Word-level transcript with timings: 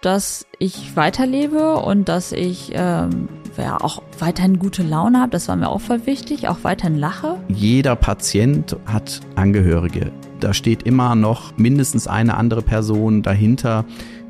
dass 0.00 0.46
ich 0.58 0.96
weiterlebe 0.96 1.76
und 1.76 2.08
dass 2.08 2.32
ich 2.32 2.70
ähm, 2.74 3.28
ja 3.56 3.80
auch 3.80 4.02
weiterhin 4.18 4.58
gute 4.58 4.82
Laune 4.82 5.20
habe. 5.20 5.30
Das 5.30 5.48
war 5.48 5.56
mir 5.56 5.68
auch 5.68 5.80
voll 5.80 6.06
wichtig, 6.06 6.48
auch 6.48 6.58
weiterhin 6.62 6.96
lache. 6.96 7.36
Jeder 7.48 7.96
Patient 7.96 8.76
hat 8.86 9.20
Angehörige. 9.34 10.12
Da 10.40 10.54
steht 10.54 10.84
immer 10.84 11.14
noch 11.14 11.56
mindestens 11.56 12.06
eine 12.06 12.36
andere 12.36 12.62
Person 12.62 13.22
dahinter, 13.22 13.84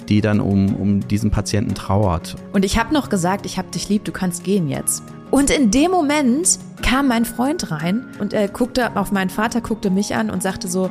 die 0.09 0.23
dann 0.23 0.41
um, 0.41 0.75
um 0.75 1.07
diesen 1.07 1.31
Patienten 1.31 1.75
trauert. 1.75 2.37
Und 2.53 2.64
ich 2.64 2.79
habe 2.79 2.95
noch 2.95 3.11
gesagt, 3.11 3.45
ich 3.45 3.59
habe 3.59 3.69
dich 3.71 3.91
lieb, 3.91 4.05
du 4.05 4.12
kannst 4.12 4.45
gehen 4.45 4.69
jetzt. 4.69 5.03
Und 5.30 5.50
in 5.50 5.71
dem 5.71 5.91
Moment 5.91 6.59
kam 6.82 7.09
mein 7.09 7.27
Freund 7.27 7.71
rein 7.71 8.07
und 8.19 8.32
er 8.32 8.48
guckte 8.48 8.96
auf 8.96 9.12
meinen 9.12 9.29
Vater, 9.29 9.61
guckte 9.61 9.91
mich 9.91 10.14
an 10.14 10.30
und 10.30 10.43
sagte 10.43 10.69
so, 10.69 10.89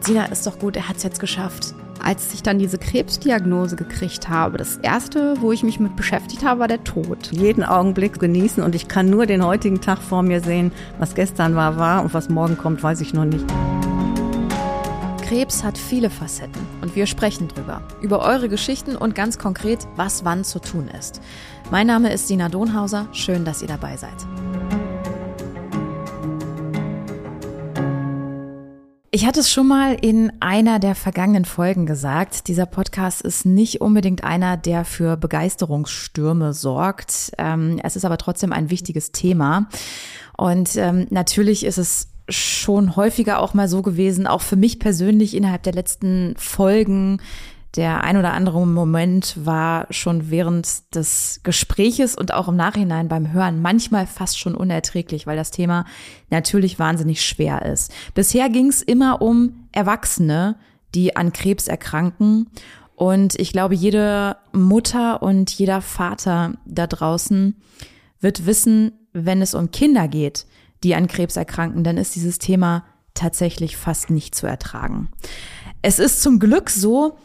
Sina, 0.00 0.24
ist 0.26 0.46
doch 0.46 0.58
gut, 0.58 0.76
er 0.76 0.88
hat 0.88 0.96
es 0.96 1.02
jetzt 1.02 1.20
geschafft. 1.20 1.74
Als 2.02 2.32
ich 2.32 2.42
dann 2.42 2.58
diese 2.58 2.78
Krebsdiagnose 2.78 3.76
gekriegt 3.76 4.28
habe, 4.28 4.56
das 4.56 4.76
erste, 4.78 5.40
wo 5.40 5.52
ich 5.52 5.62
mich 5.62 5.80
mit 5.80 5.96
beschäftigt 5.96 6.44
habe, 6.44 6.60
war 6.60 6.68
der 6.68 6.84
Tod. 6.84 7.30
Jeden 7.32 7.64
Augenblick 7.64 8.18
genießen 8.18 8.62
und 8.62 8.74
ich 8.74 8.88
kann 8.88 9.10
nur 9.10 9.26
den 9.26 9.44
heutigen 9.44 9.80
Tag 9.80 9.98
vor 9.98 10.22
mir 10.22 10.40
sehen. 10.40 10.72
Was 10.98 11.14
gestern 11.14 11.54
war, 11.54 11.76
war 11.76 12.02
und 12.02 12.14
was 12.14 12.28
morgen 12.28 12.56
kommt, 12.56 12.82
weiß 12.82 13.00
ich 13.00 13.14
noch 13.14 13.24
nicht. 13.24 13.44
Krebs 15.28 15.62
hat 15.62 15.76
viele 15.76 16.08
Facetten 16.08 16.66
und 16.80 16.96
wir 16.96 17.06
sprechen 17.06 17.48
drüber. 17.48 17.82
Über 18.00 18.20
eure 18.20 18.48
Geschichten 18.48 18.96
und 18.96 19.14
ganz 19.14 19.38
konkret, 19.38 19.86
was 19.96 20.24
wann 20.24 20.42
zu 20.42 20.58
tun 20.58 20.88
ist. 20.98 21.20
Mein 21.70 21.86
Name 21.86 22.10
ist 22.12 22.30
Dina 22.30 22.48
Donhauser. 22.48 23.08
Schön, 23.12 23.44
dass 23.44 23.60
ihr 23.60 23.68
dabei 23.68 23.98
seid. 23.98 24.16
Ich 29.18 29.26
hatte 29.26 29.40
es 29.40 29.50
schon 29.50 29.66
mal 29.66 29.94
in 30.00 30.30
einer 30.38 30.78
der 30.78 30.94
vergangenen 30.94 31.44
Folgen 31.44 31.86
gesagt. 31.86 32.46
Dieser 32.46 32.66
Podcast 32.66 33.20
ist 33.20 33.44
nicht 33.46 33.80
unbedingt 33.80 34.22
einer, 34.22 34.56
der 34.56 34.84
für 34.84 35.16
Begeisterungsstürme 35.16 36.52
sorgt. 36.52 37.32
Ähm, 37.36 37.80
es 37.82 37.96
ist 37.96 38.04
aber 38.04 38.16
trotzdem 38.16 38.52
ein 38.52 38.70
wichtiges 38.70 39.10
Thema. 39.10 39.68
Und 40.36 40.76
ähm, 40.76 41.08
natürlich 41.10 41.66
ist 41.66 41.78
es 41.78 42.10
schon 42.28 42.94
häufiger 42.94 43.40
auch 43.40 43.54
mal 43.54 43.66
so 43.66 43.82
gewesen, 43.82 44.28
auch 44.28 44.42
für 44.42 44.54
mich 44.54 44.78
persönlich 44.78 45.34
innerhalb 45.34 45.64
der 45.64 45.72
letzten 45.72 46.36
Folgen, 46.36 47.20
der 47.78 48.02
ein 48.02 48.16
oder 48.16 48.32
andere 48.32 48.66
Moment 48.66 49.36
war 49.44 49.86
schon 49.90 50.30
während 50.30 50.96
des 50.96 51.38
Gespräches 51.44 52.16
und 52.16 52.34
auch 52.34 52.48
im 52.48 52.56
Nachhinein 52.56 53.06
beim 53.06 53.32
Hören 53.32 53.62
manchmal 53.62 54.08
fast 54.08 54.36
schon 54.36 54.56
unerträglich, 54.56 55.28
weil 55.28 55.36
das 55.36 55.52
Thema 55.52 55.84
natürlich 56.28 56.80
wahnsinnig 56.80 57.24
schwer 57.24 57.64
ist. 57.64 57.92
Bisher 58.14 58.48
ging 58.48 58.66
es 58.66 58.82
immer 58.82 59.22
um 59.22 59.68
Erwachsene, 59.70 60.56
die 60.96 61.14
an 61.14 61.32
Krebs 61.32 61.68
erkranken. 61.68 62.50
Und 62.96 63.38
ich 63.38 63.52
glaube, 63.52 63.76
jede 63.76 64.36
Mutter 64.50 65.22
und 65.22 65.48
jeder 65.52 65.80
Vater 65.80 66.54
da 66.66 66.88
draußen 66.88 67.54
wird 68.20 68.44
wissen, 68.44 68.90
wenn 69.12 69.40
es 69.40 69.54
um 69.54 69.70
Kinder 69.70 70.08
geht, 70.08 70.46
die 70.82 70.96
an 70.96 71.06
Krebs 71.06 71.36
erkranken, 71.36 71.84
dann 71.84 71.96
ist 71.96 72.16
dieses 72.16 72.40
Thema 72.40 72.84
tatsächlich 73.14 73.76
fast 73.76 74.10
nicht 74.10 74.34
zu 74.34 74.48
ertragen. 74.48 75.10
Es 75.80 76.00
ist 76.00 76.22
zum 76.22 76.40
Glück 76.40 76.70
so, 76.70 77.16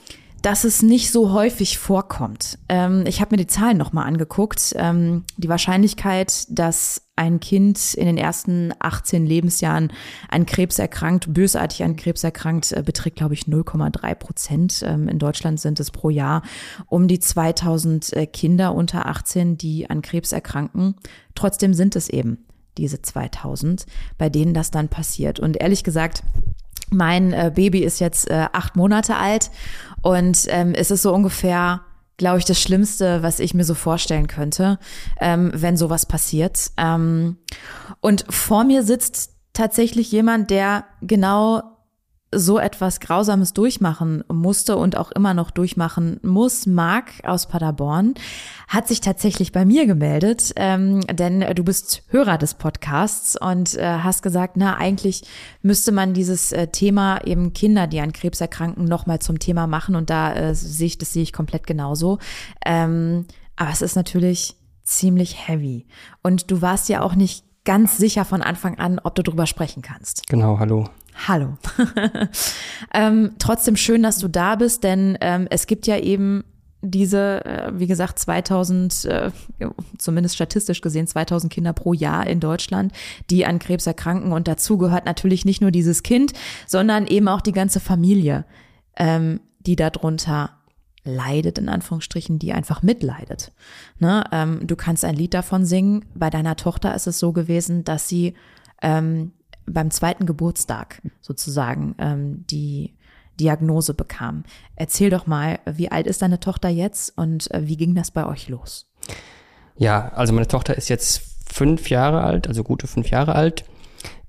dass 0.44 0.66
es 0.66 0.84
nicht 0.84 1.10
so 1.10 1.32
häufig 1.32 1.78
vorkommt. 1.78 2.60
Ähm, 2.68 3.06
ich 3.08 3.22
habe 3.22 3.32
mir 3.32 3.38
die 3.38 3.48
Zahlen 3.48 3.78
nochmal 3.78 4.06
angeguckt. 4.06 4.74
Ähm, 4.76 5.24
die 5.38 5.48
Wahrscheinlichkeit, 5.48 6.46
dass 6.50 7.02
ein 7.16 7.40
Kind 7.40 7.94
in 7.94 8.06
den 8.06 8.18
ersten 8.18 8.74
18 8.78 9.26
Lebensjahren 9.26 9.94
an 10.30 10.46
Krebs 10.46 10.80
erkrankt, 10.80 11.34
bösartig 11.34 11.84
an 11.84 11.96
Krebs 11.96 12.26
erkrankt, 12.26 12.74
äh, 12.74 12.84
beträgt, 12.84 13.16
glaube 13.16 13.36
ich, 13.36 13.44
0,3 13.44 14.16
Prozent. 14.16 14.84
Ähm, 14.86 15.08
in 15.08 15.18
Deutschland 15.18 15.62
sind 15.62 15.80
es 15.80 15.92
pro 15.92 16.10
Jahr 16.10 16.44
um 16.88 17.08
die 17.08 17.20
2000 17.20 18.12
äh, 18.12 18.26
Kinder 18.28 18.76
unter 18.76 19.06
18, 19.06 19.58
die 19.58 19.90
an 19.90 20.02
Krebs 20.02 20.34
erkranken. 20.34 20.96
Trotzdem 21.36 21.74
sind 21.74 21.96
es 21.96 22.10
eben 22.10 22.46
diese 22.78 23.02
2000, 23.02 23.86
bei 24.18 24.28
denen 24.28 24.54
das 24.54 24.72
dann 24.72 24.90
passiert. 24.90 25.40
Und 25.40 25.62
ehrlich 25.62 25.86
gesagt, 25.86 26.22
mein 26.90 27.32
äh, 27.32 27.50
Baby 27.56 27.80
ist 27.80 28.00
jetzt 28.00 28.30
acht 28.30 28.76
Monate 28.76 29.16
alt 29.16 29.50
und 30.04 30.46
ähm, 30.50 30.74
es 30.76 30.92
ist 30.92 31.02
so 31.02 31.14
ungefähr, 31.14 31.82
glaube 32.18 32.38
ich, 32.38 32.46
das 32.46 32.62
Schlimmste, 32.62 33.24
was 33.24 33.40
ich 33.40 33.56
mir 33.56 33.64
so 33.64 33.74
vorstellen 33.74 34.28
könnte, 34.28 34.78
ähm, 35.20 35.52
wenn 35.56 35.78
sowas 35.78 36.06
passiert. 36.06 36.72
Ähm, 36.78 37.38
und 38.02 38.26
vor 38.30 38.66
mir 38.66 38.84
sitzt 38.84 39.32
tatsächlich 39.54 40.12
jemand, 40.12 40.52
der 40.52 40.86
genau 41.02 41.73
so 42.36 42.60
etwas 42.60 43.00
Grausames 43.00 43.54
durchmachen 43.54 44.24
musste 44.32 44.78
und 44.78 44.98
auch 44.98 45.12
immer 45.12 45.34
noch 45.34 45.52
durchmachen 45.52 46.20
muss, 46.24 46.66
Marc 46.66 47.12
aus 47.24 47.48
Paderborn, 47.48 48.14
hat 48.68 48.88
sich 48.88 49.02
tatsächlich 49.02 49.52
bei 49.52 49.66
mir 49.66 49.86
gemeldet, 49.86 50.54
ähm, 50.56 51.02
denn 51.02 51.42
du 51.56 51.64
bist 51.64 52.04
Hörer 52.10 52.38
des 52.38 52.54
Podcasts 52.54 53.40
und 53.40 53.76
äh, 53.76 54.00
hast 54.00 54.24
gesagt, 54.24 54.58
na 54.58 54.78
eigentlich 54.78 55.24
müsste 55.62 55.92
man 55.92 56.14
dieses 56.14 56.52
äh, 56.52 56.68
Thema 56.68 57.26
eben 57.26 57.54
Kinder, 57.54 57.88
die 57.88 58.00
an 58.00 58.14
Krebs 58.14 58.42
erkranken, 58.42 58.86
nochmal 58.86 59.20
zum 59.20 59.40
Thema 59.40 59.68
machen 59.68 59.96
und 59.96 60.10
da 60.10 60.34
äh, 60.34 60.56
sehe 60.56 60.88
ich, 60.88 60.98
das 60.98 61.14
sehe 61.14 61.24
ich 61.24 61.34
komplett 61.34 61.68
genauso. 61.68 62.20
Ähm, 62.66 63.26
aber 63.56 63.72
es 63.72 63.82
ist 63.82 63.96
natürlich 63.96 64.56
ziemlich 64.84 65.48
heavy 65.48 65.86
und 66.22 66.52
du 66.52 66.62
warst 66.62 66.90
ja 66.90 67.02
auch 67.02 67.16
nicht 67.16 67.46
ganz 67.66 67.98
sicher 67.98 68.26
von 68.26 68.42
Anfang 68.42 68.78
an, 68.80 69.00
ob 69.04 69.16
du 69.16 69.24
drüber 69.24 69.46
sprechen 69.46 69.82
kannst. 69.82 70.28
Genau, 70.28 70.60
hallo. 70.60 70.86
Hallo. 71.28 71.58
ähm, 72.94 73.34
trotzdem 73.40 73.76
schön, 73.76 74.04
dass 74.04 74.18
du 74.18 74.28
da 74.28 74.56
bist, 74.56 74.84
denn 74.84 75.18
ähm, 75.22 75.48
es 75.50 75.68
gibt 75.68 75.88
ja 75.88 75.98
eben 75.98 76.44
diese, 76.84 77.46
äh, 77.46 77.72
wie 77.74 77.88
gesagt, 77.88 78.20
2000, 78.20 79.06
äh, 79.06 79.32
zumindest 79.98 80.36
statistisch 80.36 80.82
gesehen, 80.82 81.08
2000 81.08 81.52
Kinder 81.52 81.72
pro 81.72 81.94
Jahr 81.94 82.28
in 82.28 82.42
Deutschland, 82.42 82.92
die 83.30 83.46
an 83.46 83.60
Krebs 83.60 83.88
erkranken. 83.88 84.34
Und 84.34 84.48
dazu 84.48 84.78
gehört 84.78 85.06
natürlich 85.06 85.46
nicht 85.46 85.62
nur 85.62 85.72
dieses 85.72 86.04
Kind, 86.04 86.34
sondern 86.68 87.08
eben 87.08 87.30
auch 87.30 87.42
die 87.42 87.54
ganze 87.54 87.80
Familie, 87.80 88.46
ähm, 88.98 89.40
die 89.62 89.78
darunter 89.78 90.52
leidet, 91.06 91.58
in 91.58 91.70
Anführungsstrichen, 91.70 92.38
die 92.38 92.54
einfach 92.54 92.82
mitleidet. 92.82 93.54
Ne? 94.00 94.24
Ähm, 94.32 94.68
du 94.68 94.76
kannst 94.76 95.06
ein 95.06 95.16
Lied 95.16 95.34
davon 95.34 95.66
singen. 95.66 96.06
Bei 96.16 96.30
deiner 96.30 96.58
Tochter 96.58 96.94
ist 96.96 97.08
es 97.08 97.20
so 97.20 97.32
gewesen, 97.32 97.84
dass 97.86 98.10
sie 98.10 98.36
ähm, 98.82 99.32
beim 99.66 99.92
zweiten 99.92 100.26
Geburtstag 100.26 101.02
sozusagen 101.22 101.96
ähm, 101.98 102.46
die 102.50 102.94
Diagnose 103.40 103.94
bekam. 103.94 104.44
Erzähl 104.76 105.10
doch 105.10 105.28
mal, 105.28 105.60
wie 105.66 105.92
alt 105.92 106.08
ist 106.08 106.22
deine 106.22 106.40
Tochter 106.40 106.70
jetzt 106.70 107.18
und 107.18 107.50
äh, 107.52 107.68
wie 107.68 107.78
ging 107.78 107.96
das 107.96 108.12
bei 108.12 108.26
euch 108.26 108.50
los? 108.50 108.88
Ja, 109.76 110.10
also 110.10 110.34
meine 110.34 110.48
Tochter 110.48 110.78
ist 110.78 110.90
jetzt 110.90 111.24
fünf 111.52 111.90
Jahre 111.90 112.22
alt, 112.22 112.48
also 112.48 112.64
gute 112.64 112.88
fünf 112.88 113.10
Jahre 113.10 113.36
alt. 113.36 113.66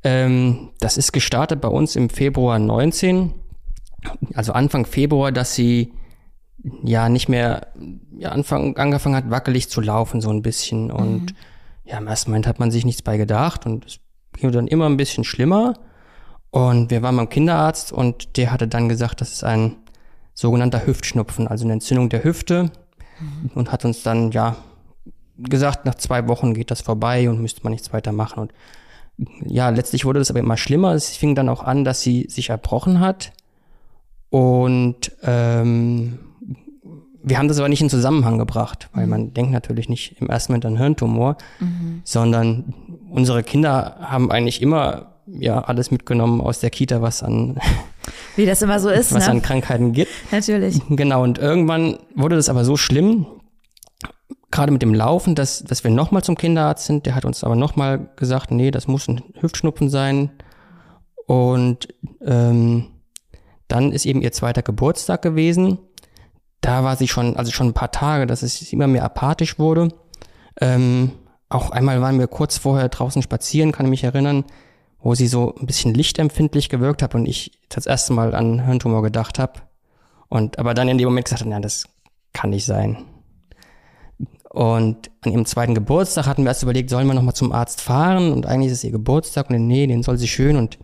Ähm, 0.03 0.71
das 0.81 0.97
ist 0.97 1.13
gestartet 1.13 1.61
bei 1.61 1.69
uns 1.69 1.97
im 1.97 2.09
Februar 2.11 2.59
19, 2.59 3.33
also 4.35 4.53
Anfang 4.53 4.87
Februar, 4.87 5.33
dass 5.33 5.55
sie 5.55 5.93
ja 6.83 7.09
nicht 7.09 7.29
mehr 7.29 7.69
ja, 8.17 8.31
Anfang, 8.31 8.77
angefangen 8.77 9.17
hat, 9.17 9.31
wackelig 9.31 9.69
zu 9.69 9.81
laufen, 9.81 10.21
so 10.21 10.31
ein 10.31 10.43
bisschen. 10.43 10.91
Und 10.91 11.33
mhm. 11.33 11.37
ja, 11.85 11.99
im 11.99 12.07
ersten 12.07 12.31
Moment 12.31 12.47
hat 12.47 12.59
man 12.59 12.71
sich 12.71 12.85
nichts 12.85 13.03
bei 13.03 13.17
gedacht 13.17 13.67
und 13.67 13.85
es 13.87 14.01
dann 14.41 14.67
immer 14.67 14.87
ein 14.87 14.97
bisschen 14.97 15.25
schlimmer. 15.25 15.75
Und 16.51 16.91
wir 16.91 17.03
waren 17.03 17.17
beim 17.17 17.29
Kinderarzt 17.29 17.93
und 17.93 18.37
der 18.37 18.53
hatte 18.53 18.69
dann 18.69 18.89
gesagt, 18.89 19.21
das 19.21 19.33
ist 19.33 19.45
ein 19.45 19.77
sogenannter 20.35 20.87
Hüftschnupfen, 20.87 21.49
also 21.49 21.65
eine 21.65 21.75
Entzündung 21.75 22.09
der 22.09 22.23
Hüfte. 22.25 22.71
Mhm. 23.21 23.51
Und 23.55 23.73
hat 23.73 23.85
uns 23.85 24.03
dann, 24.03 24.31
ja, 24.31 24.57
gesagt, 25.37 25.85
nach 25.85 25.97
zwei 25.97 26.29
Wochen 26.29 26.55
geht 26.55 26.71
das 26.71 26.81
vorbei 26.81 27.29
und 27.29 27.41
müsste 27.41 27.63
man 27.65 27.73
nichts 27.73 27.93
weiter 27.93 28.13
machen. 28.13 28.41
Und 28.41 28.53
ja, 29.45 29.69
letztlich 29.69 30.05
wurde 30.05 30.19
das 30.19 30.31
aber 30.31 30.41
immer 30.41 30.57
schlimmer. 30.57 30.93
Es 30.93 31.17
fing 31.17 31.35
dann 31.35 31.49
auch 31.49 31.63
an, 31.63 31.85
dass 31.85 32.03
sie 32.03 32.27
sich 32.29 32.51
erbrochen 32.51 33.01
hat. 33.01 33.33
Und 34.31 35.13
ähm, 35.23 36.19
wir 37.27 37.39
haben 37.39 37.49
das 37.49 37.59
aber 37.59 37.69
nicht 37.69 37.81
in 37.81 37.89
Zusammenhang 37.89 38.39
gebracht, 38.39 38.91
weil 38.93 39.05
mhm. 39.05 39.11
man 39.11 39.35
denkt 39.35 39.53
natürlich 39.53 39.89
nicht 39.89 40.21
im 40.21 40.29
ersten 40.29 40.53
Moment 40.53 40.67
an 40.67 40.77
Hirntumor, 40.77 41.37
mhm. 41.59 42.03
sondern 42.05 42.75
unsere 43.11 43.43
Kinder 43.43 43.97
haben 44.01 44.31
eigentlich 44.31 44.61
immer 44.61 45.15
ja 45.27 45.61
alles 45.61 45.91
mitgenommen 45.91 46.43
aus 46.43 46.61
der 46.61 46.69
Kita, 46.69 47.01
was 47.01 47.23
an 47.23 47.59
wie 48.37 48.45
das 48.45 48.61
immer 48.61 48.79
so 48.79 48.91
ist, 48.91 49.15
was 49.15 49.27
ne? 49.27 49.33
an 49.33 49.43
Krankheiten 49.43 49.93
gibt. 49.93 50.11
Natürlich. 50.31 50.81
Genau. 50.91 51.23
Und 51.23 51.39
irgendwann 51.39 51.99
wurde 52.15 52.37
das 52.37 52.51
aber 52.51 52.65
so 52.65 52.77
schlimm, 52.77 53.27
gerade 54.51 54.71
mit 54.71 54.83
dem 54.83 54.93
Laufen, 54.93 55.35
dass 55.35 55.65
dass 55.65 55.83
wir 55.83 55.91
nochmal 55.91 56.23
zum 56.23 56.37
Kinderarzt 56.37 56.85
sind. 56.85 57.07
Der 57.07 57.15
hat 57.15 57.25
uns 57.25 57.43
aber 57.43 57.57
nochmal 57.57 58.11
gesagt, 58.17 58.51
nee, 58.51 58.71
das 58.71 58.87
muss 58.87 59.09
ein 59.09 59.23
Hüftschnupfen 59.41 59.89
sein. 59.89 60.31
Und 61.27 61.89
ähm, 62.21 62.89
dann 63.67 63.93
ist 63.93 64.05
eben 64.05 64.21
ihr 64.21 64.33
zweiter 64.33 64.61
Geburtstag 64.61 65.23
gewesen 65.23 65.79
da 66.65 66.83
war 66.83 66.97
sie 66.97 67.09
schon, 67.09 67.37
also 67.37 67.53
schon 67.53 67.69
ein 67.69 67.75
paar 67.75 67.91
Tage, 67.91 68.27
dass 68.27 68.43
es 68.43 68.73
immer 68.73 68.87
mehr 68.87 69.05
apathisch 69.05 69.59
wurde. 69.59 69.89
Ähm, 70.61 71.13
auch 71.51 71.71
einmal 71.71 72.01
waren 72.01 72.19
wir 72.19 72.27
kurz 72.27 72.57
vorher 72.57 72.89
draußen 72.89 73.21
spazieren, 73.23 73.71
kann 73.71 73.85
ich 73.87 73.91
mich 73.91 74.05
erinnern, 74.05 74.45
wo 74.99 75.15
sie 75.15 75.27
so 75.27 75.55
ein 75.61 75.67
bisschen 75.67 75.93
lichtempfindlich 75.93 76.71
gewirkt 76.71 77.03
hat 77.03 77.15
und 77.15 77.27
ich 77.27 77.61
das 77.69 77.85
erste 77.85 78.15
Mal 78.15 78.35
an 78.35 78.65
Hirntumor 78.65 79.03
gedacht 79.03 79.39
habe. 79.39 79.61
Und 80.31 80.59
aber 80.59 80.73
dann 80.73 80.89
in 80.89 80.97
dem 80.97 81.07
Moment 81.07 81.27
gesagt 81.27 81.45
habe, 81.45 81.61
das 81.61 81.85
kann 82.33 82.51
nicht 82.51 82.65
sein. 82.65 83.05
Und 84.49 85.11
an 85.21 85.33
ihrem 85.33 85.45
zweiten 85.45 85.75
Geburtstag 85.75 86.27
hatten 86.27 86.45
wir 86.45 86.49
erst 86.49 86.63
überlegt, 86.63 86.89
sollen 86.89 87.07
wir 87.07 87.15
nochmal 87.15 87.35
zum 87.35 87.53
Arzt 87.53 87.83
fahren? 87.83 88.33
Und 88.33 88.47
eigentlich 88.47 88.73
ist 88.73 88.79
es 88.79 88.85
ihr 88.85 88.93
Geburtstag 88.93 89.51
und 89.51 89.67
nee, 89.67 89.87
den 89.87 90.03
soll 90.03 90.17
sie 90.17 90.29
schön. 90.29 90.57
Und 90.57 90.79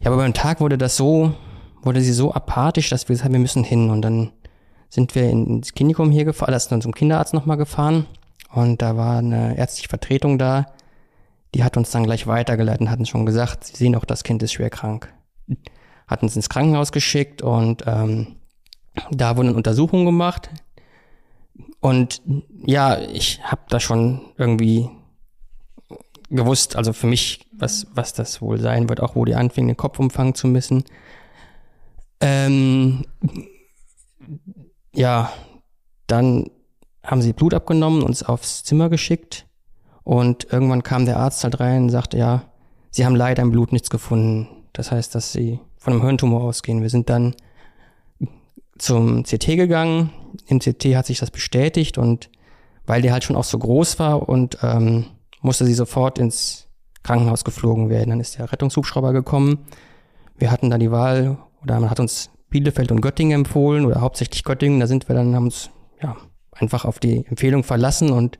ja, 0.00 0.06
aber 0.12 0.18
beim 0.18 0.34
Tag 0.34 0.60
wurde 0.60 0.78
das 0.78 0.96
so, 0.96 1.34
wurde 1.82 2.02
sie 2.02 2.12
so 2.12 2.32
apathisch, 2.32 2.88
dass 2.88 3.08
wir 3.08 3.14
gesagt 3.14 3.24
haben, 3.24 3.32
wir 3.32 3.40
müssen 3.40 3.64
hin. 3.64 3.90
Und 3.90 4.02
dann 4.02 4.30
sind 4.90 5.14
wir 5.14 5.30
ins 5.30 5.72
Klinikum 5.72 6.10
hier 6.10 6.24
gefahren, 6.24 6.52
das 6.52 6.64
ist 6.64 6.72
dann 6.72 6.82
zum 6.82 6.92
Kinderarzt 6.92 7.32
nochmal 7.32 7.56
gefahren. 7.56 8.06
Und 8.52 8.82
da 8.82 8.96
war 8.96 9.18
eine 9.18 9.56
ärztliche 9.56 9.88
Vertretung 9.88 10.36
da. 10.36 10.66
Die 11.54 11.64
hat 11.64 11.76
uns 11.76 11.90
dann 11.90 12.04
gleich 12.04 12.26
weitergeleitet 12.26 12.82
und 12.82 12.90
hatten 12.90 13.06
schon 13.06 13.24
gesagt, 13.24 13.64
sie 13.64 13.76
sehen 13.76 13.96
auch, 13.96 14.04
das 14.04 14.24
Kind 14.24 14.42
ist 14.42 14.52
schwer 14.52 14.70
krank. 14.70 15.12
Hat 16.06 16.22
uns 16.22 16.36
ins 16.36 16.48
Krankenhaus 16.48 16.90
geschickt 16.90 17.40
und 17.40 17.84
ähm, 17.86 18.36
da 19.12 19.36
wurden 19.36 19.54
Untersuchungen 19.54 20.04
gemacht. 20.04 20.50
Und 21.78 22.22
ja, 22.66 22.98
ich 22.98 23.40
habe 23.44 23.62
da 23.68 23.78
schon 23.78 24.20
irgendwie 24.36 24.90
gewusst, 26.28 26.76
also 26.76 26.92
für 26.92 27.06
mich, 27.06 27.46
was, 27.52 27.86
was 27.94 28.12
das 28.12 28.42
wohl 28.42 28.58
sein 28.58 28.88
wird, 28.88 29.00
auch 29.00 29.14
wo 29.14 29.24
die 29.24 29.34
anfingen, 29.34 29.68
den 29.68 29.76
Kopf 29.76 29.98
umfangen 29.98 30.34
zu 30.34 30.48
müssen. 30.48 30.84
Ähm, 32.20 33.04
ja, 34.94 35.32
dann 36.06 36.50
haben 37.04 37.22
sie 37.22 37.32
Blut 37.32 37.54
abgenommen, 37.54 38.02
uns 38.02 38.22
aufs 38.22 38.64
Zimmer 38.64 38.88
geschickt 38.88 39.46
und 40.04 40.52
irgendwann 40.52 40.82
kam 40.82 41.06
der 41.06 41.18
Arzt 41.18 41.44
halt 41.44 41.60
rein 41.60 41.84
und 41.84 41.90
sagte, 41.90 42.18
ja, 42.18 42.44
sie 42.90 43.04
haben 43.04 43.16
leider 43.16 43.42
im 43.42 43.50
Blut 43.50 43.72
nichts 43.72 43.90
gefunden. 43.90 44.48
Das 44.72 44.90
heißt, 44.90 45.14
dass 45.14 45.32
sie 45.32 45.60
von 45.76 45.94
einem 45.94 46.02
Hirntumor 46.02 46.42
ausgehen. 46.42 46.82
Wir 46.82 46.90
sind 46.90 47.08
dann 47.08 47.34
zum 48.78 49.24
CT 49.24 49.56
gegangen. 49.56 50.10
Im 50.46 50.58
CT 50.58 50.96
hat 50.96 51.06
sich 51.06 51.18
das 51.18 51.30
bestätigt 51.30 51.98
und 51.98 52.30
weil 52.86 53.02
der 53.02 53.12
halt 53.12 53.24
schon 53.24 53.36
auch 53.36 53.44
so 53.44 53.58
groß 53.58 53.98
war 53.98 54.28
und 54.28 54.58
ähm, 54.62 55.06
musste 55.42 55.64
sie 55.64 55.74
sofort 55.74 56.18
ins 56.18 56.66
Krankenhaus 57.02 57.44
geflogen 57.44 57.88
werden. 57.88 58.10
Dann 58.10 58.20
ist 58.20 58.38
der 58.38 58.50
Rettungshubschrauber 58.50 59.12
gekommen. 59.12 59.66
Wir 60.36 60.50
hatten 60.50 60.70
da 60.70 60.78
die 60.78 60.90
Wahl 60.90 61.38
oder 61.62 61.78
man 61.78 61.90
hat 61.90 62.00
uns 62.00 62.30
Bielefeld 62.50 62.92
und 62.92 63.00
Göttingen 63.00 63.40
empfohlen 63.40 63.86
oder 63.86 64.00
hauptsächlich 64.00 64.44
Göttingen. 64.44 64.80
Da 64.80 64.86
sind 64.86 65.08
wir 65.08 65.14
dann, 65.14 65.34
haben 65.34 65.44
uns 65.44 65.70
ja 66.02 66.16
einfach 66.52 66.84
auf 66.84 66.98
die 66.98 67.24
Empfehlung 67.26 67.64
verlassen 67.64 68.10
und 68.10 68.38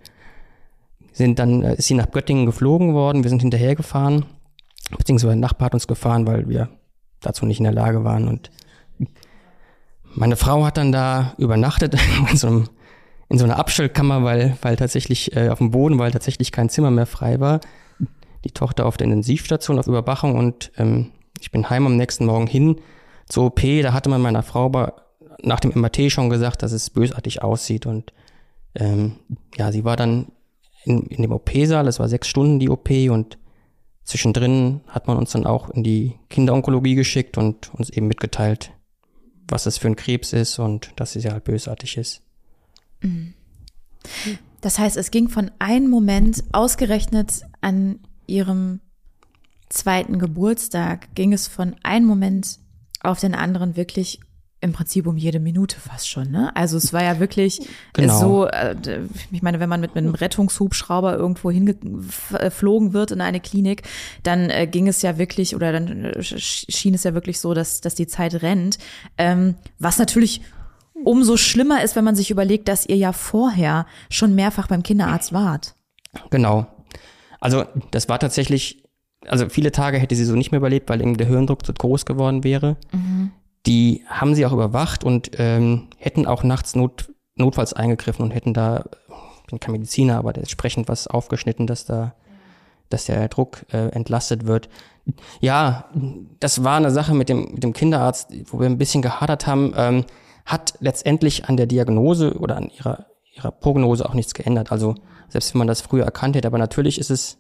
sind 1.13 1.39
dann, 1.39 1.63
äh, 1.63 1.75
ist 1.77 1.87
sie 1.87 1.95
nach 1.95 2.11
Göttingen 2.11 2.47
geflogen 2.47 2.95
worden. 2.95 3.23
Wir 3.23 3.31
sind 3.31 3.41
hinterhergefahren, 3.41 4.27
beziehungsweise 4.97 5.33
ein 5.33 5.41
Nachbar 5.41 5.67
hat 5.67 5.75
uns 5.75 5.87
gefahren, 5.87 6.27
weil 6.27 6.49
wir 6.49 6.69
dazu 7.21 7.47
nicht 7.47 7.59
in 7.59 7.65
der 7.65 7.73
Lage 7.73 8.05
waren 8.05 8.29
und 8.29 8.51
meine 10.15 10.37
Frau 10.37 10.65
hat 10.65 10.77
dann 10.77 10.93
da 10.93 11.35
übernachtet 11.39 11.95
in 12.31 12.37
so, 12.37 12.47
einem, 12.49 12.69
in 13.29 13.39
so 13.39 13.45
einer 13.45 13.59
Abstellkammer, 13.59 14.25
weil, 14.25 14.57
weil 14.63 14.77
tatsächlich 14.77 15.37
äh, 15.37 15.49
auf 15.49 15.59
dem 15.59 15.71
Boden, 15.71 15.99
weil 15.99 16.11
tatsächlich 16.11 16.53
kein 16.53 16.69
Zimmer 16.69 16.91
mehr 16.91 17.07
frei 17.07 17.41
war. 17.41 17.61
Die 18.45 18.51
Tochter 18.51 18.87
auf 18.87 18.97
der 18.97 19.07
Intensivstation 19.07 19.79
auf 19.79 19.87
Überwachung 19.87 20.37
und 20.37 20.73
ähm, 20.79 21.13
ich 21.41 21.51
bin 21.51 21.69
heim 21.71 21.87
am 21.87 21.97
nächsten 21.97 22.27
Morgen 22.27 22.47
hin 22.47 22.81
zur 23.31 23.47
OP. 23.47 23.63
Da 23.83 23.93
hatte 23.95 24.11
man 24.11 24.21
meiner 24.21 24.43
Frau 24.43 24.71
nach 25.43 25.61
dem 25.61 25.73
MRT 25.75 26.13
schon 26.13 26.29
gesagt, 26.29 26.63
dass 26.63 26.73
es 26.73 26.91
bösartig 26.91 27.43
aussieht 27.43 27.87
und 27.87 28.13
ähm, 28.75 29.17
ja, 29.57 29.73
sie 29.73 29.85
war 29.85 29.97
dann 29.97 30.27
in, 30.85 31.03
in 31.07 31.23
dem 31.23 31.33
OP-Saal. 31.33 31.89
Es 31.89 31.99
war 31.99 32.09
sechs 32.09 32.29
Stunden 32.29 32.59
die 32.59 32.69
OP 32.69 32.91
und 33.11 33.39
zwischendrin 34.05 34.83
hat 34.89 35.07
man 35.07 35.17
uns 35.17 35.33
dann 35.33 35.47
auch 35.47 35.71
in 35.71 35.83
die 35.83 36.19
Kinderonkologie 36.29 36.95
geschickt 36.95 37.39
und 37.39 37.73
uns 37.75 37.91
eben 37.91 38.07
mitgeteilt, 38.07 38.73
was 39.49 39.65
das 39.65 39.79
für 39.79 39.89
ein 39.89 39.97
Krebs 39.97 40.33
ist 40.33 40.59
und 40.59 40.93
dass 40.97 41.13
sie 41.13 41.23
halt 41.23 41.45
bösartig 41.45 41.97
ist. 41.97 42.23
Das 44.61 44.79
heißt, 44.79 44.97
es 44.97 45.11
ging 45.11 45.29
von 45.29 45.51
einem 45.59 45.89
Moment 45.89 46.45
ausgerechnet 46.53 47.43
an 47.61 48.01
ihrem 48.27 48.81
zweiten 49.69 50.19
Geburtstag, 50.19 51.15
ging 51.15 51.33
es 51.33 51.49
von 51.49 51.77
einem 51.83 52.07
Moment 52.07 52.59
auf 53.03 53.21
den 53.21 53.35
anderen 53.35 53.77
wirklich 53.77 54.21
im 54.63 54.73
Prinzip 54.75 55.07
um 55.07 55.17
jede 55.17 55.41
Minute 55.41 55.81
fast 55.81 56.07
schon, 56.07 56.31
ne? 56.31 56.55
Also 56.55 56.77
es 56.77 56.93
war 56.93 57.03
ja 57.03 57.19
wirklich 57.19 57.61
Genau. 57.95 58.21
so, 58.21 58.47
äh, 58.47 58.77
ich 59.33 59.41
meine, 59.41 59.59
wenn 59.59 59.71
man 59.71 59.81
mit 59.81 59.97
einem 59.97 60.15
Rettungshubschrauber 60.15 61.17
irgendwo 61.17 61.51
hingeflogen 61.51 62.93
wird 62.93 63.11
in 63.11 63.23
eine 63.23 63.41
Klinik, 63.41 63.83
dann 64.23 64.51
äh, 64.51 64.67
ging 64.67 64.87
es 64.87 65.01
ja 65.01 65.17
wirklich 65.17 65.55
oder 65.57 65.73
dann 65.73 66.05
äh, 66.05 66.19
sch- 66.19 66.71
schien 66.71 66.93
es 66.93 67.05
ja 67.05 67.15
wirklich 67.15 67.41
so, 67.41 67.55
dass, 67.55 67.81
dass 67.81 67.95
die 67.95 68.07
Zeit 68.07 68.43
rennt. 68.43 68.79
Ähm, 69.17 69.55
was 69.79 69.99
natürlich 69.99 70.43
umso 71.05 71.39
schlimmer 71.39 71.83
ist, 71.83 71.97
wenn 71.97 72.05
man 72.05 72.15
sich 72.17 72.31
überlegt, 72.31 72.69
dass 72.69 72.85
ihr 72.87 72.97
ja 72.97 73.13
vorher 73.15 73.87
schon 74.11 74.35
mehrfach 74.35 74.67
beim 74.67 74.83
Kinderarzt 74.83 75.33
wart. 75.33 75.75
Genau. 76.31 76.67
Also 77.41 77.65
das 77.93 78.11
war 78.11 78.19
tatsächlich, 78.19 78.83
also 79.27 79.49
viele 79.49 79.73
Tage 79.73 79.99
hätte 79.99 80.15
sie 80.15 80.25
so 80.25 80.35
nicht 80.35 80.51
mehr 80.51 80.59
überlebt, 80.59 80.89
weil 80.89 81.01
irgendwie 81.01 81.19
der 81.19 81.27
Hirndruck 81.27 81.65
zu 81.65 81.73
groß 81.73 82.07
geworden 82.07 82.45
wäre. 82.45 82.77
Die 83.67 84.05
haben 84.09 84.35
sie 84.35 84.47
auch 84.47 84.53
überwacht 84.53 85.05
und 85.05 85.33
ähm, 85.39 85.89
hätten 85.99 86.27
auch 86.27 86.43
nachts 86.43 86.75
not, 86.75 87.13
notfalls 87.35 87.73
eingegriffen 87.75 88.25
und 88.25 88.31
hätten 88.31 88.55
da, 88.55 88.85
ich 89.43 89.51
bin 89.51 89.61
kein 89.61 89.73
Mediziner, 89.73 90.17
aber 90.17 90.35
entsprechend 90.37 90.89
was 90.89 91.07
aufgeschnitten, 91.07 91.67
dass 91.67 91.85
da, 91.85 92.15
dass 92.89 93.05
der 93.05 93.29
Druck 93.29 93.67
äh, 93.73 93.89
entlastet 93.89 94.47
wird. 94.47 94.71
Ja, 95.41 95.91
das 96.41 96.65
war 96.65 96.77
eine 96.77 96.91
Sache 96.91 97.15
mit 97.15 97.29
dem, 97.29 97.53
mit 97.53 97.63
dem 97.63 97.73
Kinderarzt, 97.73 98.33
wo 98.47 98.59
wir 98.61 98.67
ein 98.67 98.79
bisschen 98.79 99.03
gehadert 99.03 99.47
haben, 99.47 99.75
ähm, 99.77 100.05
hat 100.47 100.75
letztendlich 100.81 101.45
an 101.47 101.57
der 101.57 101.67
Diagnose 101.67 102.39
oder 102.39 102.57
an 102.57 102.71
ihrer, 102.71 103.07
ihrer 103.35 103.51
Prognose 103.51 104.09
auch 104.09 104.15
nichts 104.15 104.35
geändert. 104.35 104.73
Also 104.73 104.95
selbst 105.29 105.53
wenn 105.53 105.59
man 105.61 105.69
das 105.69 105.83
früher 105.83 106.05
erkannt 106.05 106.37
hätte, 106.37 106.49
aber 106.49 106.59
natürlich 106.59 106.99
ist 106.99 107.11
es 107.11 107.39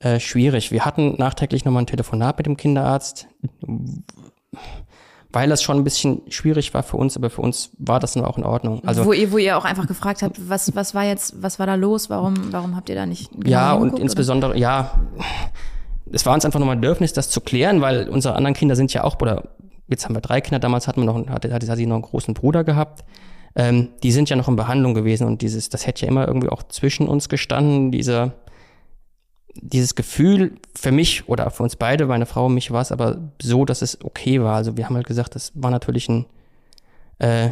äh, 0.00 0.20
schwierig. 0.20 0.72
Wir 0.72 0.84
hatten 0.84 1.16
nachträglich 1.18 1.64
nochmal 1.64 1.82
ein 1.82 1.86
Telefonat 1.86 2.36
mit 2.38 2.46
dem 2.46 2.56
Kinderarzt, 2.56 3.28
weil 5.30 5.48
das 5.48 5.62
schon 5.62 5.78
ein 5.78 5.84
bisschen 5.84 6.22
schwierig 6.28 6.74
war 6.74 6.82
für 6.82 6.96
uns, 6.96 7.16
aber 7.16 7.30
für 7.30 7.42
uns 7.42 7.70
war 7.78 7.98
das 7.98 8.12
dann 8.12 8.24
auch 8.24 8.38
in 8.38 8.44
Ordnung. 8.44 8.82
Also 8.84 9.04
wo 9.04 9.12
ihr, 9.12 9.32
wo 9.32 9.38
ihr 9.38 9.56
auch 9.56 9.64
einfach 9.64 9.86
gefragt 9.86 10.22
habt, 10.22 10.48
was, 10.48 10.74
was 10.74 10.94
war 10.94 11.04
jetzt, 11.04 11.42
was 11.42 11.58
war 11.58 11.66
da 11.66 11.74
los? 11.74 12.10
Warum, 12.10 12.52
warum 12.52 12.76
habt 12.76 12.88
ihr 12.88 12.94
da 12.94 13.06
nicht 13.06 13.30
genau 13.32 13.48
ja, 13.48 13.72
und 13.72 13.98
insbesondere, 13.98 14.58
ja, 14.58 14.92
es 16.12 16.24
war 16.26 16.34
uns 16.34 16.44
einfach 16.44 16.60
nochmal 16.60 16.76
ein 16.76 16.80
Bedürfnis, 16.80 17.12
das 17.12 17.30
zu 17.30 17.40
klären, 17.40 17.80
weil 17.80 18.08
unsere 18.08 18.34
anderen 18.34 18.54
Kinder 18.54 18.76
sind 18.76 18.92
ja 18.92 19.02
auch, 19.02 19.20
oder 19.20 19.48
jetzt 19.88 20.04
haben 20.04 20.14
wir 20.14 20.20
drei 20.20 20.40
Kinder, 20.40 20.58
damals 20.58 20.88
hatten 20.88 21.00
wir 21.00 21.06
noch, 21.06 21.16
hatte, 21.28 21.52
hatte, 21.52 21.66
hatte 21.66 21.76
sie 21.76 21.86
noch 21.86 21.96
einen 21.96 22.02
großen 22.02 22.34
Bruder 22.34 22.64
gehabt. 22.64 23.04
Ähm, 23.54 23.88
die 24.02 24.12
sind 24.12 24.28
ja 24.28 24.36
noch 24.36 24.48
in 24.48 24.56
Behandlung 24.56 24.92
gewesen 24.92 25.26
und 25.26 25.40
dieses, 25.40 25.70
das 25.70 25.86
hätte 25.86 26.04
ja 26.04 26.10
immer 26.10 26.28
irgendwie 26.28 26.50
auch 26.50 26.62
zwischen 26.64 27.08
uns 27.08 27.30
gestanden, 27.30 27.90
dieser, 27.90 28.34
dieses 29.62 29.94
Gefühl 29.94 30.56
für 30.74 30.92
mich 30.92 31.28
oder 31.28 31.50
für 31.50 31.62
uns 31.62 31.76
beide, 31.76 32.06
meine 32.06 32.26
Frau 32.26 32.46
und 32.46 32.54
mich 32.54 32.70
war 32.70 32.82
es 32.82 32.92
aber 32.92 33.18
so, 33.40 33.64
dass 33.64 33.82
es 33.82 34.02
okay 34.04 34.42
war. 34.42 34.56
Also 34.56 34.76
wir 34.76 34.86
haben 34.86 34.96
halt 34.96 35.06
gesagt, 35.06 35.34
das 35.34 35.52
war 35.54 35.70
natürlich 35.70 36.08
ein, 36.08 36.26
äh, 37.18 37.50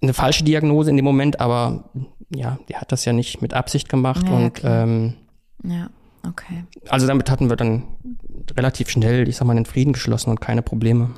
eine 0.00 0.14
falsche 0.14 0.44
Diagnose 0.44 0.90
in 0.90 0.96
dem 0.96 1.04
Moment, 1.04 1.40
aber 1.40 1.90
ja, 2.34 2.58
die 2.68 2.76
hat 2.76 2.92
das 2.92 3.04
ja 3.04 3.12
nicht 3.12 3.42
mit 3.42 3.54
Absicht 3.54 3.88
gemacht 3.88 4.26
Ja, 4.28 4.34
und 4.36 4.54
klar. 4.54 4.84
ähm? 4.84 5.14
Ja, 5.64 5.90
okay. 6.26 6.64
also 6.88 7.06
damit 7.06 7.30
hatten 7.30 7.48
wir 7.48 7.56
dann 7.56 7.84
relativ 8.56 8.88
schnell, 8.88 9.28
ich 9.28 9.36
sag 9.36 9.46
mal, 9.46 9.54
den 9.54 9.66
Frieden 9.66 9.92
geschlossen 9.92 10.30
und 10.30 10.40
keine 10.40 10.62
Probleme. 10.62 11.10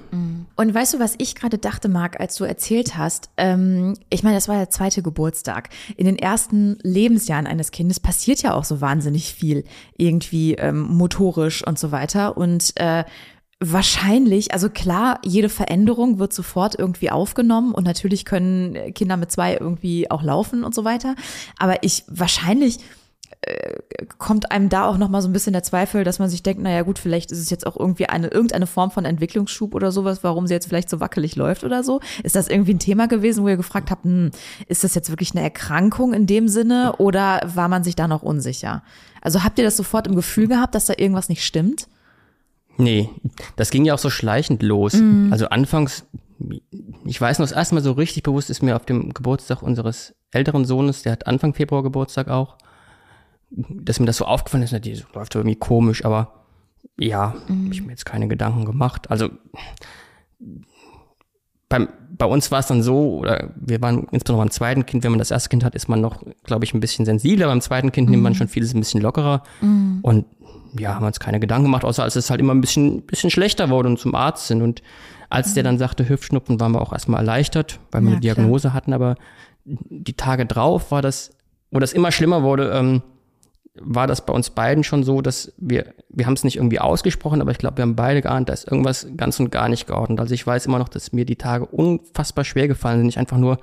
Und 0.61 0.75
weißt 0.75 0.93
du, 0.93 0.99
was 0.99 1.15
ich 1.17 1.35
gerade 1.35 1.57
dachte, 1.57 1.89
Marc, 1.89 2.21
als 2.21 2.37
du 2.37 2.45
erzählt 2.45 2.99
hast? 2.99 3.31
Ähm, 3.39 3.97
ich 4.11 4.23
meine, 4.23 4.37
das 4.37 4.47
war 4.47 4.57
der 4.57 4.69
zweite 4.69 5.03
Geburtstag. 5.03 5.71
In 5.97 6.05
den 6.05 6.19
ersten 6.19 6.77
Lebensjahren 6.83 7.47
eines 7.47 7.71
Kindes 7.71 7.99
passiert 7.99 8.43
ja 8.43 8.53
auch 8.53 8.65
so 8.65 8.83
wahnsinnig 8.83 9.33
viel, 9.33 9.65
irgendwie 9.97 10.57
ähm, 10.57 10.83
motorisch 10.83 11.67
und 11.67 11.79
so 11.79 11.93
weiter. 11.93 12.37
Und 12.37 12.73
äh, 12.77 13.05
wahrscheinlich, 13.59 14.53
also 14.53 14.69
klar, 14.69 15.19
jede 15.25 15.49
Veränderung 15.49 16.19
wird 16.19 16.35
sofort 16.35 16.79
irgendwie 16.79 17.11
aufgenommen 17.11 17.73
und 17.73 17.85
natürlich 17.85 18.27
können 18.27 18.93
Kinder 18.93 19.17
mit 19.17 19.31
zwei 19.31 19.57
irgendwie 19.57 20.11
auch 20.11 20.23
laufen 20.23 20.63
und 20.63 20.75
so 20.75 20.85
weiter. 20.85 21.15
Aber 21.59 21.83
ich 21.83 22.05
wahrscheinlich 22.07 22.81
kommt 24.19 24.51
einem 24.53 24.69
da 24.69 24.85
auch 24.87 24.99
noch 24.99 25.09
mal 25.09 25.23
so 25.23 25.29
ein 25.29 25.33
bisschen 25.33 25.55
der 25.55 25.63
Zweifel, 25.63 26.05
dass 26.05 26.19
man 26.19 26.29
sich 26.29 26.43
denkt, 26.43 26.63
naja 26.63 26.83
gut, 26.83 26.99
vielleicht 26.99 27.33
ist 27.33 27.39
es 27.39 27.49
jetzt 27.49 27.67
auch 27.67 27.77
irgendwie 27.77 28.07
eine 28.07 28.29
irgendeine 28.29 28.67
Form 28.67 28.91
von 28.91 29.05
Entwicklungsschub 29.05 29.75
oder 29.75 29.93
sowas, 29.93 30.23
warum 30.23 30.47
sie 30.47 30.55
jetzt 30.55 30.69
vielleicht 30.69 30.91
so 30.91 31.01
wackelig 31.01 31.37
läuft 31.37 31.65
oder 31.65 31.83
so. 31.83 32.01
Ist 32.23 32.37
das 32.37 32.49
irgendwie 32.49 32.75
ein 32.75 32.79
Thema 32.79 33.09
gewesen, 33.09 33.43
wo 33.43 33.49
ihr 33.49 33.57
gefragt 33.57 33.91
habt, 33.91 34.05
hm, 34.05 34.31
ist 34.67 34.85
das 34.85 34.95
jetzt 34.95 35.11
wirklich 35.11 35.33
eine 35.33 35.43
Erkrankung 35.43 36.13
in 36.13 36.27
dem 36.27 36.49
Sinne 36.49 36.97
oder 36.99 37.41
war 37.47 37.69
man 37.69 37.83
sich 37.83 37.97
da 37.97 38.09
noch 38.09 38.23
unsicher? 38.23 38.83
Also 39.23 39.43
habt 39.43 39.59
ihr 39.59 39.65
das 39.65 39.77
sofort 39.77 40.07
im 40.07 40.17
Gefühl 40.17 40.49
gehabt, 40.49 40.75
dass 40.75 40.87
da 40.87 40.95
irgendwas 40.97 41.29
nicht 41.29 41.45
stimmt? 41.45 41.89
Nee, 42.77 43.09
das 43.57 43.71
ging 43.71 43.85
ja 43.85 43.95
auch 43.95 43.99
so 43.99 44.11
schleichend 44.11 44.63
los. 44.63 44.95
Mhm. 44.95 45.29
Also 45.33 45.49
anfangs, 45.49 46.05
ich 47.05 47.21
weiß 47.21 47.39
noch, 47.39 47.47
das 47.47 47.57
erste 47.57 47.75
Mal 47.75 47.83
so 47.83 47.93
richtig 47.93 48.23
bewusst 48.23 48.51
ist 48.51 48.63
mir 48.63 48.77
auf 48.77 48.85
dem 48.85 49.15
Geburtstag 49.15 49.63
unseres 49.63 50.15
älteren 50.31 50.65
Sohnes, 50.65 51.03
der 51.03 51.13
hat 51.13 51.27
Anfang 51.27 51.55
Februar 51.55 51.83
Geburtstag 51.83 52.29
auch, 52.29 52.57
dass 53.51 53.99
mir 54.01 54.07
das 54.07 54.17
so 54.17 54.25
aufgefallen 54.25 54.63
ist, 54.63 54.73
na, 54.73 54.79
die 54.79 55.03
läuft 55.15 55.35
irgendwie 55.35 55.57
komisch, 55.57 56.05
aber 56.05 56.35
ja, 56.99 57.35
Mhm. 57.49 57.67
hab 57.67 57.73
ich 57.73 57.83
mir 57.83 57.91
jetzt 57.91 58.07
keine 58.07 58.29
Gedanken 58.29 58.65
gemacht. 58.65 59.11
Also 59.11 59.29
beim, 61.69 61.89
bei 62.19 62.27
uns 62.27 62.51
war 62.51 62.59
es 62.59 62.67
dann 62.67 62.83
so, 62.83 63.19
oder 63.19 63.51
wir 63.57 63.81
waren 63.81 64.07
insbesondere 64.11 64.45
beim 64.47 64.51
zweiten 64.51 64.87
Kind, 64.87 65.05
wenn 65.05 65.13
man 65.13 65.19
das 65.21 65.31
erste 65.31 65.49
Kind 65.49 65.63
hat, 65.65 65.75
ist 65.75 65.89
man 65.89 66.01
noch, 66.01 66.23
glaube 66.45 66.65
ich, 66.65 66.75
ein 66.75 66.81
bisschen 66.81 67.05
sensibler. 67.05 67.47
Beim 67.47 67.61
zweiten 67.61 67.93
Kind 67.93 68.11
nimmt 68.11 68.23
man 68.23 68.35
schon 68.35 68.49
vieles 68.49 68.75
ein 68.75 68.81
bisschen 68.81 69.01
lockerer. 69.01 69.43
Und 70.03 70.25
ja, 70.77 70.95
haben 70.95 71.03
wir 71.03 71.07
uns 71.09 71.21
keine 71.21 71.39
Gedanken 71.41 71.65
gemacht, 71.65 71.85
außer 71.85 72.03
als 72.03 72.17
es 72.17 72.29
halt 72.31 72.41
immer 72.41 72.55
ein 72.55 72.61
bisschen, 72.61 73.03
bisschen 73.03 73.31
schlechter 73.31 73.71
wurde 73.71 73.89
und 73.89 73.99
zum 73.99 74.15
Arzt 74.15 74.49
sind. 74.49 74.63
Und 74.63 74.83
als 75.29 75.55
der 75.55 75.63
dann 75.63 75.79
sagte 75.79 76.09
Hüftschnupfen, 76.09 76.59
waren 76.61 76.73
wir 76.73 76.81
auch 76.83 76.93
erstmal 76.93 77.21
erleichtert, 77.21 77.79
weil 77.93 78.03
wir 78.03 78.09
Ja, 78.11 78.13
eine 78.15 78.21
Diagnose 78.21 78.73
hatten. 78.73 78.93
Aber 78.93 79.15
die 79.65 80.15
Tage 80.15 80.47
drauf 80.47 80.91
war 80.91 81.03
das, 81.03 81.31
wo 81.71 81.79
das 81.79 81.93
immer 81.93 82.11
schlimmer 82.11 82.43
wurde, 82.43 82.71
ähm, 82.73 83.03
war 83.81 84.07
das 84.07 84.25
bei 84.27 84.33
uns 84.33 84.51
beiden 84.51 84.85
schon 84.85 85.03
so, 85.03 85.23
dass 85.23 85.53
wir, 85.57 85.95
wir 86.11 86.27
haben 86.27 86.35
es 86.35 86.45
nicht 86.45 86.57
irgendwie 86.57 86.79
ausgesprochen, 86.79 87.41
aber 87.41 87.51
ich 87.51 87.59
glaube, 87.59 87.79
wir 87.79 87.83
haben 87.83 87.97
beide 87.97 88.21
geahnt, 88.23 88.49
da 88.49 88.53
ist 88.53 88.71
irgendwas 88.71 89.07
ganz 89.17 89.41
und 89.41 89.51
gar 89.51 89.69
nicht 89.69 89.87
geordnet. 89.87 90.21
Also 90.21 90.35
ich 90.35 90.47
weiß 90.47 90.67
immer 90.67 90.79
noch, 90.79 90.89
dass 90.89 91.13
mir 91.13 91.25
die 91.25 91.37
Tage 91.37 91.67
unfassbar 91.67 92.45
schwer 92.45 92.69
gefallen 92.69 93.01
sind. 93.01 93.09
Ich 93.09 93.19
einfach 93.19 93.39
nur 93.39 93.59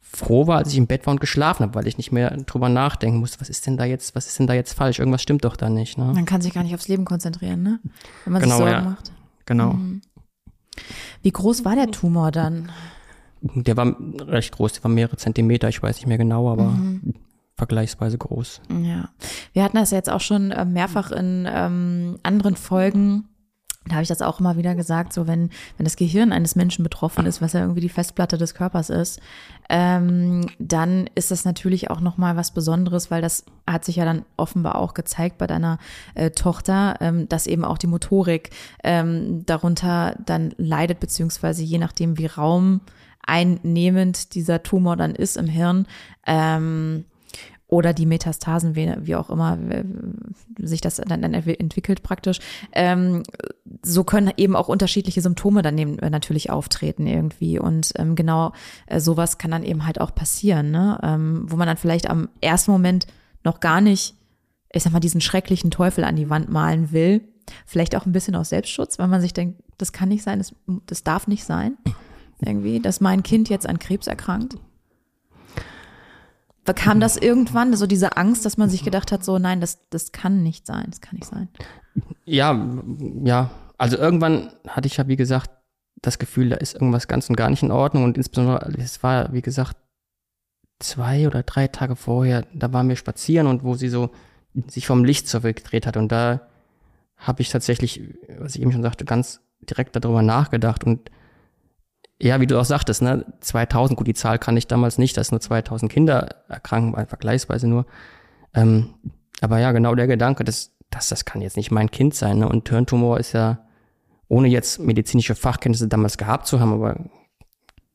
froh 0.00 0.46
war, 0.46 0.58
als 0.58 0.72
ich 0.72 0.78
im 0.78 0.86
Bett 0.86 1.06
war 1.06 1.12
und 1.12 1.20
geschlafen 1.20 1.64
habe, 1.64 1.74
weil 1.74 1.86
ich 1.86 1.98
nicht 1.98 2.10
mehr 2.12 2.30
drüber 2.30 2.68
nachdenken 2.68 3.18
musste, 3.18 3.40
was 3.40 3.50
ist 3.50 3.66
denn 3.66 3.76
da 3.76 3.84
jetzt, 3.84 4.14
was 4.14 4.26
ist 4.26 4.38
denn 4.38 4.46
da 4.46 4.54
jetzt 4.54 4.72
falsch? 4.72 4.98
Irgendwas 4.98 5.22
stimmt 5.22 5.44
doch 5.44 5.56
da 5.56 5.68
nicht. 5.68 5.98
Ne? 5.98 6.12
Man 6.14 6.24
kann 6.24 6.40
sich 6.40 6.54
gar 6.54 6.62
nicht 6.62 6.74
aufs 6.74 6.88
Leben 6.88 7.04
konzentrieren, 7.04 7.62
ne? 7.62 7.80
Wenn 8.24 8.32
man 8.32 8.42
Genau, 8.42 8.56
sich 8.56 8.64
Sorgen 8.64 8.72
ja. 8.84 8.90
macht. 8.90 9.12
Genau. 9.44 9.78
Wie 11.22 11.30
groß 11.30 11.64
war 11.64 11.74
der 11.74 11.90
Tumor 11.90 12.30
dann? 12.30 12.70
Der 13.42 13.76
war 13.76 13.94
recht 14.20 14.52
groß, 14.52 14.74
der 14.74 14.84
war 14.84 14.90
mehrere 14.90 15.16
Zentimeter, 15.16 15.68
ich 15.68 15.82
weiß 15.82 15.96
nicht 15.96 16.06
mehr 16.06 16.18
genau, 16.18 16.50
aber 16.50 16.74
vergleichsweise 17.56 18.18
groß. 18.18 18.60
Ja, 18.82 19.08
wir 19.52 19.64
hatten 19.64 19.76
das 19.76 19.90
jetzt 19.90 20.10
auch 20.10 20.20
schon 20.20 20.50
äh, 20.50 20.64
mehrfach 20.64 21.10
in 21.10 21.48
ähm, 21.50 22.18
anderen 22.22 22.56
Folgen. 22.56 23.28
Da 23.86 23.94
habe 23.94 24.02
ich 24.02 24.08
das 24.08 24.22
auch 24.22 24.40
immer 24.40 24.56
wieder 24.56 24.74
gesagt, 24.74 25.12
so 25.12 25.28
wenn, 25.28 25.50
wenn 25.76 25.84
das 25.84 25.96
Gehirn 25.96 26.32
eines 26.32 26.56
Menschen 26.56 26.82
betroffen 26.82 27.24
ist, 27.24 27.40
was 27.40 27.52
ja 27.52 27.60
irgendwie 27.60 27.80
die 27.80 27.88
Festplatte 27.88 28.36
des 28.36 28.54
Körpers 28.54 28.90
ist, 28.90 29.20
ähm, 29.68 30.46
dann 30.58 31.08
ist 31.14 31.30
das 31.30 31.44
natürlich 31.44 31.88
auch 31.90 32.00
nochmal 32.00 32.36
was 32.36 32.50
Besonderes, 32.50 33.12
weil 33.12 33.22
das 33.22 33.44
hat 33.66 33.84
sich 33.84 33.96
ja 33.96 34.04
dann 34.04 34.24
offenbar 34.36 34.76
auch 34.76 34.92
gezeigt 34.92 35.38
bei 35.38 35.46
deiner 35.46 35.78
äh, 36.14 36.30
Tochter, 36.30 36.96
ähm, 37.00 37.28
dass 37.28 37.46
eben 37.46 37.64
auch 37.64 37.78
die 37.78 37.86
Motorik 37.86 38.50
ähm, 38.82 39.46
darunter 39.46 40.16
dann 40.24 40.52
leidet, 40.58 40.98
beziehungsweise 40.98 41.62
je 41.62 41.78
nachdem, 41.78 42.18
wie 42.18 42.26
raumeinnehmend 42.26 44.34
dieser 44.34 44.64
Tumor 44.64 44.96
dann 44.96 45.14
ist 45.14 45.36
im 45.36 45.46
Hirn, 45.46 45.86
ähm, 46.26 47.04
oder 47.68 47.92
die 47.92 48.06
Metastasen, 48.06 48.76
wie, 48.76 48.92
wie 49.00 49.16
auch 49.16 49.28
immer 49.28 49.58
äh, 49.70 49.84
sich 50.58 50.80
das 50.80 50.96
dann, 50.96 51.22
entwickelt 51.22 52.02
praktisch. 52.02 52.38
Ähm, 52.72 53.24
so 53.82 54.04
können 54.04 54.32
eben 54.36 54.54
auch 54.54 54.68
unterschiedliche 54.68 55.20
Symptome 55.20 55.62
dann 55.62 55.76
eben 55.76 55.98
äh, 55.98 56.10
natürlich 56.10 56.50
auftreten 56.50 57.06
irgendwie. 57.06 57.58
Und 57.58 57.92
ähm, 57.96 58.14
genau 58.14 58.52
äh, 58.86 59.00
sowas 59.00 59.38
kann 59.38 59.50
dann 59.50 59.64
eben 59.64 59.84
halt 59.84 60.00
auch 60.00 60.14
passieren, 60.14 60.70
ne? 60.70 60.98
ähm, 61.02 61.46
wo 61.48 61.56
man 61.56 61.66
dann 61.66 61.76
vielleicht 61.76 62.08
am 62.08 62.28
ersten 62.40 62.70
Moment 62.70 63.06
noch 63.42 63.58
gar 63.58 63.80
nicht, 63.80 64.14
ich 64.72 64.84
sag 64.84 64.92
mal, 64.92 65.00
diesen 65.00 65.20
schrecklichen 65.20 65.70
Teufel 65.70 66.04
an 66.04 66.16
die 66.16 66.30
Wand 66.30 66.48
malen 66.48 66.92
will. 66.92 67.22
Vielleicht 67.64 67.96
auch 67.96 68.06
ein 68.06 68.12
bisschen 68.12 68.36
aus 68.36 68.50
Selbstschutz, 68.50 68.98
weil 68.98 69.08
man 69.08 69.20
sich 69.20 69.32
denkt, 69.32 69.60
das 69.78 69.92
kann 69.92 70.08
nicht 70.08 70.22
sein, 70.22 70.38
das, 70.38 70.54
das 70.86 71.02
darf 71.02 71.26
nicht 71.26 71.44
sein. 71.44 71.76
Irgendwie, 72.40 72.80
dass 72.80 73.00
mein 73.00 73.22
Kind 73.22 73.48
jetzt 73.48 73.66
an 73.66 73.78
Krebs 73.78 74.06
erkrankt. 74.06 74.56
Kam 76.74 77.00
das 77.00 77.16
irgendwann, 77.16 77.76
so 77.76 77.86
diese 77.86 78.16
Angst, 78.16 78.44
dass 78.44 78.56
man 78.56 78.68
sich 78.68 78.84
gedacht 78.84 79.12
hat, 79.12 79.24
so 79.24 79.38
nein, 79.38 79.60
das, 79.60 79.88
das 79.90 80.12
kann 80.12 80.42
nicht 80.42 80.66
sein, 80.66 80.86
das 80.88 81.00
kann 81.00 81.16
nicht 81.16 81.26
sein. 81.26 81.48
Ja, 82.24 82.68
ja. 83.24 83.50
Also 83.78 83.96
irgendwann 83.96 84.50
hatte 84.66 84.86
ich 84.86 84.96
ja, 84.96 85.06
wie 85.06 85.16
gesagt, 85.16 85.50
das 86.02 86.18
Gefühl, 86.18 86.50
da 86.50 86.56
ist 86.56 86.74
irgendwas 86.74 87.08
ganz 87.08 87.28
und 87.28 87.36
gar 87.36 87.50
nicht 87.50 87.62
in 87.62 87.70
Ordnung. 87.70 88.04
Und 88.04 88.16
insbesondere, 88.16 88.72
es 88.78 89.02
war, 89.02 89.32
wie 89.32 89.42
gesagt, 89.42 89.76
zwei 90.78 91.26
oder 91.26 91.42
drei 91.42 91.68
Tage 91.68 91.96
vorher, 91.96 92.44
da 92.54 92.72
waren 92.72 92.88
wir 92.88 92.96
spazieren 92.96 93.46
und 93.46 93.64
wo 93.64 93.74
sie 93.74 93.88
so 93.88 94.10
sich 94.68 94.86
vom 94.86 95.04
Licht 95.04 95.28
zurückgedreht 95.28 95.86
hat. 95.86 95.96
Und 95.96 96.12
da 96.12 96.48
habe 97.16 97.42
ich 97.42 97.50
tatsächlich, 97.50 98.02
was 98.38 98.54
ich 98.54 98.62
eben 98.62 98.72
schon 98.72 98.82
sagte, 98.82 99.04
ganz 99.04 99.40
direkt 99.60 99.96
darüber 99.96 100.22
nachgedacht. 100.22 100.84
Und 100.84 101.10
ja, 102.20 102.40
wie 102.40 102.46
du 102.46 102.58
auch 102.58 102.64
sagtest, 102.64 103.02
ne, 103.02 103.26
2000, 103.40 103.96
gut, 103.96 104.06
die 104.06 104.14
Zahl 104.14 104.38
kann 104.38 104.56
ich 104.56 104.66
damals 104.66 104.98
nicht, 104.98 105.16
dass 105.16 105.30
nur 105.30 105.40
2000 105.40 105.92
Kinder 105.92 106.28
erkranken, 106.48 106.94
weil 106.94 107.06
vergleichsweise 107.06 107.68
nur. 107.68 107.86
Ähm, 108.54 108.94
aber 109.40 109.58
ja, 109.58 109.72
genau 109.72 109.94
der 109.94 110.06
Gedanke, 110.06 110.44
das, 110.44 110.72
das, 110.90 111.08
das 111.08 111.24
kann 111.24 111.42
jetzt 111.42 111.56
nicht 111.56 111.70
mein 111.70 111.90
Kind 111.90 112.14
sein. 112.14 112.38
Ne? 112.38 112.48
Und 112.48 112.68
Hirntumor 112.68 113.18
ist 113.18 113.32
ja, 113.32 113.58
ohne 114.28 114.48
jetzt 114.48 114.80
medizinische 114.80 115.34
Fachkenntnisse 115.34 115.88
damals 115.88 116.16
gehabt 116.16 116.46
zu 116.46 116.58
haben, 116.58 116.72
aber 116.72 116.98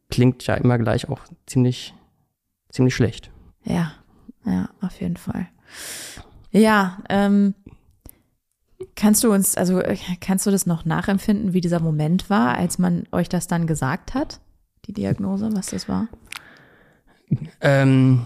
klingt 0.09 0.45
ja 0.45 0.55
immer 0.55 0.77
gleich 0.77 1.09
auch 1.09 1.19
ziemlich, 1.47 1.93
ziemlich 2.69 2.95
schlecht. 2.95 3.31
Ja, 3.63 3.93
ja, 4.45 4.69
auf 4.81 5.01
jeden 5.01 5.17
Fall. 5.17 5.47
Ja, 6.51 6.99
ähm, 7.09 7.55
kannst 8.95 9.23
du 9.23 9.31
uns, 9.31 9.57
also 9.57 9.79
äh, 9.79 9.97
kannst 10.19 10.45
du 10.45 10.51
das 10.51 10.65
noch 10.65 10.85
nachempfinden, 10.85 11.53
wie 11.53 11.61
dieser 11.61 11.79
Moment 11.79 12.29
war, 12.29 12.57
als 12.57 12.79
man 12.79 13.03
euch 13.11 13.29
das 13.29 13.47
dann 13.47 13.67
gesagt 13.67 14.13
hat, 14.13 14.39
die 14.85 14.93
Diagnose, 14.93 15.49
was 15.53 15.67
das 15.67 15.87
war? 15.87 16.07
Ähm, 17.61 18.25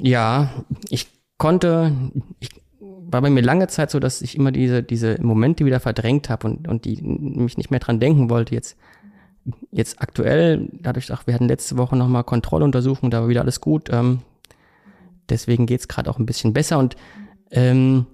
ja, 0.00 0.50
ich 0.88 1.08
konnte, 1.38 1.92
ich 2.40 2.50
war 2.80 3.22
bei 3.22 3.30
mir 3.30 3.42
lange 3.42 3.68
Zeit 3.68 3.90
so, 3.90 4.00
dass 4.00 4.22
ich 4.22 4.36
immer 4.36 4.52
diese, 4.52 4.82
diese 4.82 5.20
Momente 5.22 5.64
wieder 5.64 5.80
verdrängt 5.80 6.28
habe 6.28 6.48
und, 6.48 6.68
und 6.68 6.84
die 6.84 7.00
mich 7.02 7.56
nicht 7.56 7.70
mehr 7.70 7.80
dran 7.80 8.00
denken 8.00 8.30
wollte. 8.30 8.54
Jetzt, 8.54 8.76
jetzt 9.70 10.00
aktuell, 10.00 10.68
dadurch, 10.72 11.12
ach, 11.12 11.26
wir 11.26 11.34
hatten 11.34 11.48
letzte 11.48 11.76
Woche 11.76 11.96
nochmal 11.96 12.24
Kontrolluntersuchung, 12.24 13.10
da 13.10 13.22
war 13.22 13.28
wieder 13.28 13.42
alles 13.42 13.60
gut. 13.60 13.88
Ähm, 13.92 14.20
deswegen 15.28 15.66
geht's 15.66 15.88
gerade 15.88 16.10
auch 16.10 16.18
ein 16.18 16.26
bisschen 16.26 16.52
besser 16.52 16.78
und 16.78 16.96
ähm, 17.50 18.06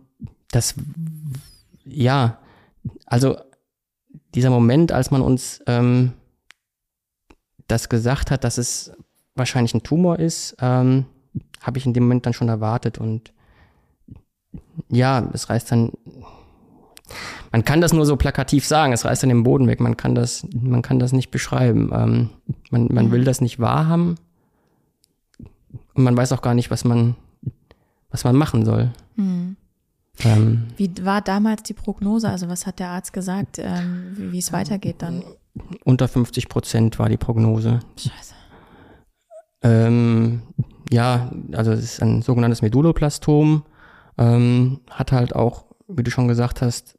das, 0.50 0.74
ja, 1.90 2.38
also 3.06 3.36
dieser 4.34 4.50
Moment, 4.50 4.92
als 4.92 5.10
man 5.10 5.22
uns 5.22 5.62
ähm, 5.66 6.12
das 7.68 7.88
gesagt 7.88 8.30
hat, 8.30 8.44
dass 8.44 8.58
es 8.58 8.92
wahrscheinlich 9.34 9.74
ein 9.74 9.82
Tumor 9.82 10.18
ist, 10.18 10.56
ähm, 10.60 11.06
habe 11.60 11.78
ich 11.78 11.86
in 11.86 11.92
dem 11.92 12.04
Moment 12.04 12.26
dann 12.26 12.32
schon 12.32 12.48
erwartet 12.48 12.98
und 12.98 13.32
ja, 14.88 15.28
es 15.32 15.48
reißt 15.48 15.70
dann, 15.70 15.92
man 17.52 17.64
kann 17.64 17.80
das 17.80 17.92
nur 17.92 18.06
so 18.06 18.16
plakativ 18.16 18.64
sagen, 18.66 18.92
es 18.92 19.04
reißt 19.04 19.22
dann 19.22 19.30
den 19.30 19.42
Boden 19.42 19.66
weg, 19.66 19.80
man 19.80 19.96
kann 19.96 20.14
das, 20.14 20.46
man 20.52 20.82
kann 20.82 20.98
das 20.98 21.12
nicht 21.12 21.30
beschreiben. 21.30 21.90
Ähm, 21.92 22.30
man, 22.70 22.88
man 22.90 23.10
will 23.10 23.24
das 23.24 23.40
nicht 23.40 23.58
wahrhaben 23.58 24.16
und 25.94 26.04
man 26.04 26.16
weiß 26.16 26.32
auch 26.32 26.42
gar 26.42 26.54
nicht, 26.54 26.70
was 26.70 26.84
man, 26.84 27.16
was 28.10 28.24
man 28.24 28.36
machen 28.36 28.64
soll. 28.64 28.92
Ähm, 30.24 30.68
Wie 30.76 30.90
war 31.02 31.20
damals 31.20 31.62
die 31.62 31.74
Prognose? 31.74 32.28
Also 32.28 32.48
was 32.48 32.66
hat 32.66 32.78
der 32.78 32.88
Arzt 32.88 33.12
gesagt, 33.12 33.58
ähm, 33.58 34.14
wie 34.16 34.38
es 34.38 34.52
weitergeht 34.52 34.96
dann? 34.98 35.22
unter 35.84 36.08
50 36.08 36.48
Prozent 36.48 36.98
war 36.98 37.08
die 37.08 37.16
Prognose. 37.16 37.80
Scheiße. 37.96 38.34
Ähm, 39.62 40.42
ja, 40.90 41.30
also 41.52 41.72
es 41.72 41.84
ist 41.84 42.02
ein 42.02 42.22
sogenanntes 42.22 42.62
Medulloblastom, 42.62 43.64
ähm, 44.18 44.80
hat 44.90 45.12
halt 45.12 45.34
auch, 45.34 45.66
wie 45.88 46.02
du 46.02 46.10
schon 46.10 46.28
gesagt 46.28 46.62
hast, 46.62 46.98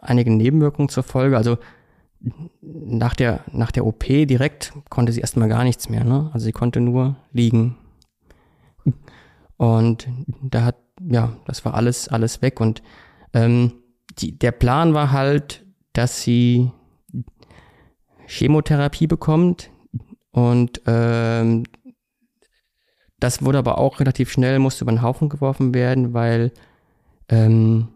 einige 0.00 0.30
Nebenwirkungen 0.30 0.88
zur 0.88 1.02
Folge. 1.02 1.36
Also 1.36 1.58
nach 2.60 3.14
der, 3.14 3.40
nach 3.52 3.70
der 3.70 3.84
OP 3.84 4.04
direkt 4.04 4.72
konnte 4.88 5.12
sie 5.12 5.20
erstmal 5.20 5.48
gar 5.48 5.64
nichts 5.64 5.88
mehr. 5.88 6.04
Ne? 6.04 6.30
Also 6.32 6.44
sie 6.44 6.52
konnte 6.52 6.80
nur 6.80 7.16
liegen. 7.32 7.76
Und 9.56 10.08
da 10.42 10.64
hat, 10.64 10.76
ja, 11.00 11.36
das 11.46 11.64
war 11.64 11.74
alles, 11.74 12.08
alles 12.08 12.42
weg. 12.42 12.60
Und 12.60 12.82
ähm, 13.32 13.72
die, 14.18 14.38
der 14.38 14.52
Plan 14.52 14.94
war 14.94 15.12
halt, 15.12 15.64
dass 15.92 16.22
sie 16.22 16.70
Chemotherapie 18.26 19.06
bekommt. 19.06 19.70
Und 20.30 20.82
ähm, 20.86 21.64
das 23.18 23.42
wurde 23.42 23.58
aber 23.58 23.78
auch 23.78 24.00
relativ 24.00 24.30
schnell, 24.30 24.58
musste 24.58 24.84
über 24.84 24.92
den 24.92 25.02
Haufen 25.02 25.28
geworfen 25.28 25.74
werden, 25.74 26.12
weil 26.12 26.52
ähm, 27.28 27.88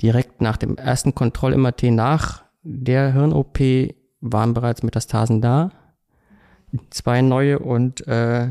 direkt 0.00 0.40
nach 0.40 0.56
dem 0.56 0.76
ersten 0.76 1.14
Kontroll-MRT 1.14 1.84
nach 1.84 2.44
der 2.62 3.12
Hirn-OP 3.12 3.58
waren 4.20 4.54
bereits 4.54 4.82
Metastasen 4.82 5.40
da. 5.40 5.70
Zwei 6.90 7.22
neue 7.22 7.58
und 7.58 8.06
äh, 8.06 8.48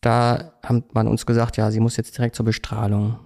da 0.00 0.52
hat 0.62 0.94
man 0.94 1.06
uns 1.08 1.26
gesagt, 1.26 1.56
ja, 1.56 1.70
sie 1.70 1.80
muss 1.80 1.96
jetzt 1.96 2.16
direkt 2.16 2.34
zur 2.36 2.46
Bestrahlung. 2.46 3.18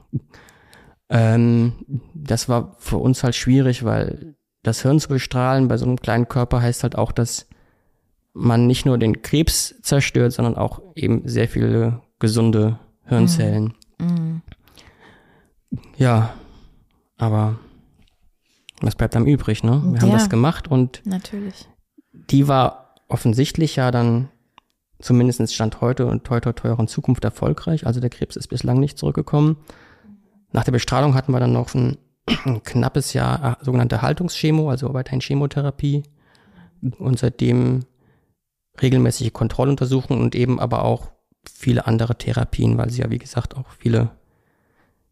Ähm, 1.08 1.72
das 2.14 2.48
war 2.48 2.76
für 2.78 2.96
uns 2.98 3.22
halt 3.22 3.34
schwierig, 3.34 3.84
weil 3.84 4.36
das 4.62 4.82
Hirn 4.82 4.98
zu 4.98 5.08
bestrahlen 5.08 5.68
bei 5.68 5.76
so 5.76 5.84
einem 5.84 5.96
kleinen 6.00 6.26
Körper 6.28 6.62
heißt 6.62 6.82
halt 6.82 6.96
auch, 6.96 7.12
dass 7.12 7.46
man 8.32 8.66
nicht 8.66 8.86
nur 8.86 8.98
den 8.98 9.22
Krebs 9.22 9.74
zerstört, 9.82 10.32
sondern 10.32 10.56
auch 10.56 10.80
eben 10.96 11.28
sehr 11.28 11.48
viele 11.48 12.00
gesunde 12.18 12.78
Hirnzellen. 13.04 13.74
Ja, 15.96 16.34
aber 17.16 17.58
was 18.80 18.94
bleibt 18.96 19.14
dann 19.14 19.26
übrig, 19.26 19.62
ne? 19.62 19.82
Wir 19.92 20.00
haben 20.00 20.08
Ja. 20.08 20.14
das 20.14 20.28
gemacht 20.30 20.68
und 20.68 21.02
Natürlich. 21.04 21.68
die 22.30 22.48
war 22.48 22.94
offensichtlich 23.08 23.76
ja 23.76 23.90
dann 23.90 24.28
zumindest 25.00 25.52
Stand 25.54 25.80
heute 25.80 26.06
und 26.06 26.24
toi 26.24 26.40
toi 26.40 26.74
in 26.78 26.88
Zukunft 26.88 27.24
erfolgreich. 27.24 27.86
Also 27.86 28.00
der 28.00 28.10
Krebs 28.10 28.36
ist 28.36 28.48
bislang 28.48 28.78
nicht 28.78 28.98
zurückgekommen. 28.98 29.56
Nach 30.52 30.64
der 30.64 30.72
Bestrahlung 30.72 31.14
hatten 31.14 31.32
wir 31.32 31.40
dann 31.40 31.52
noch 31.52 31.74
ein, 31.74 31.96
ein 32.44 32.62
knappes 32.64 33.12
Jahr 33.12 33.58
äh, 33.60 33.64
sogenannte 33.64 34.02
Haltungschemo, 34.02 34.70
also 34.70 34.94
weiterhin 34.94 35.20
Chemotherapie 35.20 36.04
und 36.98 37.18
seitdem 37.18 37.80
regelmäßige 38.80 39.32
Kontrolluntersuchungen 39.32 40.22
und 40.22 40.34
eben 40.34 40.58
aber 40.60 40.84
auch 40.84 41.10
viele 41.52 41.86
andere 41.86 42.16
Therapien, 42.16 42.78
weil 42.78 42.90
sie 42.90 43.02
ja 43.02 43.10
wie 43.10 43.18
gesagt 43.18 43.56
auch 43.56 43.68
viele 43.78 44.10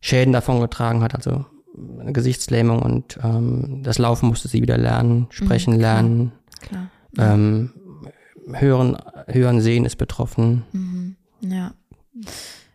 Schäden 0.00 0.32
davon 0.32 0.60
getragen 0.60 1.02
hat, 1.02 1.14
also 1.14 1.44
eine 2.00 2.12
Gesichtslähmung 2.12 2.82
und 2.82 3.18
ähm, 3.22 3.80
das 3.82 3.98
Laufen 3.98 4.28
musste 4.28 4.48
sie 4.48 4.62
wieder 4.62 4.76
lernen, 4.78 5.26
sprechen 5.30 5.74
Mhm, 5.74 5.78
klar. 5.78 5.94
lernen, 5.94 6.32
Klar. 6.60 6.90
ähm, 7.18 7.72
hören, 8.50 8.96
hören, 9.26 9.60
sehen 9.60 9.84
ist 9.84 9.96
betroffen. 9.96 10.64
Mhm. 10.72 11.16
Ja. 11.40 11.72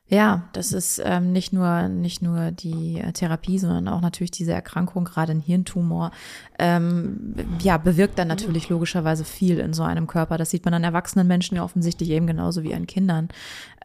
Ja, 0.10 0.48
das 0.54 0.72
ist 0.72 1.02
ähm, 1.04 1.34
nicht 1.34 1.52
nur 1.52 1.90
nicht 1.90 2.22
nur 2.22 2.52
die 2.52 3.00
äh, 3.00 3.12
Therapie, 3.12 3.60
sondern 3.60 3.90
auch 3.90 4.00
natürlich 4.00 4.32
diese 4.32 4.54
Erkrankung, 4.54 5.04
gerade 5.04 5.34
ein 5.34 5.42
Hirntumor, 5.42 6.12
ähm, 6.60 7.36
ja 7.62 7.78
bewirkt 7.78 8.18
dann 8.18 8.30
natürlich 8.30 8.70
logischerweise 8.70 9.26
viel 9.26 9.60
in 9.60 9.74
so 9.74 9.84
einem 9.84 10.08
Körper. 10.08 10.38
Das 10.38 10.50
sieht 10.50 10.64
man 10.64 10.74
an 10.74 10.86
erwachsenen 10.86 11.28
Menschen 11.28 11.58
ja 11.58 11.64
offensichtlich 11.64 12.10
eben 12.12 12.26
genauso 12.26 12.64
wie 12.64 12.74
an 12.74 12.88
Kindern, 12.88 13.28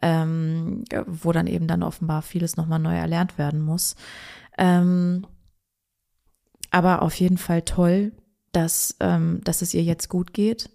ähm, 0.01 0.85
wo 1.07 1.33
dann 1.33 1.47
eben 1.47 1.67
dann 1.67 1.83
offenbar 1.83 2.21
vieles 2.21 2.55
nochmal 2.55 2.79
neu 2.79 2.95
erlernt 2.95 3.37
werden 3.37 3.61
muss. 3.61 3.97
Ähm, 4.57 5.27
aber 6.71 7.01
auf 7.01 7.15
jeden 7.15 7.37
Fall 7.37 7.63
toll, 7.63 8.13
dass 8.53 8.95
ähm, 9.01 9.41
dass 9.43 9.61
es 9.61 9.73
ihr 9.73 9.83
jetzt 9.83 10.07
gut 10.07 10.33
geht. 10.33 10.69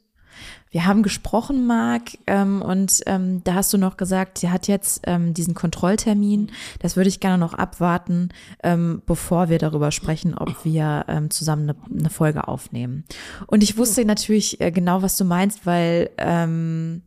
Wir 0.71 0.87
haben 0.87 1.03
gesprochen, 1.03 1.67
Marc, 1.67 2.19
ähm, 2.27 2.61
und 2.63 3.01
ähm, 3.07 3.43
da 3.45 3.55
hast 3.55 3.73
du 3.73 3.79
noch 3.79 3.97
gesagt, 3.97 4.39
sie 4.39 4.51
hat 4.51 4.69
jetzt 4.69 5.01
ähm, 5.05 5.33
diesen 5.33 5.55
Kontrolltermin. 5.55 6.51
Das 6.81 6.97
würde 6.97 7.09
ich 7.09 7.21
gerne 7.21 7.39
noch 7.39 7.55
abwarten, 7.55 8.29
ähm, 8.63 9.03
bevor 9.07 9.49
wir 9.49 9.59
darüber 9.59 9.91
sprechen, 9.91 10.37
ob 10.37 10.65
wir 10.65 11.07
ähm, 11.09 11.31
zusammen 11.31 11.71
eine, 11.71 11.77
eine 11.99 12.11
Folge 12.11 12.49
aufnehmen. 12.49 13.05
Und 13.47 13.63
ich 13.63 13.77
wusste 13.77 14.05
natürlich 14.05 14.61
äh, 14.61 14.71
genau, 14.71 15.03
was 15.03 15.17
du 15.17 15.25
meinst, 15.25 15.65
weil 15.65 16.11
ähm, 16.19 17.03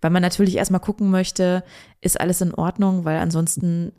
weil 0.00 0.10
man 0.10 0.22
natürlich 0.22 0.56
erstmal 0.56 0.80
gucken 0.80 1.10
möchte, 1.10 1.62
ist 2.00 2.18
alles 2.18 2.40
in 2.40 2.54
Ordnung, 2.54 3.04
weil 3.04 3.18
ansonsten 3.18 3.92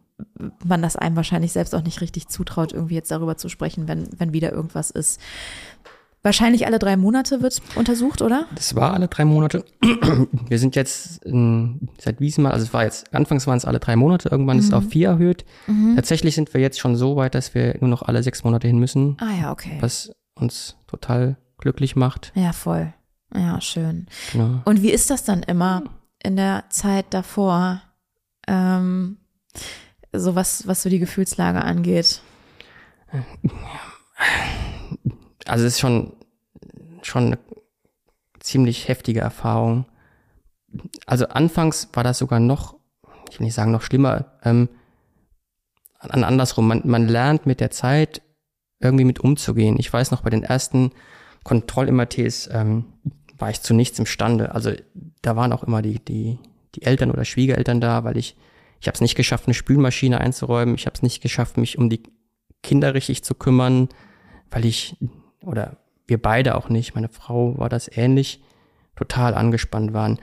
man 0.63 0.81
das 0.81 0.95
einem 0.95 1.15
wahrscheinlich 1.15 1.51
selbst 1.51 1.73
auch 1.75 1.83
nicht 1.83 2.01
richtig 2.01 2.27
zutraut, 2.27 2.73
irgendwie 2.73 2.95
jetzt 2.95 3.11
darüber 3.11 3.37
zu 3.37 3.49
sprechen, 3.49 3.87
wenn, 3.87 4.07
wenn 4.17 4.33
wieder 4.33 4.51
irgendwas 4.51 4.91
ist. 4.91 5.19
Wahrscheinlich 6.23 6.67
alle 6.67 6.77
drei 6.77 6.97
Monate 6.97 7.41
wird 7.41 7.61
untersucht, 7.75 8.21
oder? 8.21 8.45
Das 8.53 8.75
war 8.75 8.93
alle 8.93 9.07
drei 9.07 9.25
Monate. 9.25 9.65
Wir 10.49 10.59
sind 10.59 10.75
jetzt 10.75 11.23
in, 11.25 11.89
seit 11.99 12.19
diesem 12.19 12.43
Mal, 12.43 12.51
also 12.51 12.65
es 12.65 12.73
war 12.73 12.83
jetzt, 12.83 13.11
anfangs 13.13 13.47
waren 13.47 13.57
es 13.57 13.65
alle 13.65 13.79
drei 13.79 13.95
Monate, 13.95 14.29
irgendwann 14.29 14.59
ist 14.59 14.65
es 14.65 14.73
auf 14.73 14.87
vier 14.89 15.09
erhöht. 15.09 15.45
Tatsächlich 15.95 16.35
sind 16.35 16.53
wir 16.53 16.61
jetzt 16.61 16.79
schon 16.79 16.95
so 16.95 17.15
weit, 17.15 17.33
dass 17.33 17.55
wir 17.55 17.75
nur 17.79 17.89
noch 17.89 18.03
alle 18.03 18.21
sechs 18.21 18.43
Monate 18.43 18.67
hin 18.67 18.77
müssen, 18.77 19.17
Ah 19.19 19.31
ja, 19.41 19.51
okay. 19.51 19.77
was 19.79 20.11
uns 20.35 20.75
total 20.87 21.37
glücklich 21.57 21.95
macht. 21.95 22.31
Ja, 22.35 22.53
voll. 22.53 22.93
Ja, 23.33 23.59
schön. 23.61 24.07
Genau. 24.31 24.61
Und 24.65 24.81
wie 24.83 24.91
ist 24.91 25.09
das 25.09 25.23
dann 25.23 25.41
immer 25.43 25.83
in 26.21 26.35
der 26.35 26.65
Zeit 26.69 27.05
davor? 27.11 27.81
Ähm, 28.47 29.17
so 30.13 30.35
was, 30.35 30.67
was 30.67 30.83
so 30.83 30.89
die 30.89 30.99
Gefühlslage 30.99 31.61
angeht. 31.61 32.21
Also 35.45 35.65
es 35.65 35.73
ist 35.73 35.79
schon, 35.79 36.13
schon 37.01 37.27
eine 37.27 37.39
ziemlich 38.39 38.87
heftige 38.87 39.21
Erfahrung. 39.21 39.85
Also 41.05 41.27
anfangs 41.27 41.89
war 41.93 42.03
das 42.03 42.17
sogar 42.17 42.39
noch, 42.39 42.75
ich 43.29 43.39
will 43.39 43.45
nicht 43.45 43.55
sagen 43.55 43.71
noch 43.71 43.81
schlimmer, 43.81 44.37
ähm, 44.43 44.69
an 45.99 46.23
andersrum. 46.23 46.67
Man, 46.67 46.81
man 46.85 47.07
lernt 47.07 47.45
mit 47.45 47.59
der 47.59 47.71
Zeit 47.71 48.21
irgendwie 48.79 49.05
mit 49.05 49.19
umzugehen. 49.19 49.77
Ich 49.79 49.91
weiß 49.91 50.11
noch, 50.11 50.21
bei 50.21 50.29
den 50.29 50.43
ersten 50.43 50.91
Kontroll-MRTs 51.43 52.49
ähm, 52.51 52.85
war 53.37 53.49
ich 53.49 53.61
zu 53.61 53.73
nichts 53.73 53.99
imstande. 53.99 54.53
Also 54.53 54.71
da 55.21 55.35
waren 55.35 55.53
auch 55.53 55.63
immer 55.63 55.81
die, 55.81 56.03
die, 56.03 56.39
die 56.75 56.83
Eltern 56.83 57.11
oder 57.11 57.25
Schwiegereltern 57.25 57.81
da, 57.81 58.03
weil 58.03 58.17
ich, 58.17 58.35
ich 58.79 58.87
habe 58.87 58.95
es 58.95 59.01
nicht 59.01 59.15
geschafft, 59.15 59.45
eine 59.45 59.53
Spülmaschine 59.53 60.19
einzuräumen. 60.19 60.75
Ich 60.75 60.85
habe 60.85 60.95
es 60.95 61.03
nicht 61.03 61.21
geschafft, 61.21 61.57
mich 61.57 61.77
um 61.77 61.89
die 61.89 62.03
Kinder 62.63 62.93
richtig 62.93 63.23
zu 63.23 63.35
kümmern, 63.35 63.89
weil 64.49 64.65
ich, 64.65 64.95
oder 65.41 65.77
wir 66.07 66.21
beide 66.21 66.55
auch 66.55 66.69
nicht, 66.69 66.95
meine 66.95 67.09
Frau 67.09 67.57
war 67.57 67.69
das 67.69 67.89
ähnlich, 67.95 68.43
total 68.95 69.33
angespannt 69.33 69.93
waren. 69.93 70.19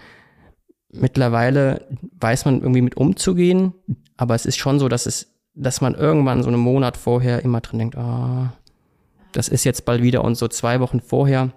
Mittlerweile 0.90 1.87
weiß 2.20 2.44
man 2.44 2.61
irgendwie 2.61 2.83
mit 2.83 2.96
umzugehen, 2.96 3.74
aber 4.16 4.35
es 4.35 4.46
ist 4.46 4.57
schon 4.57 4.78
so, 4.78 4.88
dass 4.88 5.07
es, 5.07 5.35
dass 5.54 5.81
man 5.81 5.94
irgendwann 5.94 6.42
so 6.42 6.48
einen 6.48 6.61
Monat 6.61 6.96
vorher 6.96 7.42
immer 7.42 7.61
drin 7.61 7.78
denkt, 7.78 7.96
ah, 7.96 8.52
das 9.33 9.48
ist 9.48 9.64
jetzt 9.64 9.85
bald 9.85 10.02
wieder 10.02 10.24
und 10.24 10.37
so 10.37 10.48
zwei 10.48 10.81
Wochen 10.81 11.00
vorher 11.00 11.52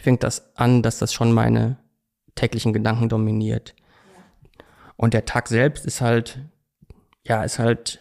fängt 0.00 0.22
das 0.22 0.56
an, 0.56 0.82
dass 0.82 0.98
das 0.98 1.12
schon 1.12 1.32
meine 1.32 1.76
täglichen 2.34 2.72
Gedanken 2.72 3.08
dominiert. 3.08 3.74
Und 4.96 5.14
der 5.14 5.24
Tag 5.24 5.48
selbst 5.48 5.86
ist 5.86 6.00
halt, 6.00 6.40
ja, 7.24 7.42
ist 7.42 7.58
halt 7.58 8.00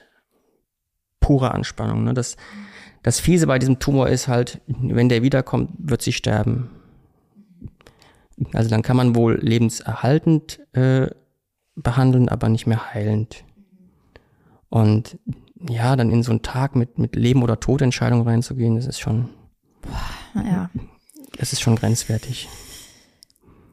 pure 1.20 1.52
Anspannung. 1.52 2.04
Ne? 2.04 2.14
Das, 2.14 2.36
das 3.04 3.20
Fiese 3.20 3.48
bei 3.48 3.60
diesem 3.60 3.80
Tumor 3.80 4.10
ist 4.10 4.28
halt, 4.28 4.62
wenn 4.68 5.10
der 5.10 5.24
wiederkommt, 5.24 5.72
wird 5.78 6.02
sie 6.02 6.12
sterben. 6.14 6.70
Also 8.54 8.70
dann 8.70 8.82
kann 8.82 8.98
man 8.98 9.16
wohl 9.16 9.38
lebenserhaltend 9.42 10.60
äh, 10.74 11.08
behandeln, 11.76 12.30
aber 12.30 12.50
nicht 12.50 12.68
mehr 12.68 12.94
heilend. 12.94 13.44
Und 14.70 15.18
ja, 15.68 15.96
dann 15.96 16.10
in 16.10 16.24
so 16.24 16.32
einen 16.32 16.42
Tag 16.42 16.76
mit, 16.76 16.98
mit 17.00 17.16
Leben- 17.16 17.44
oder 17.44 17.60
Todentscheidung 17.60 18.22
reinzugehen, 18.22 18.76
das 18.76 18.86
ist 18.86 19.00
schon, 19.00 19.30
Ja. 20.36 20.70
das 21.38 21.52
ist 21.52 21.62
schon 21.62 21.76
grenzwertig. 21.76 22.48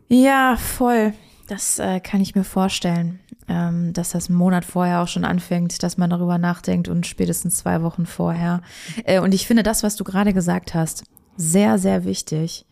Ja, 0.09 0.57
voll. 0.57 1.13
Das 1.47 1.79
äh, 1.79 2.01
kann 2.01 2.21
ich 2.21 2.35
mir 2.35 2.45
vorstellen, 2.45 3.21
ähm, 3.49 3.93
dass 3.93 4.11
das 4.11 4.29
einen 4.29 4.39
Monat 4.39 4.65
vorher 4.65 5.03
auch 5.03 5.09
schon 5.09 5.25
anfängt, 5.25 5.83
dass 5.83 5.97
man 5.97 6.11
darüber 6.11 6.39
nachdenkt 6.39 6.89
und 6.89 7.07
spätestens 7.07 7.59
zwei 7.59 7.83
Wochen 7.83 8.07
vorher. 8.07 8.63
Äh, 9.05 9.21
und 9.21 9.33
ich 9.33 9.47
finde 9.47 9.63
das, 9.63 9.83
was 9.83 9.97
du 9.97 10.05
gerade 10.05 10.33
gesagt 10.33 10.75
hast, 10.75 11.05
sehr, 11.37 11.79
sehr 11.79 12.05
wichtig, 12.05 12.67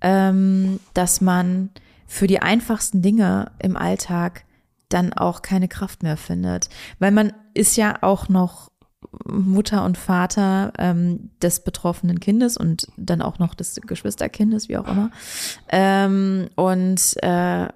ähm, 0.00 0.80
dass 0.94 1.20
man 1.20 1.70
für 2.06 2.26
die 2.26 2.40
einfachsten 2.40 3.02
Dinge 3.02 3.50
im 3.58 3.76
Alltag 3.76 4.44
dann 4.88 5.12
auch 5.12 5.42
keine 5.42 5.68
Kraft 5.68 6.02
mehr 6.02 6.16
findet. 6.16 6.68
Weil 6.98 7.10
man 7.10 7.32
ist 7.52 7.76
ja 7.76 7.96
auch 8.02 8.28
noch 8.28 8.70
Mutter 9.24 9.84
und 9.84 9.98
Vater 9.98 10.72
ähm, 10.78 11.30
des 11.42 11.60
betroffenen 11.60 12.20
Kindes 12.20 12.56
und 12.56 12.88
dann 12.96 13.22
auch 13.22 13.38
noch 13.38 13.54
des 13.54 13.80
Geschwisterkindes, 13.80 14.68
wie 14.68 14.76
auch 14.76 14.88
immer. 14.88 15.10
Ähm, 15.68 16.48
und, 16.56 17.22
äh, 17.22 17.68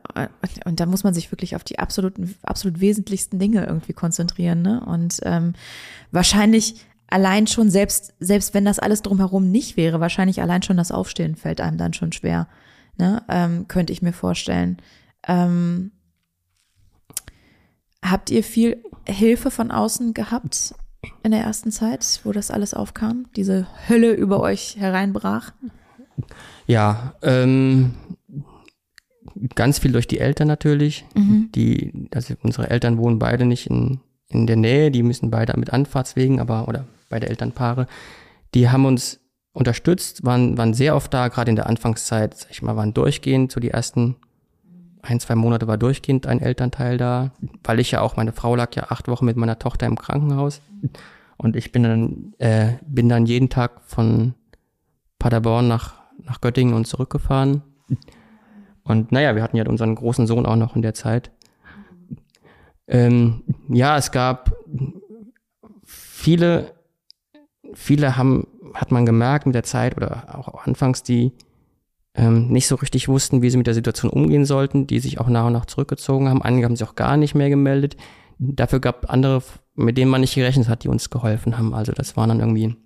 und 0.64 0.80
da 0.80 0.86
muss 0.86 1.04
man 1.04 1.14
sich 1.14 1.30
wirklich 1.32 1.56
auf 1.56 1.64
die 1.64 1.78
absoluten, 1.78 2.34
absolut 2.42 2.80
wesentlichsten 2.80 3.38
Dinge 3.38 3.64
irgendwie 3.64 3.92
konzentrieren. 3.92 4.62
Ne? 4.62 4.80
Und 4.84 5.18
ähm, 5.22 5.54
wahrscheinlich 6.10 6.86
allein 7.08 7.46
schon, 7.46 7.70
selbst, 7.70 8.14
selbst 8.20 8.54
wenn 8.54 8.64
das 8.64 8.78
alles 8.78 9.02
drumherum 9.02 9.50
nicht 9.50 9.76
wäre, 9.76 10.00
wahrscheinlich 10.00 10.42
allein 10.42 10.62
schon 10.62 10.76
das 10.76 10.92
Aufstehen 10.92 11.36
fällt 11.36 11.60
einem 11.60 11.78
dann 11.78 11.94
schon 11.94 12.12
schwer. 12.12 12.48
Ne? 12.96 13.22
Ähm, 13.28 13.68
könnte 13.68 13.92
ich 13.92 14.02
mir 14.02 14.12
vorstellen. 14.12 14.78
Ähm, 15.26 15.92
habt 18.02 18.30
ihr 18.30 18.44
viel 18.44 18.82
Hilfe 19.06 19.50
von 19.50 19.70
außen 19.70 20.14
gehabt 20.14 20.74
in 21.22 21.30
der 21.30 21.40
ersten 21.40 21.70
Zeit, 21.70 22.20
wo 22.24 22.32
das 22.32 22.50
alles 22.50 22.74
aufkam, 22.74 23.26
diese 23.36 23.66
Hölle 23.88 24.12
über 24.12 24.40
euch 24.40 24.76
hereinbrach? 24.78 25.52
Ja, 26.66 27.14
ähm, 27.22 27.94
ganz 29.54 29.78
viel 29.78 29.92
durch 29.92 30.06
die 30.06 30.18
Eltern 30.18 30.48
natürlich. 30.48 31.04
Die, 31.54 32.08
also 32.12 32.34
unsere 32.42 32.70
Eltern 32.70 32.98
wohnen 32.98 33.18
beide 33.18 33.44
nicht 33.44 33.68
in, 33.68 34.00
in 34.28 34.46
der 34.46 34.56
Nähe, 34.56 34.90
die 34.90 35.02
müssen 35.02 35.30
beide 35.30 35.58
mit 35.58 35.72
Anfahrtswegen, 35.72 36.40
aber, 36.40 36.68
oder 36.68 36.86
beide 37.08 37.28
Elternpaare, 37.28 37.86
die 38.54 38.68
haben 38.68 38.84
uns 38.84 39.20
unterstützt, 39.52 40.24
waren, 40.24 40.56
waren 40.58 40.74
sehr 40.74 40.94
oft 40.94 41.12
da, 41.12 41.28
gerade 41.28 41.50
in 41.50 41.56
der 41.56 41.66
Anfangszeit, 41.66 42.36
sag 42.36 42.50
ich 42.50 42.62
mal, 42.62 42.76
waren 42.76 42.94
durchgehend, 42.94 43.52
so 43.52 43.60
die 43.60 43.70
ersten 43.70 44.16
ein, 45.02 45.20
zwei 45.20 45.34
Monate 45.34 45.66
war 45.66 45.78
durchgehend 45.78 46.26
ein 46.26 46.40
Elternteil 46.40 46.98
da, 46.98 47.32
weil 47.64 47.80
ich 47.80 47.90
ja 47.90 48.00
auch, 48.00 48.16
meine 48.16 48.32
Frau 48.32 48.56
lag 48.56 48.74
ja 48.74 48.84
acht 48.90 49.08
Wochen 49.08 49.24
mit 49.24 49.36
meiner 49.36 49.58
Tochter 49.58 49.86
im 49.86 49.98
Krankenhaus 49.98 50.60
und 51.36 51.56
ich 51.56 51.72
bin 51.72 51.82
dann, 51.84 52.34
äh, 52.38 52.74
bin 52.86 53.08
dann 53.08 53.26
jeden 53.26 53.48
Tag 53.48 53.82
von 53.84 54.34
Paderborn 55.18 55.68
nach, 55.68 55.94
nach 56.22 56.40
Göttingen 56.40 56.74
und 56.74 56.86
zurückgefahren. 56.86 57.62
Und 58.82 59.12
naja, 59.12 59.34
wir 59.34 59.42
hatten 59.42 59.56
ja 59.56 59.66
unseren 59.66 59.94
großen 59.94 60.26
Sohn 60.26 60.46
auch 60.46 60.56
noch 60.56 60.74
in 60.74 60.82
der 60.82 60.94
Zeit. 60.94 61.30
Ähm, 62.86 63.42
ja, 63.68 63.96
es 63.98 64.10
gab 64.10 64.52
viele, 65.84 66.74
viele 67.74 68.16
haben, 68.16 68.46
hat 68.74 68.90
man 68.90 69.06
gemerkt 69.06 69.46
mit 69.46 69.54
der 69.54 69.62
Zeit 69.62 69.96
oder 69.96 70.38
auch 70.38 70.66
anfangs, 70.66 71.02
die, 71.02 71.32
ähm, 72.14 72.48
nicht 72.48 72.66
so 72.66 72.74
richtig 72.76 73.08
wussten, 73.08 73.42
wie 73.42 73.50
sie 73.50 73.56
mit 73.56 73.66
der 73.66 73.74
Situation 73.74 74.10
umgehen 74.10 74.44
sollten, 74.44 74.86
die 74.86 74.98
sich 74.98 75.20
auch 75.20 75.28
nach 75.28 75.46
und 75.46 75.52
nach 75.52 75.66
zurückgezogen 75.66 76.28
haben. 76.28 76.42
Einige 76.42 76.66
haben 76.66 76.76
sich 76.76 76.88
auch 76.88 76.96
gar 76.96 77.16
nicht 77.16 77.34
mehr 77.34 77.48
gemeldet. 77.48 77.96
Dafür 78.38 78.80
gab 78.80 79.10
andere, 79.10 79.42
mit 79.74 79.98
denen 79.98 80.10
man 80.10 80.20
nicht 80.20 80.34
gerechnet 80.34 80.68
hat, 80.68 80.84
die 80.84 80.88
uns 80.88 81.10
geholfen 81.10 81.58
haben. 81.58 81.74
Also 81.74 81.92
das 81.92 82.16
waren 82.16 82.28
dann 82.28 82.40
irgendwie 82.40 82.76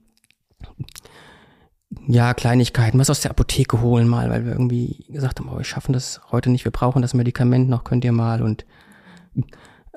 ja, 2.07 2.35
Kleinigkeiten, 2.35 2.99
was 2.99 3.11
aus 3.11 3.21
der 3.21 3.31
Apotheke 3.31 3.81
holen 3.81 4.09
mal, 4.09 4.31
weil 4.31 4.45
wir 4.45 4.53
irgendwie 4.53 5.05
gesagt 5.09 5.41
haben, 5.41 5.49
oh, 5.53 5.59
wir 5.59 5.65
schaffen 5.65 5.93
das 5.93 6.21
heute 6.31 6.51
nicht, 6.51 6.65
wir 6.65 6.73
brauchen 6.73 7.03
das 7.03 7.15
Medikament 7.15 7.69
noch, 7.69 7.85
könnt 7.85 8.05
ihr 8.05 8.13
mal 8.13 8.43
und 8.43 8.65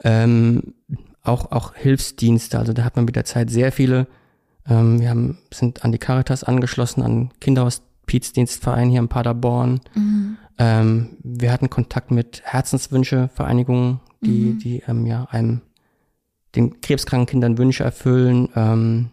ähm, 0.04 0.76
auch, 1.24 1.52
auch 1.52 1.74
Hilfsdienste, 1.74 2.60
also 2.60 2.74
da 2.74 2.84
hat 2.84 2.96
man 2.96 3.06
mit 3.06 3.16
der 3.16 3.26
Zeit 3.26 3.50
sehr 3.50 3.72
viele, 3.72 4.08
ähm, 4.68 5.00
wir 5.00 5.10
haben, 5.10 5.40
sind 5.54 5.84
an 5.84 5.92
die 5.92 5.98
Caritas 5.98 6.44
angeschlossen, 6.44 7.02
an 7.02 7.32
Kinderhospizdienstverein 8.06 8.90
hier 8.90 9.00
in 9.00 9.08
Paderborn. 9.08 9.82
Mhm. 9.94 10.38
Ähm, 10.58 11.18
wir 11.24 11.52
hatten 11.52 11.70
Kontakt 11.70 12.12
mit 12.12 12.42
Herzenswünsche-Vereinigungen, 12.44 14.00
die, 14.22 14.54
mhm. 14.54 14.60
die 14.60 14.84
ähm, 14.88 15.06
ja 15.06 15.26
einem 15.26 15.62
den 16.56 16.80
krebskranken 16.80 17.28
Kindern 17.28 17.58
Wünsche 17.58 17.84
erfüllen. 17.84 18.50
Ähm, 18.56 19.10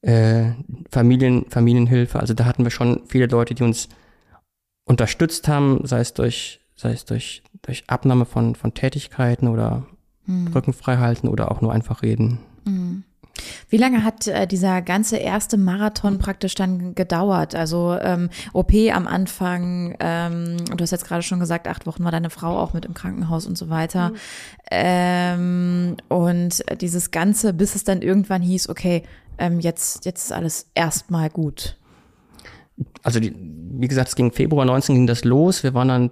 äh, 0.00 0.52
Familien, 0.90 1.44
Familienhilfe. 1.50 2.18
Also 2.18 2.32
da 2.32 2.46
hatten 2.46 2.64
wir 2.64 2.70
schon 2.70 3.02
viele 3.06 3.26
Leute, 3.26 3.54
die 3.54 3.62
uns 3.62 3.88
unterstützt 4.84 5.48
haben, 5.48 5.80
sei 5.84 6.00
es 6.00 6.14
durch, 6.14 6.60
sei 6.76 6.92
es 6.92 7.04
durch, 7.04 7.42
durch 7.62 7.84
Abnahme 7.88 8.24
von, 8.24 8.54
von 8.54 8.72
Tätigkeiten 8.72 9.48
oder 9.48 9.86
hm. 10.24 10.46
Rücken 10.54 10.72
frei 10.72 10.96
halten 10.98 11.28
oder 11.28 11.50
auch 11.50 11.60
nur 11.60 11.72
einfach 11.72 12.02
reden. 12.02 12.38
Hm. 12.64 13.04
Wie 13.68 13.76
lange 13.76 14.04
hat 14.04 14.26
äh, 14.26 14.46
dieser 14.46 14.82
ganze 14.82 15.16
erste 15.16 15.56
Marathon 15.56 16.18
praktisch 16.18 16.54
dann 16.54 16.94
gedauert? 16.94 17.54
Also 17.54 17.96
ähm, 18.00 18.30
OP 18.52 18.72
am 18.92 19.06
Anfang, 19.06 19.96
ähm, 20.00 20.56
du 20.64 20.82
hast 20.82 20.90
jetzt 20.90 21.06
gerade 21.06 21.22
schon 21.22 21.40
gesagt, 21.40 21.68
acht 21.68 21.86
Wochen 21.86 22.04
war 22.04 22.12
deine 22.12 22.30
Frau 22.30 22.58
auch 22.58 22.72
mit 22.72 22.84
im 22.84 22.94
Krankenhaus 22.94 23.46
und 23.46 23.58
so 23.58 23.68
weiter. 23.68 24.10
Mhm. 24.10 24.16
Ähm, 24.70 25.96
und 26.08 26.64
dieses 26.80 27.10
Ganze, 27.10 27.52
bis 27.52 27.74
es 27.74 27.84
dann 27.84 28.02
irgendwann 28.02 28.42
hieß, 28.42 28.68
okay, 28.68 29.02
ähm, 29.38 29.60
jetzt, 29.60 30.04
jetzt 30.04 30.24
ist 30.24 30.32
alles 30.32 30.70
erstmal 30.74 31.30
gut? 31.30 31.76
Also, 33.02 33.20
die, 33.20 33.34
wie 33.34 33.88
gesagt, 33.88 34.08
es 34.08 34.16
ging 34.16 34.32
Februar 34.32 34.64
19 34.64 34.94
ging 34.94 35.06
das 35.06 35.24
los. 35.24 35.62
Wir 35.62 35.74
waren 35.74 35.88
dann 35.88 36.10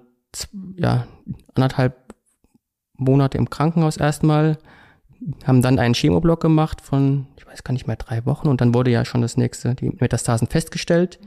ja, 0.76 1.06
anderthalb 1.54 2.14
Monate 2.96 3.38
im 3.38 3.50
Krankenhaus 3.50 3.96
erstmal, 3.96 4.58
haben 5.44 5.62
dann 5.62 5.78
einen 5.78 5.94
Chemoblock 5.94 6.40
gemacht 6.40 6.80
von, 6.80 7.26
ich 7.36 7.46
weiß 7.46 7.64
gar 7.64 7.72
nicht 7.72 7.86
mehr, 7.86 7.96
drei 7.96 8.24
Wochen 8.26 8.48
und 8.48 8.60
dann 8.60 8.74
wurde 8.74 8.90
ja 8.90 9.04
schon 9.04 9.22
das 9.22 9.36
nächste, 9.36 9.74
die 9.74 9.90
Metastasen 9.90 10.48
festgestellt. 10.48 11.18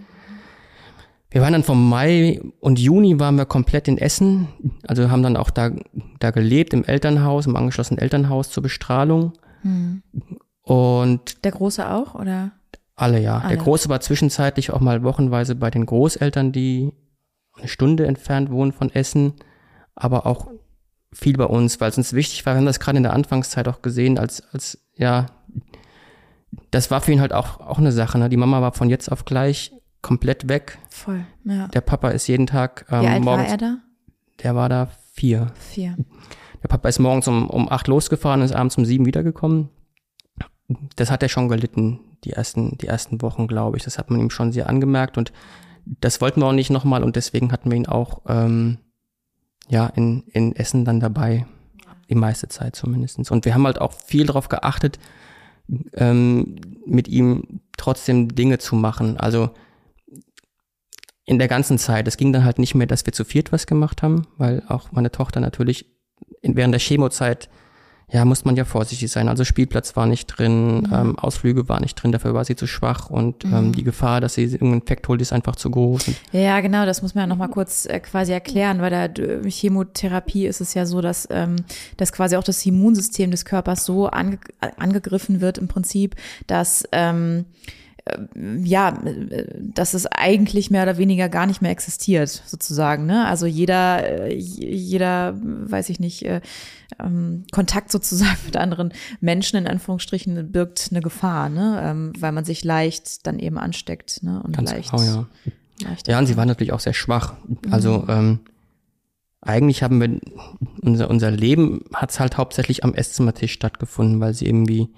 Wir 1.30 1.42
waren 1.42 1.54
dann 1.54 1.64
vom 1.64 1.90
Mai 1.90 2.42
und 2.60 2.80
Juni 2.80 3.20
waren 3.20 3.36
wir 3.36 3.46
komplett 3.46 3.88
in 3.88 3.98
Essen, 3.98 4.48
also 4.88 5.12
haben 5.12 5.24
dann 5.24 5.36
auch 5.36 5.50
da, 5.50 5.72
da 6.20 6.32
gelebt 6.32 6.74
im 6.74 6.86
Elternhaus, 6.86 7.48
im 7.48 7.56
angeschlossenen 7.56 8.02
Elternhaus 8.02 8.50
zur 8.50 8.64
Bestrahlung. 8.64 9.34
Hm. 9.62 10.04
Und 10.62 11.44
der 11.44 11.52
Große 11.52 11.90
auch, 11.90 12.16
oder? 12.16 12.52
Alle, 12.96 13.20
ja. 13.22 13.40
Alle. 13.40 13.50
Der 13.50 13.58
Große 13.58 13.90
war 13.90 14.00
zwischenzeitlich 14.00 14.72
auch 14.72 14.80
mal 14.80 15.04
wochenweise 15.04 15.56
bei 15.56 15.70
den 15.70 15.86
Großeltern, 15.86 16.52
die 16.52 16.92
eine 17.58 17.68
Stunde 17.68 18.08
entfernt 18.08 18.50
wohnen 18.50 18.72
von 18.72 18.90
Essen, 18.94 19.34
aber 19.96 20.26
auch 20.26 20.48
viel 21.14 21.38
bei 21.38 21.46
uns, 21.46 21.80
weil 21.80 21.90
es 21.90 21.98
uns 21.98 22.14
wichtig 22.14 22.46
war. 22.46 22.54
Wir 22.54 22.58
haben 22.58 22.66
das 22.66 22.80
gerade 22.80 22.98
in 22.98 23.04
der 23.04 23.14
Anfangszeit 23.14 23.68
auch 23.68 23.82
gesehen, 23.82 24.18
als, 24.18 24.42
als, 24.54 24.80
ja, 24.96 25.28
das 26.72 26.92
war 26.92 27.02
für 27.02 27.12
ihn 27.12 27.22
halt 27.22 27.34
auch, 27.34 27.60
auch 27.60 27.78
eine 27.78 27.92
Sache. 27.92 28.18
Ne? 28.18 28.30
Die 28.30 28.38
Mama 28.38 28.62
war 28.62 28.74
von 28.74 28.90
jetzt 28.90 29.12
auf 29.12 29.26
gleich 29.26 29.72
komplett 30.02 30.48
weg. 30.50 30.78
Voll, 30.90 31.26
ja. 31.44 31.68
Der 31.70 31.82
Papa 31.82 32.10
ist 32.10 32.28
jeden 32.28 32.48
Tag 32.48 32.86
ähm, 32.92 33.02
Wie 33.02 33.08
alt 33.08 33.24
morgens, 33.24 33.46
war 33.46 33.52
er 33.52 33.58
da? 33.58 33.78
Der 34.44 34.56
war 34.56 34.70
da 34.70 34.90
vier. 35.14 35.52
Vier. 35.56 35.98
Der 36.62 36.68
Papa 36.68 36.90
ist 36.90 37.00
morgens 37.00 37.28
um, 37.28 37.50
um 37.50 37.70
acht 37.70 37.88
losgefahren 37.88 38.42
und 38.42 38.46
ist 38.46 38.56
abends 38.56 38.78
um 38.78 38.86
sieben 38.86 39.06
wiedergekommen 39.06 39.70
das 40.96 41.12
hat 41.12 41.24
er 41.24 41.30
schon 41.30 41.48
gelitten, 41.48 42.00
die 42.24 42.32
ersten, 42.32 42.78
die 42.78 42.88
ersten 42.88 43.22
Wochen, 43.22 43.48
glaube 43.48 43.78
ich. 43.78 43.84
Das 43.84 43.98
hat 43.98 44.10
man 44.10 44.20
ihm 44.20 44.30
schon 44.30 44.52
sehr 44.52 44.68
angemerkt 44.68 45.18
und 45.18 45.32
das 45.86 46.20
wollten 46.20 46.42
wir 46.42 46.48
auch 46.48 46.54
nicht 46.54 46.70
nochmal 46.70 47.04
und 47.04 47.16
deswegen 47.16 47.52
hatten 47.52 47.72
wir 47.72 47.78
ihn 47.78 47.88
auch 47.88 48.22
ähm, 48.28 48.80
ja 49.70 49.88
in, 49.88 50.24
in 50.32 50.56
Essen 50.56 50.86
dann 50.86 51.00
dabei, 51.00 51.46
die 52.10 52.16
meiste 52.16 52.48
Zeit 52.48 52.76
zumindestens. 52.76 53.32
Und 53.32 53.46
wir 53.46 53.54
haben 53.54 53.66
halt 53.66 53.82
auch 53.82 53.94
viel 53.94 54.26
darauf 54.26 54.50
geachtet, 54.50 55.00
ähm, 55.94 56.56
mit 56.86 57.08
ihm 57.08 57.62
trotzdem 57.78 58.34
Dinge 58.34 58.58
zu 58.60 58.76
machen. 58.76 59.18
Also 59.18 59.52
in 61.28 61.40
der 61.40 61.50
ganzen 61.50 61.78
Zeit. 61.78 62.08
Es 62.08 62.18
ging 62.18 62.34
dann 62.34 62.46
halt 62.46 62.58
nicht 62.58 62.74
mehr, 62.74 62.88
dass 62.88 63.06
wir 63.06 63.14
zu 63.14 63.26
viert 63.26 63.52
was 63.52 63.68
gemacht 63.68 64.02
haben, 64.02 64.26
weil 64.38 64.64
auch 64.70 64.94
meine 64.94 65.12
Tochter 65.12 65.42
natürlich 65.42 65.86
in, 66.42 66.56
während 66.56 66.74
der 66.74 66.80
Chemozeit 66.80 67.50
ja, 68.10 68.24
muss 68.24 68.46
man 68.46 68.56
ja 68.56 68.64
vorsichtig 68.64 69.12
sein. 69.12 69.28
Also 69.28 69.44
Spielplatz 69.44 69.98
war 69.98 70.06
nicht 70.06 70.28
drin, 70.28 70.78
mhm. 70.78 70.94
ähm, 70.94 71.20
Ausflüge 71.20 71.68
war 71.68 71.82
nicht 71.82 71.96
drin, 71.96 72.14
dafür 72.14 72.34
war 72.34 72.46
sie 72.46 72.56
zu 72.56 72.66
schwach 72.66 73.10
und 73.10 73.44
ähm, 73.44 73.50
mhm. 73.50 73.58
ähm, 73.58 73.72
die 73.74 73.84
Gefahr, 73.84 74.22
dass 74.22 74.36
sie 74.36 74.44
irgendeinen 74.44 74.82
Infekt 74.82 75.08
holt, 75.10 75.22
ist 75.22 75.34
einfach 75.34 75.58
zu 75.58 75.70
groß. 75.70 76.12
Ja, 76.32 76.62
genau, 76.62 76.86
das 76.86 77.02
muss 77.02 77.16
man 77.16 77.24
ja 77.24 77.28
nochmal 77.28 77.50
kurz 77.50 77.86
äh, 77.86 78.00
quasi 78.00 78.32
erklären, 78.32 78.80
weil 78.80 78.92
der 78.92 79.42
Chemotherapie 79.50 80.46
ist 80.46 80.62
es 80.62 80.74
ja 80.74 80.86
so, 80.86 81.02
dass, 81.02 81.28
ähm, 81.32 81.58
dass 81.98 82.14
quasi 82.14 82.38
auch 82.38 82.44
das 82.44 82.66
Immunsystem 82.66 83.30
des 83.30 83.44
Körpers 83.44 83.84
so 83.84 84.08
ange 84.08 84.40
angegriffen 84.78 85.42
wird 85.42 85.58
im 85.58 85.68
Prinzip, 85.68 86.16
dass 86.48 86.88
ähm, 86.94 87.46
äh, 87.60 87.74
ja, 88.64 89.00
dass 89.60 89.94
es 89.94 90.06
eigentlich 90.08 90.72
mehr 90.72 90.84
oder 90.84 90.98
weniger 90.98 91.30
gar 91.30 91.46
nicht 91.46 91.62
mehr 91.62 91.72
existiert, 91.72 92.30
sozusagen. 92.46 93.06
Ne? 93.06 93.26
Also 93.26 93.46
jeder, 93.46 94.28
äh, 94.28 94.36
jeder, 94.36 95.36
weiß 95.42 95.90
ich 95.90 96.00
nicht, 96.00 96.26
äh, 96.26 96.42
ähm, 97.00 97.46
Kontakt 97.52 97.92
sozusagen 97.92 98.38
mit 98.46 98.58
anderen 98.58 98.94
Menschen 99.20 99.58
in 99.58 99.68
Anführungsstrichen 99.68 100.52
birgt 100.52 100.88
eine 100.92 101.02
Gefahr, 101.02 101.50
ne? 101.50 101.82
Ähm, 101.84 102.14
weil 102.20 102.32
man 102.32 102.46
sich 102.46 102.64
leicht 102.64 103.28
dann 103.28 103.40
eben 103.40 103.58
ansteckt 103.58 104.24
ne? 104.24 104.42
und 104.44 104.56
Ganz 104.56 104.72
leicht. 104.72 104.92
Genau, 104.92 105.04
ja. 105.04 105.28
Leicht 105.84 106.08
ja, 106.08 106.18
und 106.18 106.26
sie 106.26 106.38
war 106.38 106.46
natürlich 106.46 106.74
auch 106.74 106.80
sehr 106.80 106.94
schwach. 106.94 107.36
Also 107.70 108.00
mhm. 108.00 108.10
ähm, 108.10 108.40
eigentlich 109.42 109.84
haben 109.84 110.02
wir 110.02 110.20
unser, 110.82 111.10
unser 111.10 111.32
Leben 111.32 111.86
hat 111.94 112.12
es 112.12 112.20
halt 112.20 112.38
hauptsächlich 112.38 112.84
am 112.84 112.94
Esszimmertisch 112.94 113.54
stattgefunden, 113.54 114.20
weil 114.20 114.34
sie 114.34 114.46
irgendwie 114.46 114.90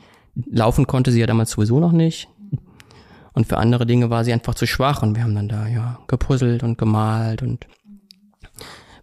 laufen 0.49 0.87
konnte 0.87 1.11
sie 1.11 1.19
ja 1.19 1.27
damals 1.27 1.51
sowieso 1.51 1.79
noch 1.79 1.91
nicht. 1.91 2.29
Und 3.33 3.47
für 3.47 3.57
andere 3.57 3.85
Dinge 3.85 4.09
war 4.09 4.23
sie 4.23 4.33
einfach 4.33 4.55
zu 4.55 4.65
schwach 4.65 5.03
und 5.03 5.15
wir 5.15 5.23
haben 5.23 5.35
dann 5.35 5.47
da 5.47 5.67
ja 5.67 5.99
gepuzzelt 6.07 6.63
und 6.63 6.77
gemalt 6.77 7.41
und 7.41 7.67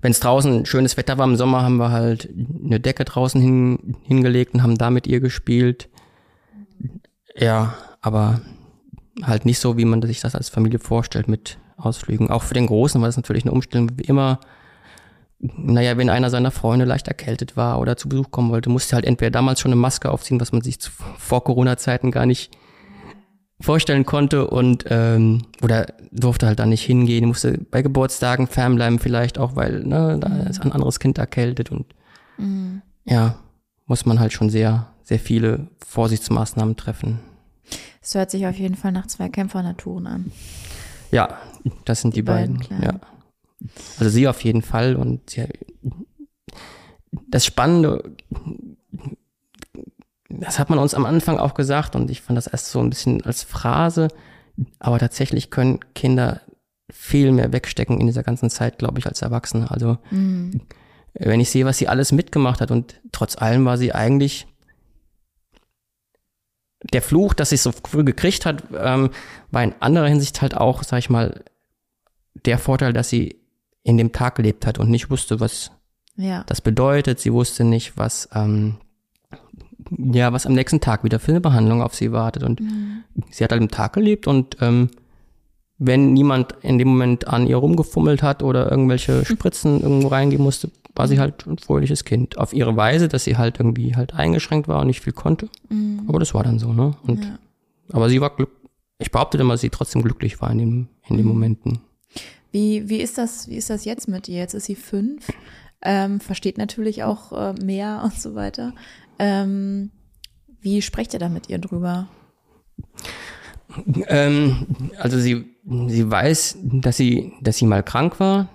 wenn 0.07 0.12
es 0.12 0.21
draußen 0.21 0.67
schönes 0.67 0.97
Wetter 0.97 1.19
war 1.19 1.27
im 1.27 1.37
Sommer, 1.37 1.62
haben 1.62 1.79
wir 1.79 1.91
halt 1.91 2.29
eine 2.65 2.79
Decke 2.79 3.05
draußen 3.05 3.41
hin, 3.41 3.97
hingelegt 4.03 4.55
und 4.55 4.62
haben 4.62 4.79
da 4.79 4.91
mit 4.91 5.07
ihr 5.07 5.21
gespielt. 5.21 5.89
Ja, 7.35 7.75
aber 8.03 8.41
halt 9.23 9.47
nicht 9.47 9.59
so, 9.59 9.77
wie 9.77 9.85
man 9.85 10.03
sich 10.03 10.21
das 10.21 10.35
als 10.35 10.49
Familie 10.49 10.79
vorstellt 10.79 11.29
mit 11.29 11.59
Ausflügen. 11.77 12.31
Auch 12.31 12.43
für 12.43 12.55
den 12.55 12.67
Großen 12.67 13.01
war 13.01 13.09
es 13.09 13.17
natürlich 13.17 13.45
eine 13.45 13.53
Umstellung, 13.53 13.91
wie 13.97 14.05
immer. 14.05 14.39
Naja, 15.39 15.97
wenn 15.99 16.09
einer 16.09 16.31
seiner 16.31 16.51
Freunde 16.51 16.85
leicht 16.85 17.09
erkältet 17.09 17.57
war 17.57 17.81
oder 17.81 17.97
zu 17.97 18.09
Besuch 18.09 18.31
kommen 18.31 18.51
wollte, 18.51 18.71
musste 18.71 18.95
halt 18.95 19.05
entweder 19.05 19.31
damals 19.31 19.61
schon 19.61 19.73
eine 19.73 19.81
Maske 19.81 20.11
aufziehen, 20.11 20.41
was 20.41 20.53
man 20.53 20.62
sich 20.62 20.79
vor 21.19 21.45
Corona-Zeiten 21.45 22.11
gar 22.11 22.27
nicht 22.27 22.57
vorstellen 23.61 24.05
konnte 24.05 24.49
und 24.49 24.85
ähm, 24.88 25.42
oder 25.62 25.87
durfte 26.12 26.47
halt 26.47 26.59
da 26.59 26.66
nicht 26.66 26.85
hingehen, 26.85 27.27
musste 27.27 27.59
bei 27.71 27.83
Geburtstagen 27.83 28.47
fernbleiben 28.47 28.99
vielleicht 28.99 29.38
auch, 29.38 29.57
weil 29.57 29.83
ne, 29.85 30.19
da 30.21 30.29
mhm. 30.29 30.47
ist 30.47 30.62
ein 30.62 30.73
anderes 30.73 31.01
Kind 31.01 31.19
erkältet 31.19 31.71
und 31.71 31.87
mhm. 32.38 32.83
ja, 33.05 33.37
muss 33.87 34.05
man 34.05 34.21
halt 34.21 34.33
schon 34.33 34.51
sehr, 34.51 34.88
sehr 35.03 35.19
viele 35.19 35.69
Vorsichtsmaßnahmen 35.87 36.77
treffen. 36.77 37.21
Es 38.03 38.14
hört 38.14 38.31
sich 38.31 38.47
auf 38.47 38.57
jeden 38.57 38.77
Fall 38.77 38.92
nach 38.92 39.07
zwei 39.07 39.29
Kämpfernaturen 39.29 40.07
an. 40.07 40.33
Ja, 41.11 41.38
das 41.85 42.03
sind 42.03 42.14
die, 42.14 42.19
die 42.19 42.23
beiden. 42.23 42.59
beiden 42.59 42.83
ja. 42.83 43.01
Also 43.99 44.11
sie 44.11 44.29
auf 44.29 44.45
jeden 44.45 44.62
Fall 44.62 44.97
und 44.97 45.31
sie, 45.31 45.47
das 47.29 47.47
Spannende 47.47 48.12
das 50.29 50.59
hat 50.59 50.71
man 50.71 50.79
uns 50.79 50.95
am 50.95 51.07
Anfang 51.07 51.39
auch 51.39 51.55
gesagt 51.55 51.95
und 51.95 52.11
ich 52.11 52.23
fand 52.23 52.37
das 52.37 52.47
erst 52.47 52.71
so 52.71 52.81
ein 52.81 52.91
bisschen 52.91 53.25
als 53.25 53.43
Phrase, 53.43 54.09
aber 54.79 54.99
tatsächlich 54.99 55.51
können 55.51 55.81
Kinder 55.95 56.41
viel 56.91 57.33
mehr 57.33 57.53
wegstecken 57.53 58.01
in 58.01 58.07
dieser 58.07 58.23
ganzen 58.23 58.51
Zeit, 58.51 58.79
glaube 58.79 58.99
ich, 58.99 59.07
als 59.07 59.23
Erwachsene. 59.23 59.71
Also 59.71 59.99
mhm. 60.11 60.62
wenn 61.15 61.41
ich 61.41 61.51
sehe, 61.51 61.65
was 61.65 61.79
sie 61.79 61.89
alles 61.89 62.12
mitgemacht 62.12 62.61
hat 62.61 62.71
und 62.71 63.01
trotz 63.12 63.37
allem 63.37 63.65
war 63.65 63.79
sie 63.79 63.93
eigentlich 63.93 64.47
der 66.93 67.03
Fluch, 67.03 67.35
dass 67.35 67.51
sie 67.51 67.57
es 67.57 67.62
so 67.62 67.73
früh 67.73 68.05
gekriegt 68.05 68.47
hat, 68.47 68.65
ähm, 68.77 69.11
war 69.51 69.62
in 69.62 69.75
anderer 69.81 70.07
Hinsicht 70.07 70.41
halt 70.43 70.57
auch, 70.57 70.83
sag 70.83 70.99
ich 70.99 71.11
mal, 71.11 71.45
der 72.45 72.59
Vorteil, 72.59 72.93
dass 72.93 73.09
sie 73.09 73.41
in 73.83 73.97
dem 73.97 74.12
Tag 74.12 74.37
gelebt 74.37 74.67
hat 74.67 74.79
und 74.79 74.91
nicht 74.91 75.11
wusste, 75.11 75.41
was 75.41 75.73
ja. 76.17 76.45
das 76.45 76.61
bedeutet. 76.61 77.19
Sie 77.19 77.33
wusste 77.33 77.65
nicht, 77.65 77.97
was 77.97 78.29
ähm, 78.35 78.79
ja, 79.99 80.33
was 80.33 80.47
am 80.47 80.55
nächsten 80.55 80.81
Tag 80.81 81.05
wieder 81.05 81.19
für 81.19 81.33
eine 81.33 81.41
Behandlung 81.41 81.83
auf 81.83 81.95
sie 81.95 82.12
wartet. 82.12 82.43
Und 82.43 82.61
mhm. 82.61 83.05
sie 83.31 83.45
hat 83.45 83.53
halt 83.53 83.62
im 83.62 83.71
Tag 83.71 83.93
gelebt 83.95 84.27
und 84.27 84.57
ähm, 84.61 84.91
wenn 85.79 86.15
niemand 86.15 86.55
in 86.62 86.79
dem 86.79 86.89
Moment 86.89 87.29
an 87.29 87.47
ihr 87.47 87.57
rumgefummelt 87.57 88.23
hat 88.23 88.43
oder 88.43 88.71
irgendwelche 88.71 89.25
Spritzen 89.27 89.81
irgendwo 89.81 90.09
reingehen 90.09 90.43
musste, 90.43 90.71
war 90.95 91.07
sie 91.07 91.19
halt 91.19 91.47
ein 91.47 91.59
fröhliches 91.59 92.05
Kind. 92.05 92.39
Auf 92.39 92.55
ihre 92.55 92.77
Weise, 92.77 93.09
dass 93.09 93.25
sie 93.25 93.37
halt 93.37 93.61
irgendwie 93.61 93.95
halt 93.95 94.15
eingeschränkt 94.15 94.69
war 94.69 94.81
und 94.81 94.87
nicht 94.87 95.03
viel 95.03 95.12
konnte. 95.12 95.49
Aber 96.09 96.19
das 96.19 96.33
war 96.33 96.43
dann 96.43 96.59
so, 96.59 96.73
ne? 96.73 96.97
Und, 97.07 97.25
Ja. 97.25 97.39
Aber 97.93 98.09
sie 98.09 98.21
war 98.21 98.35
glück, 98.35 98.51
ich 98.99 99.11
behaupte 99.11 99.39
immer, 99.39 99.55
dass 99.55 99.61
sie 99.61 99.71
trotzdem 99.71 100.03
glücklich 100.03 100.41
war 100.41 100.51
in, 100.51 100.59
dem, 100.59 100.89
in 101.09 101.17
den 101.17 101.27
Momenten. 101.27 101.79
Wie, 102.51 102.89
wie, 102.89 102.97
ist 102.97 103.19
das, 103.19 103.49
wie 103.49 103.57
ist 103.57 103.71
das 103.71 103.85
jetzt 103.85 104.09
mit 104.09 104.29
ihr? 104.29 104.39
Jetzt 104.39 104.55
ist 104.55 104.65
sie 104.65 104.75
fünf, 104.75 105.29
ähm, 105.83 106.21
versteht 106.21 106.59
natürlich 106.59 107.05
auch 107.05 107.33
äh, 107.33 107.53
mehr 107.62 108.01
und 108.03 108.15
so 108.15 108.35
weiter. 108.35 108.73
Ähm, 109.19 109.91
wie 110.61 110.83
sprecht 110.83 111.15
ihr 111.15 111.21
da 111.21 111.29
mit 111.29 111.49
ihr 111.49 111.59
drüber? 111.59 112.09
Ähm, 114.09 114.67
also 114.99 115.19
sie, 115.19 115.57
sie 115.89 116.11
weiß, 116.11 116.59
dass 116.63 116.97
sie, 116.97 117.33
dass 117.41 117.57
sie 117.57 117.67
mal 117.67 117.83
krank 117.83 118.21
war. 118.21 118.49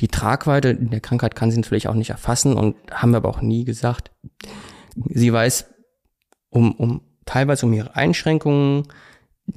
Die 0.00 0.08
Tragweite 0.08 0.74
der 0.74 1.00
Krankheit 1.00 1.34
kann 1.34 1.50
sie 1.50 1.56
natürlich 1.58 1.88
auch 1.88 1.94
nicht 1.94 2.10
erfassen 2.10 2.54
und 2.54 2.76
haben 2.90 3.10
wir 3.10 3.18
aber 3.18 3.28
auch 3.28 3.40
nie 3.40 3.64
gesagt. 3.64 4.10
Sie 5.08 5.32
weiß 5.32 5.66
um, 6.50 6.72
um 6.72 7.00
teilweise 7.24 7.66
um 7.66 7.72
ihre 7.72 7.94
Einschränkungen, 7.96 8.84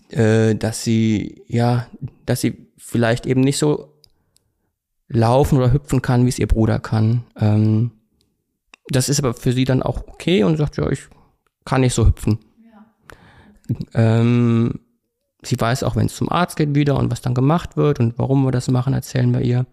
äh, 0.09 0.55
dass 0.55 0.83
sie, 0.83 1.43
ja, 1.47 1.87
dass 2.25 2.41
sie 2.41 2.71
vielleicht 2.77 3.25
eben 3.25 3.41
nicht 3.41 3.57
so 3.57 3.99
laufen 5.07 5.57
oder 5.57 5.73
hüpfen 5.73 6.01
kann, 6.01 6.25
wie 6.25 6.29
es 6.29 6.39
ihr 6.39 6.47
Bruder 6.47 6.79
kann. 6.79 7.23
Ähm, 7.39 7.91
das 8.87 9.09
ist 9.09 9.19
aber 9.19 9.33
für 9.33 9.53
sie 9.53 9.65
dann 9.65 9.83
auch 9.83 10.07
okay 10.07 10.43
und 10.43 10.57
sagt, 10.57 10.77
ja, 10.77 10.89
ich 10.89 11.07
kann 11.65 11.81
nicht 11.81 11.93
so 11.93 12.05
hüpfen. 12.05 12.39
Ähm, 13.93 14.79
sie 15.43 15.59
weiß 15.59 15.83
auch, 15.83 15.95
wenn 15.95 16.07
es 16.07 16.15
zum 16.15 16.29
Arzt 16.29 16.55
geht 16.57 16.75
wieder 16.75 16.97
und 16.97 17.11
was 17.11 17.21
dann 17.21 17.33
gemacht 17.33 17.77
wird 17.77 17.99
und 17.99 18.17
warum 18.17 18.43
wir 18.43 18.51
das 18.51 18.69
machen, 18.69 18.93
erzählen 18.93 19.33
wir 19.33 19.41
ihr. 19.41 19.65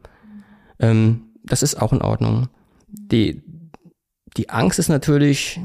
Ähm, 0.79 1.29
das 1.43 1.63
ist 1.63 1.81
auch 1.81 1.93
in 1.93 2.03
Ordnung. 2.03 2.49
Die, 2.89 3.43
die 4.37 4.51
Angst 4.51 4.79
ist 4.79 4.89
natürlich, 4.89 5.61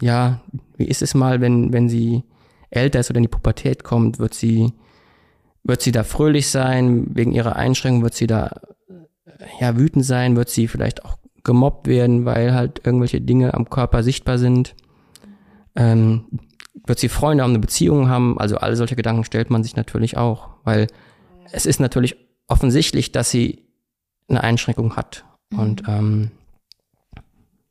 ja, 0.00 0.40
wie 0.76 0.86
ist 0.86 1.02
es 1.02 1.14
mal, 1.14 1.40
wenn, 1.40 1.72
wenn 1.72 1.88
sie 1.88 2.24
älter 2.70 3.00
ist 3.00 3.10
oder 3.10 3.18
in 3.18 3.24
die 3.24 3.28
Pubertät 3.28 3.84
kommt, 3.84 4.18
wird 4.18 4.34
sie, 4.34 4.72
wird 5.64 5.82
sie 5.82 5.92
da 5.92 6.04
fröhlich 6.04 6.48
sein, 6.48 7.14
wegen 7.14 7.32
ihrer 7.32 7.56
Einschränkung 7.56 8.02
wird 8.02 8.14
sie 8.14 8.26
da, 8.26 8.60
ja, 9.60 9.76
wütend 9.76 10.04
sein, 10.04 10.36
wird 10.36 10.48
sie 10.48 10.68
vielleicht 10.68 11.04
auch 11.04 11.18
gemobbt 11.48 11.86
werden, 11.86 12.26
weil 12.26 12.54
halt 12.54 12.82
irgendwelche 12.84 13.22
Dinge 13.22 13.54
am 13.54 13.70
Körper 13.70 14.02
sichtbar 14.02 14.36
sind. 14.36 14.76
Ähm, 15.74 16.26
wird 16.86 16.98
sie 16.98 17.08
Freunde 17.08 17.42
haben, 17.42 17.52
eine 17.52 17.58
Beziehung 17.58 18.10
haben, 18.10 18.38
also 18.38 18.58
alle 18.58 18.76
solche 18.76 18.96
Gedanken 18.96 19.24
stellt 19.24 19.48
man 19.48 19.62
sich 19.62 19.74
natürlich 19.74 20.18
auch, 20.18 20.50
weil 20.64 20.88
es 21.50 21.64
ist 21.64 21.80
natürlich 21.80 22.16
offensichtlich, 22.48 23.12
dass 23.12 23.30
sie 23.30 23.64
eine 24.28 24.42
Einschränkung 24.44 24.94
hat. 24.94 25.24
Und 25.56 25.84
ähm, 25.88 26.30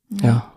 ja. 0.10 0.52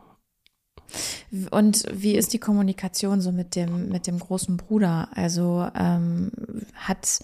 Und 1.50 1.84
wie 1.92 2.16
ist 2.16 2.32
die 2.32 2.38
Kommunikation 2.38 3.20
so 3.20 3.32
mit 3.32 3.54
dem, 3.54 3.90
mit 3.90 4.06
dem 4.06 4.18
großen 4.18 4.56
Bruder? 4.56 5.10
Also 5.14 5.68
ähm, 5.74 6.32
hat 6.74 7.20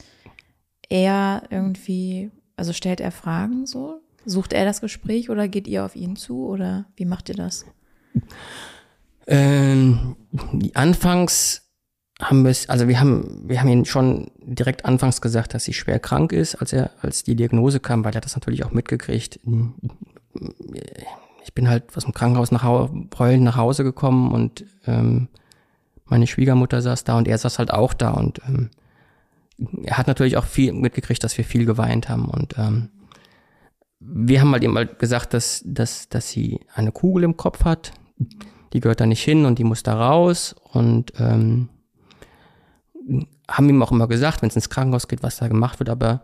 er 0.91 1.45
irgendwie, 1.49 2.31
also 2.55 2.75
stellt 2.75 3.01
er 3.01 3.13
Fragen 3.13 3.65
so? 3.65 4.03
Sucht 4.27 4.53
er 4.53 4.65
das 4.65 4.81
Gespräch 4.81 5.31
oder 5.31 5.49
geht 5.49 5.67
ihr 5.69 5.85
auf 5.85 5.97
ihn 5.97 6.17
zu 6.17 6.47
oder 6.47 6.87
wie 6.97 7.05
macht 7.05 7.29
ihr 7.29 7.37
das? 7.37 7.65
Ähm, 9.27 10.17
anfangs 10.75 11.63
haben 12.21 12.45
wir 12.45 12.51
es, 12.51 12.69
also 12.69 12.89
wir 12.89 12.99
haben, 12.99 13.49
wir 13.49 13.61
haben 13.61 13.69
ihn 13.69 13.85
schon 13.85 14.31
direkt 14.39 14.85
anfangs 14.85 15.21
gesagt, 15.21 15.55
dass 15.55 15.65
sie 15.65 15.75
schwer 15.75 15.99
krank 15.99 16.33
ist, 16.33 16.57
als 16.57 16.73
er, 16.73 16.91
als 17.03 17.25
die 17.25 17.37
Diagnose 17.37 17.79
kam, 17.79 18.05
weil 18.05 18.15
er 18.15 18.21
das 18.21 18.35
natürlich 18.35 18.65
auch 18.65 18.73
mitgekriegt. 18.73 19.39
Ich 21.45 21.55
bin 21.55 21.69
halt 21.69 21.97
aus 21.97 22.05
dem 22.05 22.15
Krankenhaus 22.15 22.51
nach 22.51 22.63
Hause, 22.63 22.93
heulend 23.19 23.45
nach 23.45 23.57
Hause 23.57 23.85
gekommen 23.85 24.33
und 24.33 24.65
ähm, 24.87 25.29
meine 26.07 26.27
Schwiegermutter 26.27 26.81
saß 26.83 27.05
da 27.05 27.19
und 27.19 27.29
er 27.29 27.39
saß 27.39 27.59
halt 27.59 27.73
auch 27.73 27.93
da 27.93 28.11
und 28.13 28.41
ähm, 28.49 28.71
er 29.85 29.99
hat 29.99 30.07
natürlich 30.07 30.37
auch 30.37 30.45
viel 30.45 30.73
mitgekriegt, 30.73 31.23
dass 31.23 31.37
wir 31.39 31.45
viel 31.45 31.65
geweint 31.65 32.09
haben 32.09 32.27
und 32.27 32.59
ähm, 32.59 32.91
wir 34.01 34.41
haben 34.41 34.53
halt 34.53 34.65
ihm 34.65 34.77
halt 34.77 34.99
gesagt, 34.99 35.35
dass, 35.35 35.63
dass, 35.65 36.09
dass 36.09 36.31
sie 36.31 36.61
eine 36.75 36.93
Kugel 36.93 37.25
im 37.25 37.37
Kopf 37.37 37.65
hat, 37.65 37.93
die 38.73 38.81
gehört 38.81 39.01
da 39.01 39.07
nicht 39.07 39.23
hin 39.23 39.47
und 39.47 39.59
die 39.59 39.65
muss 39.65 39.83
da 39.83 39.95
raus. 39.95 40.55
Und 40.73 41.13
ähm, 41.19 41.69
haben 43.49 43.69
ihm 43.69 43.83
auch 43.83 43.93
immer 43.93 44.09
gesagt, 44.09 44.43
wenn 44.43 44.49
es 44.49 44.57
ins 44.57 44.71
Krankenhaus 44.71 45.09
geht, 45.09 45.23
was 45.23 45.39
da 45.39 45.49
gemacht 45.49 45.79
wird, 45.79 45.89
aber 45.89 46.23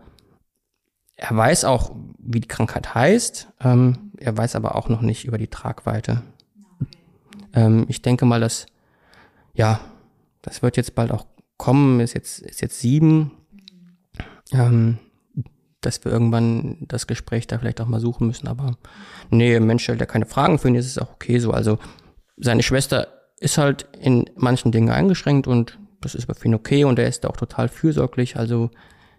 er 1.15 1.37
weiß 1.37 1.65
auch, 1.65 1.95
wie 2.19 2.41
die 2.41 2.49
Krankheit 2.49 2.95
heißt, 2.95 3.49
ähm, 3.61 4.13
er 4.19 4.37
weiß 4.37 4.57
aber 4.57 4.75
auch 4.75 4.89
noch 4.89 5.03
nicht 5.03 5.25
über 5.25 5.39
die 5.39 5.49
Tragweite. 5.49 6.23
Ähm, 7.55 7.87
ich 7.89 8.03
denke 8.03 8.25
mal, 8.25 8.41
dass, 8.41 8.67
ja, 9.55 9.81
das 10.43 10.63
wird 10.63 10.77
jetzt 10.77 10.95
bald 10.95 11.13
auch 11.13 11.27
kommen, 11.59 12.01
ist 12.01 12.15
jetzt, 12.15 12.41
ist 12.41 12.61
jetzt 12.61 12.81
sieben, 12.81 13.33
ähm, 14.51 14.99
dass 15.83 16.05
wir 16.05 16.13
irgendwann 16.13 16.79
das 16.89 17.07
Gespräch 17.07 17.47
da 17.47 17.59
vielleicht 17.59 17.81
auch 17.81 17.87
mal 17.87 18.01
suchen 18.01 18.27
müssen, 18.27 18.49
aber 18.49 18.77
nee, 19.31 19.59
Mensch 19.61 19.83
stellt 19.85 20.01
ja 20.01 20.07
keine 20.07 20.27
Fragen 20.27 20.59
für 20.59 20.69
ihn, 20.69 20.75
ist 20.75 20.87
es 20.87 20.99
auch 20.99 21.13
okay 21.13 21.39
so. 21.39 21.51
Also 21.51 21.79
seine 22.37 22.63
Schwester 22.63 23.09
ist 23.41 23.59
halt 23.59 23.87
in 24.01 24.25
manchen 24.37 24.73
Dingen 24.73 24.91
eingeschränkt 24.91 25.47
und 25.47 25.79
das 26.01 26.15
ist 26.15 26.27
für 26.27 26.47
ihn 26.47 26.55
okay 26.55 26.85
und 26.85 26.99
er 26.99 27.09
ist 27.09 27.25
da 27.25 27.29
auch 27.29 27.37
total 27.37 27.69
fürsorglich. 27.69 28.37
Also 28.37 28.71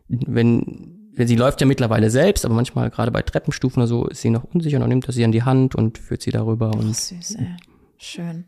wenn, 0.08 1.10
wenn 1.14 1.28
sie 1.28 1.36
läuft 1.36 1.62
ja 1.62 1.68
mittlerweile 1.68 2.10
selbst, 2.10 2.46
aber 2.46 2.56
manchmal 2.56 2.90
gerade 2.90 3.12
bei 3.12 3.22
Treppenstufen 3.22 3.82
oder 3.82 3.88
so 3.88 4.08
ist 4.08 4.22
sie 4.22 4.30
noch 4.30 4.44
unsicher 4.44 4.82
und 4.82 4.90
nimmt 4.90 5.08
er 5.08 5.14
sie 5.14 5.24
an 5.26 5.32
die 5.32 5.44
Hand 5.44 5.76
und 5.76 5.98
führt 5.98 6.22
sie 6.22 6.32
darüber 6.32 6.72
Oh, 6.74 6.80
und 6.80 6.96
süß, 6.96 7.36
ey. 7.36 7.56
Schön. 7.98 8.46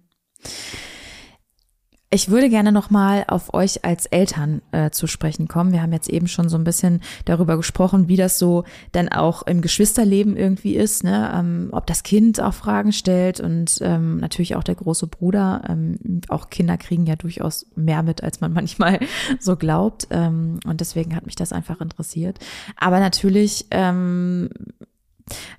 Ich 2.16 2.30
würde 2.30 2.50
gerne 2.50 2.72
nochmal 2.72 3.26
auf 3.28 3.54
euch 3.54 3.84
als 3.84 4.06
Eltern 4.06 4.62
äh, 4.72 4.90
zu 4.90 5.06
sprechen 5.06 5.50
kommen. 5.50 5.74
Wir 5.74 5.82
haben 5.82 5.92
jetzt 5.92 6.08
eben 6.08 6.30
schon 6.30 6.48
so 6.48 6.58
ein 6.58 6.64
bisschen 6.64 7.02
darüber 7.26 7.58
gesprochen, 7.58 8.08
wie 8.08 8.16
das 8.16 8.40
so 8.40 8.64
dann 8.94 9.10
auch 9.10 9.42
im 9.42 9.60
Geschwisterleben 9.60 10.38
irgendwie 10.38 10.78
ist, 10.78 11.04
ne? 11.04 11.30
ähm, 11.36 11.68
ob 11.74 11.86
das 11.88 12.04
Kind 12.04 12.40
auch 12.40 12.54
Fragen 12.54 12.94
stellt 12.94 13.42
und 13.42 13.80
ähm, 13.82 14.16
natürlich 14.22 14.56
auch 14.56 14.64
der 14.64 14.76
große 14.76 15.08
Bruder. 15.08 15.64
Ähm, 15.68 16.22
auch 16.30 16.50
Kinder 16.50 16.78
kriegen 16.78 17.06
ja 17.06 17.18
durchaus 17.18 17.66
mehr 17.76 18.02
mit, 18.02 18.24
als 18.24 18.40
man 18.40 18.54
manchmal 18.54 19.02
so 19.42 19.58
glaubt. 19.58 20.08
Ähm, 20.10 20.62
und 20.66 20.80
deswegen 20.80 21.18
hat 21.18 21.26
mich 21.26 21.36
das 21.36 21.52
einfach 21.52 21.82
interessiert. 21.82 22.40
Aber 22.78 23.02
natürlich 23.02 23.66
ähm, 23.72 24.52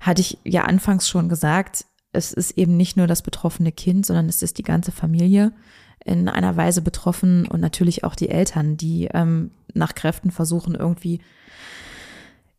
hatte 0.01 0.21
ich 0.21 0.39
ja 0.43 0.63
anfangs 0.63 1.07
schon 1.07 1.29
gesagt, 1.29 1.85
es 2.13 2.33
ist 2.33 2.57
eben 2.57 2.77
nicht 2.77 2.97
nur 2.97 3.05
das 3.05 3.21
betroffene 3.21 3.71
Kind, 3.71 4.07
sondern 4.07 4.27
es 4.27 4.41
ist 4.41 4.57
die 4.57 4.63
ganze 4.63 4.91
Familie 4.91 5.53
in 6.07 6.29
einer 6.29 6.57
Weise 6.57 6.81
betroffen 6.81 7.47
und 7.47 7.59
natürlich 7.59 8.03
auch 8.03 8.15
die 8.15 8.29
Eltern, 8.29 8.77
die 8.77 9.09
ähm, 9.13 9.51
nach 9.73 9.95
Kräften 9.95 10.31
versuchen, 10.31 10.75
irgendwie 10.75 11.19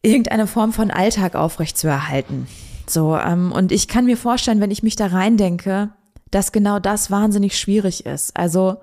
irgendeine 0.02 0.46
Form 0.46 0.72
von 0.72 0.90
Alltag 0.90 1.34
aufrechtzuerhalten. 1.34 2.46
So, 2.87 3.16
ähm, 3.16 3.52
und 3.52 3.72
ich 3.72 3.88
kann 3.88 4.04
mir 4.06 4.16
vorstellen, 4.16 4.61
wenn 4.61 4.70
ich 4.70 4.82
mich 4.82 4.96
da 4.96 5.06
reindenke, 5.06 5.90
dass 6.30 6.52
genau 6.52 6.78
das 6.78 7.11
wahnsinnig 7.11 7.58
schwierig 7.58 8.06
ist. 8.06 8.37
Also 8.37 8.76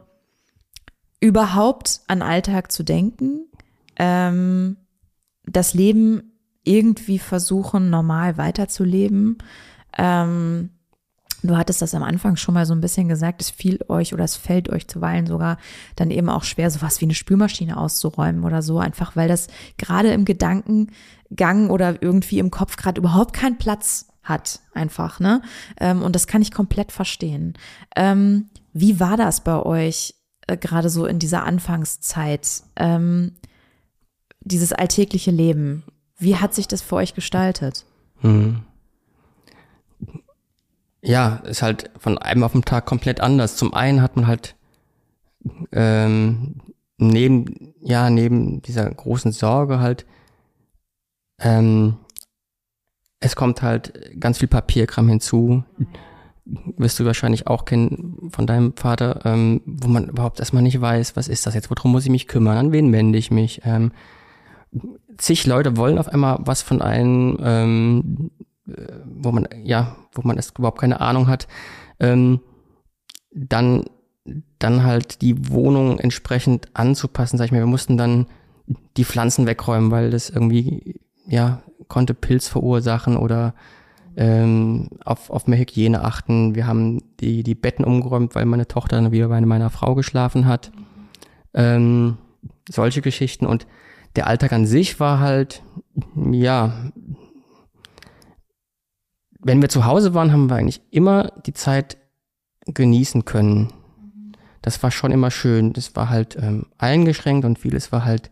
überhaupt 1.19 2.01
an 2.07 2.21
Alltag 2.21 2.71
zu 2.71 2.83
denken, 2.83 3.45
ähm, 3.97 4.77
das 5.45 5.73
Leben 5.73 6.33
irgendwie 6.63 7.19
versuchen, 7.19 7.89
normal 7.89 8.37
weiterzuleben. 8.37 9.37
Ähm, 9.97 10.71
du 11.47 11.57
hattest 11.57 11.81
das 11.81 11.93
am 11.93 12.03
Anfang 12.03 12.35
schon 12.35 12.53
mal 12.53 12.65
so 12.65 12.73
ein 12.73 12.81
bisschen 12.81 13.07
gesagt, 13.07 13.41
es 13.41 13.49
fiel 13.49 13.79
euch 13.87 14.13
oder 14.13 14.23
es 14.23 14.35
fällt 14.35 14.69
euch 14.69 14.87
zuweilen 14.87 15.27
sogar 15.27 15.57
dann 15.95 16.11
eben 16.11 16.29
auch 16.29 16.43
schwer, 16.43 16.69
sowas 16.71 17.01
wie 17.01 17.05
eine 17.05 17.13
Spülmaschine 17.13 17.77
auszuräumen 17.77 18.43
oder 18.43 18.61
so, 18.61 18.79
einfach 18.79 19.15
weil 19.15 19.27
das 19.27 19.47
gerade 19.77 20.11
im 20.11 20.25
Gedankengang 20.25 21.69
oder 21.69 22.01
irgendwie 22.01 22.39
im 22.39 22.51
Kopf 22.51 22.77
gerade 22.77 22.99
überhaupt 22.99 23.33
keinen 23.33 23.57
Platz 23.57 24.07
hat, 24.23 24.59
einfach, 24.73 25.19
ne? 25.19 25.41
Ähm, 25.79 26.01
und 26.01 26.15
das 26.15 26.27
kann 26.27 26.41
ich 26.41 26.51
komplett 26.51 26.91
verstehen. 26.91 27.53
Ähm, 27.95 28.49
wie 28.73 28.99
war 28.99 29.17
das 29.17 29.41
bei 29.41 29.61
euch 29.61 30.15
äh, 30.47 30.57
gerade 30.57 30.89
so 30.89 31.05
in 31.05 31.19
dieser 31.19 31.43
Anfangszeit? 31.43 32.63
Ähm, 32.75 33.33
dieses 34.45 34.73
alltägliche 34.73 35.31
Leben, 35.31 35.83
wie 36.17 36.37
hat 36.37 36.53
sich 36.53 36.67
das 36.67 36.81
für 36.81 36.95
euch 36.95 37.13
gestaltet? 37.13 37.85
Mhm. 38.21 38.63
Ja, 41.05 41.35
ist 41.45 41.61
halt 41.61 41.91
von 41.99 42.17
einem 42.17 42.43
auf 42.43 42.53
den 42.53 42.65
Tag 42.65 42.85
komplett 42.85 43.21
anders. 43.21 43.57
Zum 43.57 43.73
einen 43.73 44.01
hat 44.01 44.15
man 44.15 44.25
halt 44.25 44.55
ähm, 45.71 46.55
neben, 46.97 47.75
ja, 47.81 48.09
neben 48.09 48.61
dieser 48.63 48.89
großen 48.89 49.31
Sorge 49.31 49.79
halt, 49.79 50.07
ähm, 51.39 51.97
es 53.19 53.35
kommt 53.35 53.61
halt 53.61 54.19
ganz 54.19 54.39
viel 54.39 54.47
Papierkram 54.47 55.07
hinzu. 55.07 55.63
wirst 56.77 56.99
du 56.99 57.05
wahrscheinlich 57.05 57.47
auch 57.47 57.65
kennen 57.65 58.29
von 58.31 58.47
deinem 58.47 58.75
Vater, 58.75 59.21
ähm, 59.25 59.61
wo 59.65 59.87
man 59.87 60.09
überhaupt 60.09 60.39
erstmal 60.39 60.63
nicht 60.63 60.79
weiß, 60.81 61.15
was 61.15 61.27
ist 61.27 61.45
das 61.45 61.53
jetzt, 61.53 61.69
worum 61.69 61.91
muss 61.91 62.05
ich 62.05 62.11
mich 62.11 62.27
kümmern, 62.27 62.57
an 62.57 62.71
wen 62.71 62.91
wende 62.91 63.17
ich 63.19 63.29
mich. 63.31 63.61
Ähm, 63.63 63.91
zig 65.17 65.45
Leute 65.45 65.77
wollen 65.77 65.97
auf 65.97 66.07
einmal 66.07 66.39
was 66.41 66.61
von 66.61 66.81
einem, 66.81 67.37
ähm, 67.41 68.31
äh, 68.39 68.54
wo 69.05 69.31
man, 69.31 69.47
ja, 69.63 69.95
wo 70.13 70.21
man 70.23 70.37
erst 70.37 70.57
überhaupt 70.57 70.79
keine 70.79 71.01
Ahnung 71.01 71.27
hat. 71.27 71.47
Ähm, 71.99 72.41
dann, 73.31 73.85
dann 74.59 74.83
halt 74.83 75.21
die 75.21 75.49
Wohnung 75.49 75.99
entsprechend 75.99 76.69
anzupassen, 76.73 77.37
sag 77.37 77.45
ich 77.45 77.51
mal. 77.51 77.59
Wir 77.59 77.65
mussten 77.65 77.97
dann 77.97 78.27
die 78.97 79.05
Pflanzen 79.05 79.45
wegräumen, 79.45 79.91
weil 79.91 80.09
das 80.09 80.29
irgendwie, 80.29 80.99
ja, 81.27 81.61
konnte 81.87 82.13
Pilz 82.13 82.47
verursachen 82.47 83.17
oder 83.17 83.53
ähm, 84.17 84.89
auf, 85.03 85.29
auf 85.29 85.47
mehr 85.47 85.59
Hygiene 85.59 86.03
achten. 86.03 86.55
Wir 86.55 86.65
haben 86.65 87.01
die, 87.19 87.43
die 87.43 87.55
Betten 87.55 87.85
umgeräumt, 87.85 88.33
weil 88.33 88.45
meine 88.45 88.67
Tochter 88.67 88.95
dann 88.95 89.11
wieder 89.11 89.27
bei 89.27 89.41
meiner 89.41 89.69
Frau 89.69 89.93
geschlafen 89.93 90.45
hat. 90.47 90.71
Ähm, 91.53 92.17
solche 92.69 93.01
Geschichten. 93.01 93.45
Und 93.45 93.67
der 94.15 94.27
Alltag 94.27 94.53
an 94.53 94.65
sich 94.65 94.99
war 94.99 95.19
halt, 95.19 95.61
ja, 96.31 96.91
wenn 99.45 99.61
wir 99.61 99.69
zu 99.69 99.85
Hause 99.85 100.15
waren, 100.15 100.31
haben 100.31 100.49
wir 100.49 100.55
eigentlich 100.55 100.81
immer 100.89 101.31
die 101.45 101.53
Zeit 101.53 101.97
genießen 102.65 103.25
können. 103.25 103.71
Das 104.63 104.81
war 104.81 104.89
schon 104.89 105.11
immer 105.11 105.29
schön. 105.29 105.71
Das 105.71 105.95
war 105.95 106.09
halt 106.09 106.35
ähm, 106.41 106.65
eingeschränkt 106.79 107.45
und 107.45 107.59
vieles 107.59 107.91
war 107.91 108.03
halt 108.05 108.31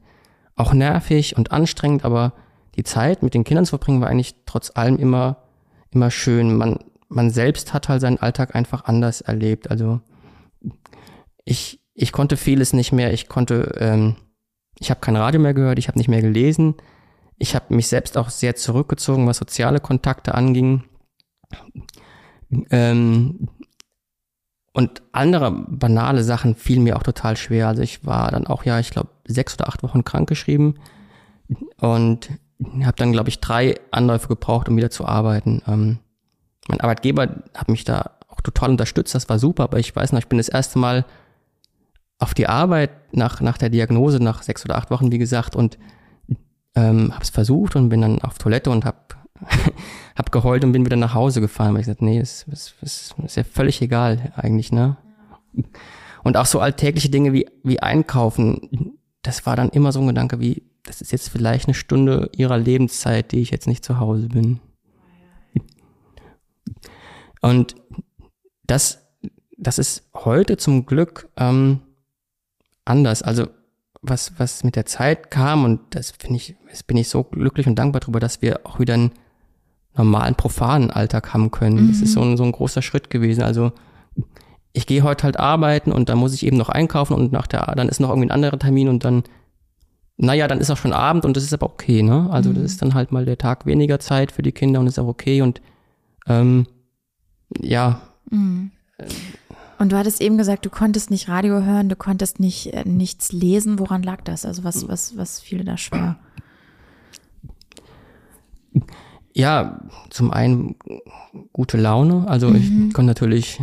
auch 0.56 0.74
nervig 0.74 1.38
und 1.38 1.52
anstrengend, 1.52 2.04
aber 2.04 2.34
die 2.76 2.84
Zeit 2.84 3.22
mit 3.22 3.36
den 3.36 3.44
Kindern 3.44 3.66
zu 3.66 3.78
verbringen 3.78 4.02
war 4.02 4.10
eigentlich 4.10 4.38
trotz 4.48 4.72
allem 4.74 4.98
immer, 4.98 5.44
immer 5.92 6.10
schön. 6.10 6.56
Man, 6.58 6.80
man 7.10 7.30
selbst 7.30 7.76
hat 7.76 7.90
halt 7.90 8.02
seinen 8.02 8.18
Alltag 8.18 8.56
einfach 8.56 8.86
anders 8.86 9.22
erlebt. 9.22 9.70
Also 9.70 10.02
ich, 11.46 11.80
ich 11.94 12.12
konnte 12.12 12.38
vieles 12.38 12.74
nicht 12.74 12.92
mehr. 12.92 13.14
Ich 13.14 13.30
konnte, 13.30 13.76
ähm, 13.78 14.16
ich 14.80 14.90
habe 14.90 15.00
kein 15.00 15.16
Radio 15.16 15.40
mehr 15.40 15.54
gehört, 15.54 15.78
ich 15.78 15.90
habe 15.90 16.00
nicht 16.00 16.10
mehr 16.10 16.24
gelesen. 16.24 16.74
Ich 17.38 17.54
habe 17.54 17.76
mich 17.76 17.86
selbst 17.86 18.18
auch 18.18 18.32
sehr 18.32 18.56
zurückgezogen, 18.56 19.28
was 19.28 19.38
soziale 19.38 19.80
Kontakte 19.80 20.34
anging. 20.34 20.86
Ähm, 22.70 23.50
und 24.74 25.04
andere 25.12 25.52
banale 25.52 26.24
Sachen 26.24 26.56
fielen 26.56 26.84
mir 26.84 26.98
auch 26.98 27.04
total 27.04 27.38
schwer. 27.38 27.68
Also 27.68 27.84
ich 27.84 28.06
war 28.06 28.32
dann 28.32 28.48
auch, 28.48 28.66
ja, 28.66 28.80
ich 28.80 28.90
glaube, 28.90 29.10
sechs 29.26 29.54
oder 29.56 29.68
acht 29.68 29.84
Wochen 29.84 30.04
krankgeschrieben 30.04 30.80
und 31.80 32.32
habe 32.84 32.96
dann, 32.96 33.12
glaube 33.12 33.30
ich, 33.30 33.40
drei 33.40 33.76
Anläufe 33.92 34.28
gebraucht, 34.28 34.70
um 34.70 34.78
wieder 34.78 34.90
zu 34.90 35.06
arbeiten. 35.06 35.62
Ähm, 35.68 36.00
mein 36.68 36.82
Arbeitgeber 36.82 37.44
hat 37.54 37.70
mich 37.70 37.84
da 37.84 38.18
auch 38.30 38.42
total 38.42 38.72
unterstützt, 38.72 39.14
das 39.14 39.30
war 39.30 39.38
super, 39.38 39.64
aber 39.64 39.80
ich 39.80 39.96
weiß 39.96 40.12
noch, 40.12 40.20
ich 40.20 40.28
bin 40.28 40.38
das 40.38 40.50
erste 40.50 40.80
Mal 40.80 41.06
auf 42.18 42.34
die 42.34 42.48
Arbeit 42.48 43.14
nach, 43.14 43.42
nach 43.42 43.58
der 43.58 43.70
Diagnose, 43.70 44.24
nach 44.24 44.44
sechs 44.44 44.64
oder 44.66 44.78
acht 44.78 44.90
Wochen, 44.90 45.12
wie 45.12 45.18
gesagt, 45.18 45.56
und 45.56 45.78
ähm, 46.76 47.14
habe 47.14 47.24
es 47.24 47.30
versucht 47.30 47.76
und 47.76 47.90
bin 47.90 48.02
dann 48.02 48.22
auf 48.22 48.38
Toilette 48.38 48.70
und 48.70 48.86
habe 48.86 48.98
hab 50.16 50.32
geheult 50.32 50.64
und 50.64 50.72
bin 50.72 50.86
wieder 50.86 50.96
nach 50.96 51.14
Hause 51.14 51.42
gefahren, 51.42 51.74
weil 51.74 51.82
ich 51.82 51.88
gesagt, 51.88 52.02
nee, 52.02 52.20
das, 52.20 52.46
das, 52.48 52.76
das 52.82 53.16
ist 53.24 53.36
ja 53.36 53.44
völlig 53.44 53.82
egal 53.82 54.34
eigentlich, 54.36 54.72
ne? 54.72 54.98
Und 56.24 56.38
auch 56.38 56.46
so 56.46 56.60
alltägliche 56.60 57.10
Dinge 57.10 57.34
wie, 57.34 57.48
wie 57.64 57.82
einkaufen, 57.82 58.98
das 59.22 59.46
war 59.46 59.56
dann 59.56 59.70
immer 59.70 59.92
so 59.92 60.00
ein 60.00 60.08
Gedanke 60.08 60.40
wie, 60.40 60.64
das 60.84 61.02
ist 61.02 61.12
jetzt 61.12 61.30
vielleicht 61.30 61.68
eine 61.68 61.74
Stunde 61.74 62.30
ihrer 62.36 62.58
Lebenszeit, 62.58 63.32
die 63.32 63.42
ich 63.42 63.52
jetzt 63.52 63.68
nicht 63.68 63.84
zu 63.84 64.00
Hause 64.00 64.28
bin. 64.30 64.60
Und 67.42 67.76
das, 68.66 69.06
das 69.58 69.78
ist 69.78 70.10
heute 70.14 70.58
zum 70.58 70.86
Glück 70.86 71.30
ähm, 71.38 71.82
anders. 72.86 73.22
Also 73.22 73.48
was, 74.02 74.38
was 74.38 74.64
mit 74.64 74.76
der 74.76 74.86
Zeit 74.86 75.32
kam 75.32 75.64
und 75.64 75.96
das 75.96 76.12
finde 76.12 76.36
ich, 76.36 76.56
das 76.70 76.84
bin 76.84 76.98
ich 76.98 77.08
so 77.08 77.24
glücklich 77.24 77.68
und 77.68 77.76
dankbar 77.76 78.02
darüber, 78.02 78.20
dass 78.20 78.42
wir 78.42 78.66
auch 78.66 78.80
wieder 78.80 78.94
einen 78.94 79.12
normalen, 79.96 80.36
profanen 80.36 80.92
Alltag 80.92 81.34
haben 81.34 81.52
können. 81.52 81.84
Mhm. 81.84 81.88
Das 81.90 82.02
ist 82.02 82.14
so 82.14 82.22
ein, 82.22 82.38
so 82.38 82.44
ein 82.44 82.52
großer 82.52 82.82
Schritt 82.82 83.10
gewesen. 83.10 83.44
Also 83.44 83.72
ich 84.74 84.88
gehe 84.88 85.04
heute 85.04 85.24
halt 85.24 85.40
arbeiten 85.40 85.92
und 85.92 86.10
dann 86.10 86.18
muss 86.18 86.34
ich 86.34 86.46
eben 86.46 86.58
noch 86.58 86.70
einkaufen 86.70 87.14
und 87.14 87.32
nach 87.32 87.48
der, 87.48 87.74
dann 87.76 87.90
ist 87.90 88.00
noch 88.00 88.10
irgendwie 88.10 88.28
ein 88.28 88.32
anderer 88.32 88.58
Termin 88.58 88.90
und 88.90 89.06
dann, 89.06 89.24
naja, 90.18 90.48
dann 90.48 90.60
ist 90.60 90.72
auch 90.72 90.78
schon 90.78 90.94
Abend 90.94 91.26
und 91.26 91.38
das 91.38 91.44
ist 91.44 91.54
aber 91.54 91.68
okay, 91.68 92.02
ne? 92.02 92.28
Also 92.32 92.50
mhm. 92.50 92.56
das 92.56 92.64
ist 92.64 92.82
dann 92.82 92.96
halt 92.96 93.12
mal 93.12 93.26
der 93.26 93.38
Tag 93.38 93.66
weniger 93.66 94.00
Zeit 94.00 94.32
für 94.32 94.42
die 94.42 94.52
Kinder 94.52 94.80
und 94.80 94.88
ist 94.88 95.00
auch 95.00 95.08
okay 95.08 95.42
und 95.42 95.62
ähm, 96.28 96.66
ja. 97.62 98.02
Mhm. 98.32 98.72
Und 99.78 99.92
du 99.92 99.98
hattest 99.98 100.22
eben 100.22 100.38
gesagt, 100.38 100.66
du 100.66 100.70
konntest 100.70 101.12
nicht 101.12 101.28
Radio 101.28 101.62
hören, 101.62 101.90
du 101.90 101.96
konntest 101.96 102.40
nicht 102.40 102.74
äh, 102.74 102.84
nichts 102.88 103.32
lesen. 103.32 103.80
Woran 103.80 104.02
lag 104.02 104.22
das? 104.24 104.46
Also 104.46 104.64
was, 104.64 104.88
was, 104.88 105.18
was 105.18 105.40
fiel 105.40 105.64
da 105.66 105.78
schwer? 105.78 106.18
Ja, 109.34 109.82
zum 110.10 110.32
einen 110.32 110.76
gute 111.52 111.78
Laune. 111.78 112.28
Also 112.28 112.50
mhm. 112.50 112.56
ich 112.56 112.94
konnte 112.94 113.08
natürlich 113.08 113.60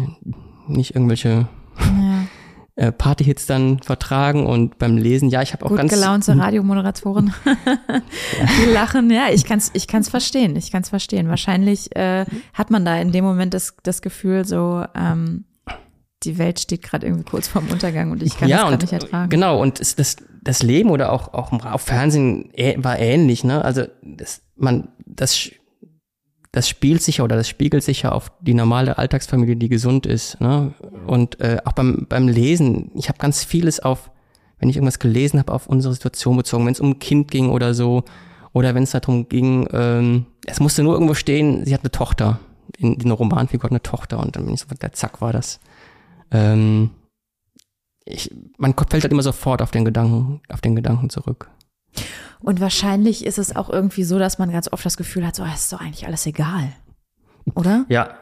nicht 0.67 0.95
irgendwelche 0.95 1.49
ja. 1.79 2.27
Äh, 2.81 2.93
Partyhits 2.93 3.45
dann 3.45 3.81
vertragen 3.81 4.47
und 4.47 4.79
beim 4.79 4.97
Lesen, 4.97 5.29
ja, 5.29 5.43
ich 5.43 5.53
habe 5.53 5.67
auch 5.67 5.69
Gut 5.69 5.77
ganz 5.77 5.93
gelaunte 5.93 6.35
Radiomoderatorin. 6.39 7.31
Die 7.45 8.73
lachen, 8.73 9.11
ja, 9.11 9.25
ich 9.31 9.45
kann's, 9.45 9.71
ich 9.75 9.87
kann's 9.87 10.09
verstehen, 10.09 10.57
ich 10.57 10.71
kann's 10.71 10.89
verstehen. 10.89 11.29
Wahrscheinlich 11.29 11.95
äh, 11.95 12.25
hat 12.55 12.71
man 12.71 12.87
da 12.87 12.97
in 12.97 13.13
dem 13.13 13.23
Moment 13.23 13.53
das, 13.53 13.75
das 13.83 14.01
Gefühl, 14.01 14.47
so 14.47 14.83
ähm, 14.95 15.45
die 16.23 16.39
Welt 16.39 16.59
steht 16.59 16.81
gerade 16.81 17.07
irgendwie 17.07 17.25
kurz 17.25 17.49
vorm 17.49 17.69
Untergang 17.69 18.13
und 18.13 18.23
ich 18.23 18.39
kann 18.39 18.49
ja, 18.49 18.59
das 18.59 18.69
gerade 18.71 18.85
nicht 18.85 18.93
ertragen. 18.95 19.29
Genau, 19.29 19.61
und 19.61 19.79
das, 19.99 20.17
das 20.41 20.63
Leben 20.63 20.89
oder 20.89 21.13
auch, 21.13 21.35
auch 21.35 21.53
auf 21.53 21.83
Fernsehen 21.83 22.51
war 22.79 22.99
ähnlich, 22.99 23.45
ne? 23.45 23.63
Also 23.63 23.85
das, 24.03 24.41
man, 24.57 24.89
das 25.05 25.51
das 26.53 26.69
spielt 26.69 27.03
sich 27.03 27.21
oder 27.21 27.37
das 27.37 27.49
spiegelt 27.49 27.85
sich 27.85 28.03
ja 28.03 28.13
auf 28.13 28.33
die 28.41 28.55
normale 28.55 28.99
Alltagsfamilie, 28.99 29.57
die 29.57 29.69
gesund 29.69 30.07
ist. 30.07 30.41
Ne? 30.41 30.75
Und 31.07 31.41
äh, 31.41 31.59
auch 31.65 31.73
beim, 31.73 32.07
beim 32.09 32.27
Lesen, 32.27 32.91
ich 32.95 33.09
habe 33.09 33.19
ganz 33.19 33.45
vieles 33.45 33.81
auf, 33.81 34.11
wenn 34.59 34.69
ich 34.69 34.77
irgendwas 34.77 34.99
gelesen 34.99 35.39
habe, 35.39 35.53
auf 35.53 35.69
unsere 35.69 35.95
Situation 35.95 36.37
bezogen, 36.37 36.67
wenn 36.67 36.73
es 36.73 36.81
um 36.81 36.91
ein 36.91 36.99
Kind 36.99 37.31
ging 37.31 37.51
oder 37.51 37.73
so, 37.73 38.05
oder 38.53 38.75
wenn 38.75 38.83
es 38.83 38.91
darum 38.91 39.29
ging, 39.29 39.69
ähm, 39.73 40.27
es 40.45 40.59
musste 40.59 40.83
nur 40.83 40.95
irgendwo 40.95 41.15
stehen, 41.15 41.65
sie 41.65 41.73
hat 41.75 41.83
eine 41.83 41.91
Tochter. 41.93 42.41
In, 42.77 42.95
in 42.95 43.03
einer 43.03 43.15
Romanfigur 43.15 43.65
hat 43.65 43.71
eine 43.71 43.83
Tochter 43.83 44.19
und 44.19 44.35
dann 44.35 44.45
bin 44.45 44.55
ich 44.55 44.61
so, 44.61 44.67
der 44.75 44.93
Zack 44.93 45.21
war 45.21 45.33
das. 45.33 45.61
Ähm, 46.33 46.91
ich, 48.05 48.31
Kopf 48.75 48.91
fällt 48.91 49.05
halt 49.05 49.13
immer 49.13 49.23
sofort 49.23 49.63
auf 49.63 49.71
den 49.71 49.85
Gedanken, 49.85 50.41
auf 50.49 50.61
den 50.61 50.75
Gedanken 50.75 51.11
zurück. 51.11 51.49
Und 52.41 52.61
wahrscheinlich 52.61 53.25
ist 53.27 53.39
es 53.39 53.55
auch 53.55 53.69
irgendwie 53.69 54.05
so, 54.05 54.19
dass 54.19 54.39
man 54.39 54.51
ganz 54.51 54.73
oft 54.73 54.85
das 54.85 54.97
Gefühl 54.97 55.27
hat, 55.27 55.37
so, 55.37 55.45
es 55.45 55.63
ist 55.63 55.73
doch 55.73 55.81
eigentlich 55.81 56.07
alles 56.07 56.25
egal. 56.27 56.73
Oder? 57.55 57.85
Ja. 57.89 58.15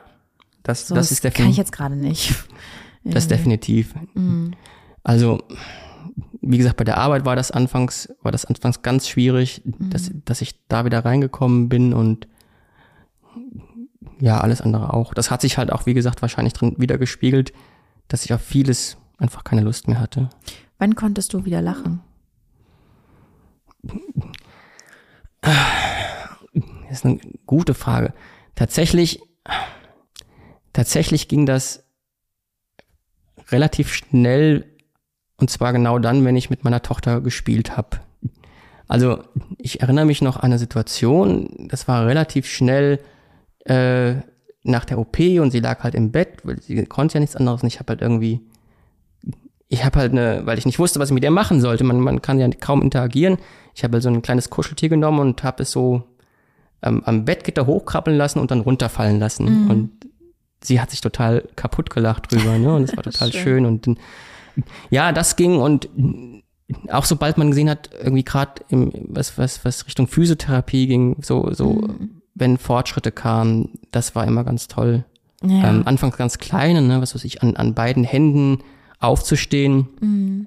Das, 0.63 0.89
so, 0.89 0.95
das, 0.95 1.13
ist 1.13 1.25
definitiv. 1.25 1.45
Kann 1.45 1.51
ich 1.51 1.57
jetzt 1.57 1.73
gerade 1.73 1.97
nicht. 1.97 2.35
Das 3.05 3.25
ist 3.25 3.31
definitiv. 3.31 3.95
Mhm. 4.13 4.53
Also, 5.03 5.39
wie 6.43 6.59
gesagt, 6.59 6.77
bei 6.77 6.85
der 6.85 6.99
Arbeit 6.99 7.25
war 7.25 7.37
das 7.37 7.51
anfangs, 7.51 8.13
war 8.23 8.33
das 8.33 8.45
anfangs 8.45 8.83
ganz 8.83 9.09
schwierig, 9.09 9.63
mhm. 9.65 9.89
dass, 9.89 10.11
dass 10.27 10.43
ich 10.43 10.67
da 10.67 10.85
wieder 10.85 11.05
reingekommen 11.05 11.71
bin 11.71 11.95
und 11.95 12.29
ja, 14.21 14.41
alles 14.41 14.61
andere 14.61 14.93
auch. 14.93 15.15
Das 15.15 15.31
hat 15.31 15.41
sich 15.41 15.57
halt 15.57 15.73
auch, 15.73 15.87
wie 15.87 15.95
gesagt, 15.95 16.21
wahrscheinlich 16.21 16.53
drin 16.53 16.75
wieder 16.77 16.99
gespiegelt, 16.99 17.53
dass 18.09 18.25
ich 18.25 18.35
auf 18.35 18.43
vieles 18.43 18.99
einfach 19.17 19.45
keine 19.45 19.63
Lust 19.63 19.89
mehr 19.89 20.01
hatte. 20.01 20.29
Wann 20.79 20.95
konntest 20.95 21.33
du 21.33 21.45
wieder 21.45 21.63
lachen? 21.63 22.01
Das 26.89 26.99
ist 26.99 27.05
eine 27.05 27.21
gute 27.47 27.75
Frage. 27.75 28.13
Tatsächlich, 28.55 29.21
tatsächlich 30.73 31.29
ging 31.29 31.47
das 31.47 31.85
relativ 33.51 33.93
schnell 33.93 34.67
und 35.37 35.51
zwar 35.51 35.73
genau 35.73 35.99
dann, 35.99 36.25
wenn 36.25 36.37
ich 36.37 36.51
mit 36.51 36.65
meiner 36.65 36.83
Tochter 36.83 37.21
gespielt 37.21 37.77
habe. 37.77 38.01
Also 38.89 39.23
ich 39.59 39.83
erinnere 39.83 40.07
mich 40.07 40.23
noch 40.23 40.37
an 40.37 40.47
eine 40.47 40.59
Situation, 40.59 41.69
das 41.69 41.87
war 41.89 42.07
relativ 42.07 42.47
schnell 42.47 43.01
äh, 43.67 44.15
nach 44.63 44.85
der 44.85 44.99
OP 44.99 45.19
und 45.19 45.51
sie 45.51 45.61
lag 45.61 45.83
halt 45.85 45.95
im 45.95 46.11
Bett, 46.11 46.41
weil 46.45 46.61
sie 46.61 46.85
konnte 46.87 47.15
ja 47.15 47.21
nichts 47.21 47.37
anderes 47.37 47.63
und 47.63 47.69
ich 47.69 47.79
habe 47.79 47.91
halt 47.91 48.03
irgendwie 48.03 48.41
ich 49.69 49.85
habe 49.85 49.99
halt 49.99 50.13
eine, 50.13 50.43
weil 50.45 50.59
ich 50.59 50.67
nicht 50.67 50.79
wusste, 50.79 50.99
was 50.99 51.11
ich 51.11 51.15
mit 51.15 51.25
ihr 51.25 51.31
machen 51.31 51.61
sollte. 51.61 51.85
Man, 51.85 52.01
man 52.01 52.23
kann 52.23 52.41
ja 52.41 52.49
kaum 52.49 52.83
interagieren. 52.83 53.37
Ich 53.75 53.85
habe 53.85 53.95
halt 53.95 54.03
so 54.03 54.09
ein 54.09 54.23
kleines 54.23 54.51
Kuscheltier 54.51 54.89
genommen 54.89 55.21
und 55.21 55.45
habe 55.45 55.63
es 55.63 55.71
so 55.71 56.05
ähm, 56.83 57.03
am 57.05 57.25
Bettgitter 57.25 57.67
hochkrabbeln 57.67 58.17
lassen 58.17 58.39
und 58.39 58.51
dann 58.51 58.61
runterfallen 58.61 59.19
lassen. 59.19 59.65
Mhm. 59.65 59.71
Und 59.71 59.91
sie 60.63 60.81
hat 60.81 60.91
sich 60.91 61.01
total 61.01 61.47
kaputt 61.55 61.91
gelacht 61.91 62.33
drüber, 62.33 62.59
ne? 62.59 62.75
Und 62.75 62.85
es 62.85 62.97
war 62.97 63.03
total 63.05 63.31
schön. 63.31 63.43
schön. 63.43 63.67
Und 63.67 63.99
ja, 64.91 65.13
das 65.13 65.37
ging 65.37 65.61
und 65.61 65.89
auch 66.91 67.05
sobald 67.05 67.39
man 67.39 67.51
gesehen 67.51 67.71
hat, 67.71 67.91
irgendwie 68.03 68.25
gerade 68.25 68.63
was, 68.71 69.39
was, 69.39 69.65
was 69.65 69.87
Richtung 69.87 70.07
Physiotherapie 70.07 70.87
ging, 70.87 71.17
so, 71.23 71.53
so, 71.53 71.75
mhm. 71.75 72.23
wenn 72.35 72.59
Fortschritte 72.59 73.13
kamen, 73.13 73.79
das 73.91 74.15
war 74.15 74.27
immer 74.27 74.45
ganz 74.45 74.69
toll. 74.69 75.05
Ja. 75.43 75.71
Ähm, 75.71 75.83
anfangs 75.87 76.17
ganz 76.17 76.39
kleine, 76.39 76.83
ne, 76.83 77.01
was 77.01 77.15
weiß 77.15 77.25
ich, 77.25 77.43
an, 77.43 77.57
an 77.57 77.75
beiden 77.75 78.05
Händen 78.05 78.59
aufzustehen, 78.99 79.89
Mhm. 80.01 80.47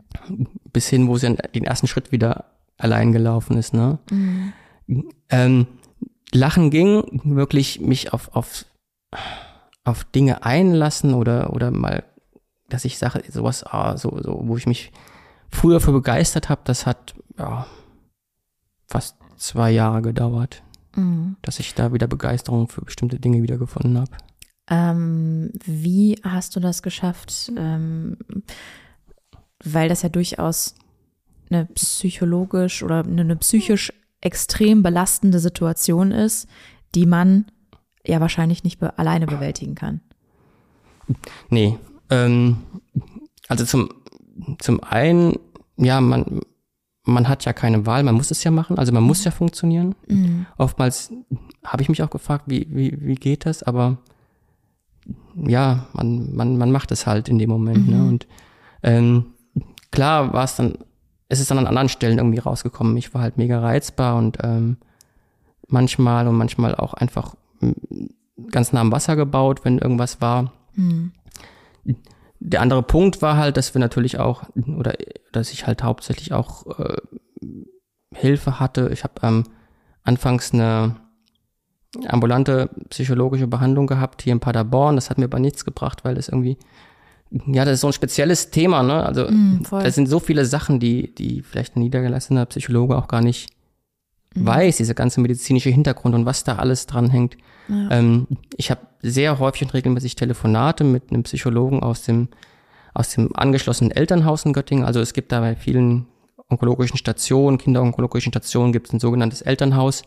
bis 0.73 0.87
hin, 0.89 1.07
wo 1.07 1.17
sie 1.17 1.35
den 1.55 1.63
ersten 1.63 1.87
Schritt 1.87 2.11
wieder 2.11 2.45
allein 2.77 3.11
gelaufen 3.11 3.57
ist. 3.57 3.73
Ne? 3.73 3.99
Mhm. 4.09 4.53
Ähm, 5.29 5.67
Lachen 6.33 6.69
ging, 6.69 7.21
wirklich 7.23 7.79
mich 7.81 8.13
auf, 8.13 8.35
auf, 8.35 8.65
auf 9.83 10.03
Dinge 10.05 10.43
einlassen 10.45 11.13
oder, 11.13 11.53
oder 11.53 11.71
mal, 11.71 12.03
dass 12.69 12.85
ich 12.85 12.97
sage, 12.97 13.21
sowas, 13.29 13.63
ah, 13.65 13.97
so, 13.97 14.17
so, 14.21 14.41
wo 14.45 14.57
ich 14.57 14.65
mich 14.65 14.91
früher 15.49 15.79
für 15.81 15.91
begeistert 15.91 16.49
habe, 16.49 16.61
das 16.63 16.85
hat 16.85 17.13
ja, 17.37 17.65
fast 18.87 19.17
zwei 19.37 19.71
Jahre 19.71 20.01
gedauert, 20.01 20.63
Mhm. 20.95 21.37
dass 21.41 21.59
ich 21.61 21.73
da 21.73 21.93
wieder 21.93 22.07
Begeisterung 22.07 22.67
für 22.67 22.81
bestimmte 22.81 23.17
Dinge 23.17 23.41
wiedergefunden 23.41 23.97
habe. 23.97 24.11
Ähm, 24.71 25.51
wie 25.65 26.19
hast 26.23 26.55
du 26.55 26.59
das 26.59 26.81
geschafft? 26.81 27.51
Ähm, 27.57 28.17
weil 29.63 29.89
das 29.89 30.01
ja 30.01 30.09
durchaus 30.09 30.75
eine 31.49 31.65
psychologisch 31.65 32.81
oder 32.81 33.03
eine, 33.03 33.21
eine 33.21 33.35
psychisch 33.35 33.91
extrem 34.21 34.81
belastende 34.81 35.39
Situation 35.39 36.11
ist, 36.11 36.47
die 36.95 37.05
man 37.05 37.45
ja 38.05 38.21
wahrscheinlich 38.21 38.63
nicht 38.63 38.79
be 38.79 38.97
alleine 38.97 39.27
bewältigen 39.27 39.75
kann. 39.75 39.99
Nee, 41.49 41.77
ähm, 42.09 42.57
also 43.49 43.65
zum, 43.65 43.89
zum 44.59 44.81
einen, 44.81 45.37
ja, 45.75 45.99
man, 45.99 46.39
man 47.03 47.27
hat 47.27 47.43
ja 47.43 47.51
keine 47.51 47.85
Wahl, 47.85 48.03
man 48.03 48.15
muss 48.15 48.31
es 48.31 48.43
ja 48.43 48.51
machen, 48.51 48.77
also 48.77 48.93
man 48.93 49.03
muss 49.03 49.23
ja 49.25 49.31
funktionieren. 49.31 49.95
Oftmals 50.57 51.11
habe 51.65 51.83
ich 51.83 51.89
mich 51.89 52.01
auch 52.03 52.09
gefragt, 52.09 52.45
wie, 52.47 52.67
wie, 52.69 52.97
wie 53.01 53.15
geht 53.15 53.45
das, 53.45 53.63
aber 53.63 53.97
ja, 55.35 55.87
man, 55.93 56.33
man, 56.35 56.57
man 56.57 56.71
macht 56.71 56.91
es 56.91 57.07
halt 57.07 57.29
in 57.29 57.39
dem 57.39 57.49
Moment. 57.49 57.87
Ne? 57.87 58.03
Und 58.03 58.27
ähm, 58.83 59.33
klar 59.91 60.33
war 60.33 60.43
es 60.43 60.55
dann, 60.55 60.77
es 61.29 61.39
ist 61.39 61.51
dann 61.51 61.59
an 61.59 61.67
anderen 61.67 61.89
Stellen 61.89 62.17
irgendwie 62.17 62.39
rausgekommen. 62.39 62.97
Ich 62.97 63.13
war 63.13 63.21
halt 63.21 63.37
mega 63.37 63.59
reizbar 63.59 64.17
und 64.17 64.37
ähm, 64.43 64.77
manchmal 65.67 66.27
und 66.27 66.35
manchmal 66.35 66.75
auch 66.75 66.93
einfach 66.93 67.35
mm, 67.59 67.71
ganz 68.49 68.73
nah 68.73 68.81
am 68.81 68.91
Wasser 68.91 69.15
gebaut, 69.15 69.63
wenn 69.63 69.77
irgendwas 69.77 70.21
war. 70.21 70.51
Der 72.39 72.61
andere 72.61 72.83
Punkt 72.83 73.21
war 73.21 73.37
halt, 73.37 73.57
dass 73.57 73.73
wir 73.75 73.79
natürlich 73.79 74.19
auch, 74.19 74.43
oder 74.77 74.93
dass 75.31 75.51
ich 75.51 75.67
halt 75.67 75.83
hauptsächlich 75.83 76.33
auch 76.33 76.79
äh, 76.79 76.97
Hilfe 78.13 78.59
hatte. 78.59 78.89
Ich 78.91 79.03
habe 79.03 79.13
ähm, 79.23 79.43
anfangs 80.03 80.53
eine 80.53 80.95
ambulante 82.07 82.69
psychologische 82.89 83.47
Behandlung 83.47 83.87
gehabt 83.87 84.21
hier 84.21 84.33
in 84.33 84.39
Paderborn. 84.39 84.95
Das 84.95 85.09
hat 85.09 85.17
mir 85.17 85.25
aber 85.25 85.39
nichts 85.39 85.65
gebracht, 85.65 86.03
weil 86.05 86.15
das 86.15 86.29
irgendwie, 86.29 86.57
ja, 87.47 87.65
das 87.65 87.75
ist 87.75 87.81
so 87.81 87.87
ein 87.87 87.93
spezielles 87.93 88.49
Thema, 88.51 88.81
ne? 88.83 89.03
Also 89.05 89.27
Mm, 89.29 89.63
voll. 89.65 89.83
da 89.83 89.91
sind 89.91 90.07
so 90.07 90.19
viele 90.19 90.45
Sachen, 90.45 90.79
die, 90.79 91.13
die 91.13 91.41
vielleicht 91.41 91.75
ein 91.75 91.81
niedergelassener 91.81 92.45
Psychologe 92.45 92.97
auch 92.97 93.07
gar 93.07 93.21
nicht 93.21 93.49
weiß, 94.33 94.77
dieser 94.77 94.93
ganze 94.93 95.19
medizinische 95.19 95.69
Hintergrund 95.69 96.15
und 96.15 96.25
was 96.25 96.45
da 96.45 96.55
alles 96.55 96.85
dran 96.87 97.09
hängt. 97.09 97.35
Ähm, 97.69 98.27
ich 98.55 98.71
habe 98.71 98.81
sehr 99.01 99.39
häufig 99.39 99.63
und 99.63 99.73
regelmäßig 99.73 100.15
Telefonate 100.15 100.85
mit 100.85 101.11
einem 101.11 101.23
Psychologen 101.23 101.83
aus 101.83 102.03
dem, 102.03 102.29
aus 102.93 103.09
dem 103.09 103.35
angeschlossenen 103.35 103.91
Elternhaus 103.91 104.45
in 104.45 104.53
Göttingen. 104.53 104.85
Also 104.85 105.01
es 105.01 105.11
gibt 105.13 105.33
da 105.33 105.41
bei 105.41 105.55
vielen 105.57 106.05
onkologischen 106.49 106.97
Stationen, 106.97 107.57
kinderonkologischen 107.57 108.31
Stationen 108.31 108.71
gibt 108.71 108.87
es 108.87 108.93
ein 108.93 108.99
sogenanntes 109.01 109.41
Elternhaus. 109.41 110.03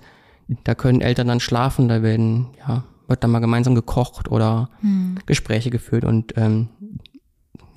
Da 0.65 0.75
können 0.75 1.01
Eltern 1.01 1.29
dann 1.29 1.41
schlafen, 1.41 1.89
da 1.89 2.03
werden, 2.03 2.49
ja, 2.59 2.85
wird 3.09 3.23
dann 3.25 3.31
mal 3.31 3.39
gemeinsam 3.41 3.75
gekocht 3.75 4.31
oder 4.31 4.71
Gespräche 5.27 5.71
geführt 5.71 6.05
und 6.05 6.37
ähm, 6.37 6.69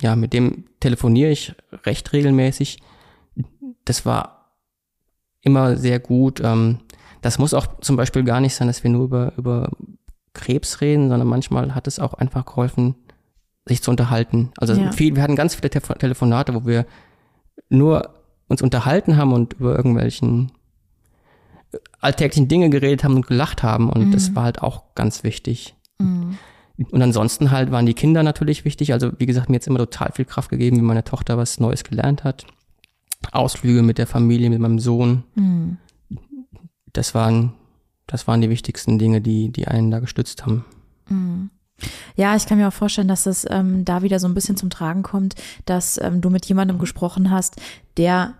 ja, 0.00 0.14
mit 0.16 0.32
dem 0.32 0.64
telefoniere 0.80 1.30
ich 1.30 1.54
recht 1.84 2.12
regelmäßig. 2.12 2.78
Das 3.84 4.06
war 4.06 4.52
immer 5.40 5.76
sehr 5.76 5.98
gut. 5.98 6.40
Ähm, 6.42 6.78
das 7.20 7.38
muss 7.38 7.54
auch 7.54 7.80
zum 7.80 7.96
Beispiel 7.96 8.22
gar 8.24 8.40
nicht 8.40 8.54
sein, 8.54 8.68
dass 8.68 8.84
wir 8.84 8.90
nur 8.90 9.04
über, 9.04 9.32
über 9.36 9.70
Krebs 10.34 10.80
reden, 10.80 11.08
sondern 11.08 11.26
manchmal 11.28 11.74
hat 11.74 11.86
es 11.86 11.98
auch 11.98 12.14
einfach 12.14 12.44
geholfen, 12.44 12.94
sich 13.66 13.82
zu 13.82 13.90
unterhalten. 13.90 14.50
Also 14.58 14.74
Ja. 14.74 14.92
viel, 14.92 15.16
wir 15.16 15.22
hatten 15.22 15.36
ganz 15.36 15.54
viele 15.56 15.70
Te 15.70 15.80
Telefonate, 15.80 16.54
wo 16.54 16.64
wir 16.66 16.86
nur 17.68 18.14
uns 18.46 18.62
unterhalten 18.62 19.16
haben 19.16 19.32
und 19.32 19.54
über 19.54 19.76
irgendwelchen 19.76 20.52
alltäglichen 22.00 22.48
Dinge 22.48 22.70
geredet 22.70 23.04
haben 23.04 23.14
und 23.14 23.26
gelacht 23.26 23.62
haben. 23.62 23.90
Und 23.90 24.12
das 24.12 24.34
war 24.34 24.44
halt 24.44 24.62
auch 24.62 24.94
ganz 24.94 25.24
wichtig. 25.24 25.74
Und 25.98 27.02
ansonsten 27.02 27.50
halt 27.50 27.70
waren 27.70 27.86
die 27.86 27.94
Kinder 27.94 28.22
natürlich 28.22 28.64
wichtig. 28.64 28.92
Also 28.92 29.12
wie 29.18 29.26
gesagt, 29.26 29.48
mir 29.48 29.56
jetzt 29.56 29.66
immer 29.66 29.78
total 29.78 30.12
viel 30.12 30.24
Kraft 30.24 30.50
gegeben, 30.50 30.76
wie 30.76 30.82
meine 30.82 31.04
Tochter 31.04 31.36
was 31.36 31.60
Neues 31.60 31.84
gelernt 31.84 32.24
hat. 32.24 32.46
Ausflüge 33.32 33.82
mit 33.82 33.98
der 33.98 34.06
Familie, 34.06 34.48
mit 34.48 34.60
meinem 34.60 34.78
Sohn. 34.78 35.24
Das 36.92 37.14
waren, 37.14 37.54
das 38.06 38.26
waren 38.28 38.40
die 38.40 38.50
wichtigsten 38.50 38.98
Dinge, 38.98 39.20
die, 39.20 39.50
die 39.50 39.66
einen 39.66 39.90
da 39.90 39.98
gestützt 39.98 40.46
haben. 40.46 40.64
Ja, 42.16 42.36
ich 42.36 42.46
kann 42.46 42.58
mir 42.58 42.68
auch 42.68 42.72
vorstellen, 42.72 43.08
dass 43.08 43.26
es 43.26 43.46
ähm, 43.48 43.84
da 43.84 44.02
wieder 44.02 44.18
so 44.18 44.26
ein 44.26 44.34
bisschen 44.34 44.56
zum 44.56 44.70
Tragen 44.70 45.02
kommt, 45.02 45.34
dass 45.64 46.00
ähm, 46.00 46.20
du 46.20 46.30
mit 46.30 46.46
jemandem 46.46 46.78
gesprochen 46.78 47.30
hast, 47.30 47.60
der 47.96 48.34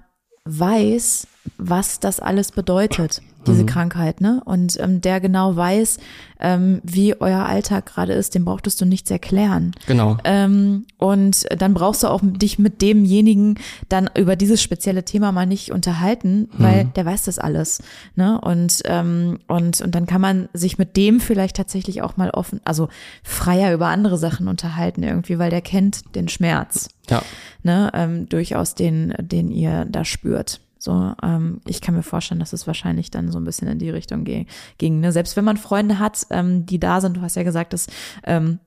weiß, 0.49 1.27
was 1.59 2.01
das 2.01 2.21
alles 2.21 2.53
bedeutet, 2.53 3.21
diese 3.49 3.67
Krankheit, 3.67 4.21
ne? 4.21 4.41
Und 4.45 4.79
ähm, 4.81 5.01
der 5.01 5.21
genau 5.21 5.57
weiß, 5.57 5.99
ähm, 6.41 6.81
wie 6.85 7.21
euer 7.21 7.45
Alltag 7.45 7.87
gerade 7.87 8.13
ist, 8.13 8.35
dem 8.35 8.45
brauchtest 8.45 8.81
du 8.81 8.85
nichts 8.85 9.11
erklären. 9.11 9.73
Genau. 9.87 10.17
Ähm, 10.25 10.87
und 10.99 11.47
dann 11.61 11.75
brauchst 11.75 12.03
du 12.05 12.07
auch 12.09 12.21
dich 12.23 12.59
mit 12.59 12.81
demjenigen 12.81 13.59
dann 13.89 14.09
über 14.17 14.37
dieses 14.37 14.63
spezielle 14.63 15.05
Thema 15.05 15.33
mal 15.33 15.47
nicht 15.47 15.73
unterhalten, 15.73 16.49
weil 16.57 16.85
der 16.97 17.05
weiß 17.07 17.25
das 17.25 17.39
alles. 17.39 17.83
Ne? 18.15 18.41
Und, 18.41 18.83
ähm, 18.85 19.39
und, 19.49 19.81
und 19.81 19.95
dann 19.95 20.07
kann 20.07 20.21
man 20.21 20.49
sich 20.53 20.79
mit 20.79 20.97
dem 20.97 21.21
vielleicht 21.21 21.57
tatsächlich 21.57 22.03
auch 22.03 22.17
mal 22.17 22.31
offen, 22.31 22.61
also 22.65 22.89
freier 23.25 23.75
über 23.75 23.89
andere 23.89 24.17
Sachen 24.19 24.47
unterhalten 24.49 25.03
irgendwie, 25.03 25.39
weil 25.39 25.51
der 25.51 25.61
kennt 25.63 26.15
den 26.15 26.29
Schmerz, 26.29 26.89
Ja. 27.11 27.23
ne? 27.63 27.91
ähm, 27.95 28.29
durchaus 28.29 28.75
den, 28.75 29.13
den 29.19 29.51
ihr 29.51 29.87
da 29.87 30.05
spürt. 30.05 30.61
So, 30.79 31.13
ähm, 31.23 31.61
ich 31.67 31.81
kann 31.81 31.95
mir 31.95 32.03
vorstellen, 32.03 32.41
dass 32.41 32.53
es 32.53 32.67
wahrscheinlich 32.67 33.11
dann 33.11 33.31
so 33.31 33.39
ein 33.39 33.45
bisschen 33.45 33.69
in 33.69 33.79
die 33.79 33.91
Richtung 33.91 34.25
ge- 34.25 34.47
ging. 34.79 35.01
Ne? 35.01 35.13
Selbst 35.13 35.37
wenn 35.37 35.45
man 35.45 35.57
Freunde 35.57 35.99
hat, 35.99 36.27
ähm, 36.31 36.67
die 36.67 36.79
da 36.79 37.01
sind, 37.01 37.17
du 37.17 37.21
hast 37.21 37.37
ja 37.37 37.43
gesagt, 37.43 37.73
dass 37.73 37.87
ähm, 38.25 38.61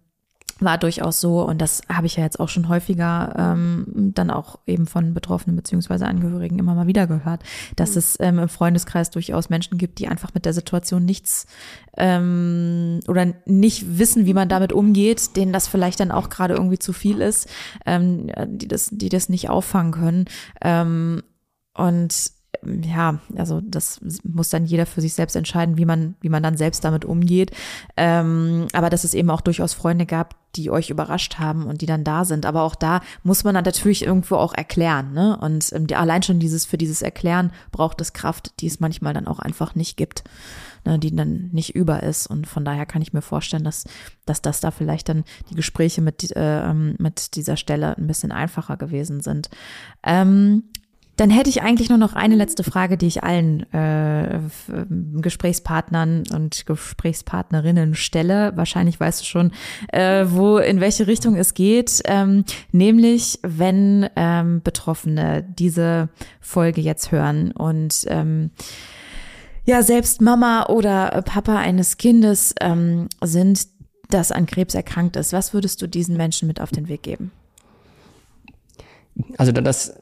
war 0.61 0.77
durchaus 0.77 1.19
so 1.19 1.41
und 1.41 1.59
das 1.59 1.81
habe 1.89 2.05
ich 2.05 2.17
ja 2.17 2.23
jetzt 2.23 2.39
auch 2.39 2.49
schon 2.49 2.69
häufiger 2.69 3.33
ähm, 3.35 4.11
dann 4.13 4.29
auch 4.29 4.59
eben 4.67 4.85
von 4.85 5.13
Betroffenen 5.13 5.55
beziehungsweise 5.55 6.05
Angehörigen 6.05 6.59
immer 6.59 6.75
mal 6.75 6.85
wieder 6.85 7.07
gehört, 7.07 7.41
dass 7.75 7.95
es 7.95 8.15
ähm, 8.19 8.37
im 8.37 8.47
Freundeskreis 8.47 9.09
durchaus 9.09 9.49
Menschen 9.49 9.79
gibt, 9.79 9.97
die 9.97 10.07
einfach 10.07 10.35
mit 10.35 10.45
der 10.45 10.53
Situation 10.53 11.03
nichts 11.03 11.47
ähm, 11.97 12.99
oder 13.07 13.33
nicht 13.45 13.97
wissen, 13.97 14.25
wie 14.27 14.35
man 14.35 14.49
damit 14.49 14.71
umgeht, 14.71 15.35
denen 15.35 15.51
das 15.51 15.67
vielleicht 15.67 15.99
dann 15.99 16.11
auch 16.11 16.29
gerade 16.29 16.53
irgendwie 16.53 16.79
zu 16.79 16.93
viel 16.93 17.21
ist, 17.21 17.49
ähm, 17.87 18.27
die 18.45 18.67
das, 18.67 18.89
die 18.91 19.09
das 19.09 19.29
nicht 19.29 19.49
auffangen 19.49 19.91
können. 19.91 20.25
Ähm, 20.61 21.23
und 21.73 22.33
ja, 22.63 23.19
also 23.35 23.61
das 23.61 23.99
muss 24.23 24.49
dann 24.49 24.65
jeder 24.65 24.85
für 24.85 25.01
sich 25.01 25.13
selbst 25.13 25.35
entscheiden, 25.35 25.77
wie 25.77 25.85
man, 25.85 26.15
wie 26.21 26.29
man 26.29 26.43
dann 26.43 26.57
selbst 26.57 26.83
damit 26.83 27.05
umgeht. 27.05 27.51
Ähm, 27.97 28.67
aber 28.73 28.89
dass 28.89 29.03
es 29.03 29.13
eben 29.13 29.29
auch 29.31 29.41
durchaus 29.41 29.73
Freunde 29.73 30.05
gab, 30.05 30.35
die 30.55 30.69
euch 30.69 30.89
überrascht 30.89 31.39
haben 31.39 31.65
und 31.65 31.81
die 31.81 31.85
dann 31.85 32.03
da 32.03 32.25
sind. 32.25 32.45
Aber 32.45 32.63
auch 32.63 32.75
da 32.75 33.01
muss 33.23 33.43
man 33.43 33.55
dann 33.55 33.63
natürlich 33.63 34.05
irgendwo 34.05 34.35
auch 34.35 34.53
erklären. 34.53 35.13
Ne? 35.13 35.37
Und 35.37 35.71
ähm, 35.73 35.87
die, 35.87 35.95
allein 35.95 36.23
schon 36.23 36.39
dieses 36.39 36.65
für 36.65 36.77
dieses 36.77 37.01
Erklären 37.01 37.51
braucht 37.71 37.99
es 38.01 38.13
Kraft, 38.13 38.53
die 38.59 38.67
es 38.67 38.79
manchmal 38.79 39.13
dann 39.13 39.27
auch 39.27 39.39
einfach 39.39 39.73
nicht 39.73 39.97
gibt, 39.97 40.23
ne? 40.85 40.99
die 40.99 41.15
dann 41.15 41.49
nicht 41.53 41.73
über 41.73 42.03
ist. 42.03 42.27
Und 42.27 42.47
von 42.47 42.65
daher 42.65 42.85
kann 42.85 43.01
ich 43.01 43.13
mir 43.13 43.21
vorstellen, 43.21 43.63
dass, 43.63 43.85
dass 44.25 44.41
das 44.41 44.59
da 44.59 44.71
vielleicht 44.71 45.09
dann 45.09 45.23
die 45.49 45.55
Gespräche 45.55 46.01
mit, 46.01 46.35
äh, 46.35 46.69
ähm, 46.69 46.95
mit 46.99 47.35
dieser 47.35 47.57
Stelle 47.57 47.97
ein 47.97 48.07
bisschen 48.07 48.31
einfacher 48.31 48.77
gewesen 48.77 49.21
sind. 49.21 49.49
Ähm, 50.03 50.65
dann 51.21 51.29
hätte 51.29 51.51
ich 51.51 51.61
eigentlich 51.61 51.89
nur 51.89 51.99
noch 51.99 52.13
eine 52.13 52.33
letzte 52.33 52.63
Frage, 52.63 52.97
die 52.97 53.05
ich 53.05 53.23
allen 53.23 53.71
äh, 53.73 54.37
f- 54.37 54.71
Gesprächspartnern 54.89 56.23
und 56.33 56.65
Gesprächspartnerinnen 56.65 57.93
stelle. 57.93 58.53
Wahrscheinlich 58.55 58.99
weißt 58.99 59.21
du 59.21 59.25
schon, 59.25 59.51
äh, 59.89 60.25
wo 60.29 60.57
in 60.57 60.79
welche 60.79 61.05
Richtung 61.05 61.35
es 61.35 61.53
geht. 61.53 62.01
Ähm, 62.05 62.43
nämlich, 62.71 63.37
wenn 63.43 64.09
ähm, 64.15 64.63
Betroffene 64.63 65.43
diese 65.47 66.09
Folge 66.39 66.81
jetzt 66.81 67.11
hören 67.11 67.51
und 67.51 68.03
ähm, 68.07 68.49
ja 69.63 69.83
selbst 69.83 70.21
Mama 70.21 70.65
oder 70.69 71.21
Papa 71.21 71.55
eines 71.59 71.97
Kindes 71.97 72.55
ähm, 72.59 73.09
sind, 73.23 73.67
das 74.09 74.31
an 74.31 74.47
Krebs 74.47 74.73
erkrankt 74.73 75.17
ist. 75.17 75.33
Was 75.33 75.53
würdest 75.53 75.83
du 75.83 75.87
diesen 75.87 76.17
Menschen 76.17 76.47
mit 76.47 76.59
auf 76.59 76.71
den 76.71 76.87
Weg 76.87 77.03
geben? 77.03 77.31
Also 79.37 79.51
da 79.51 79.61
das 79.61 79.93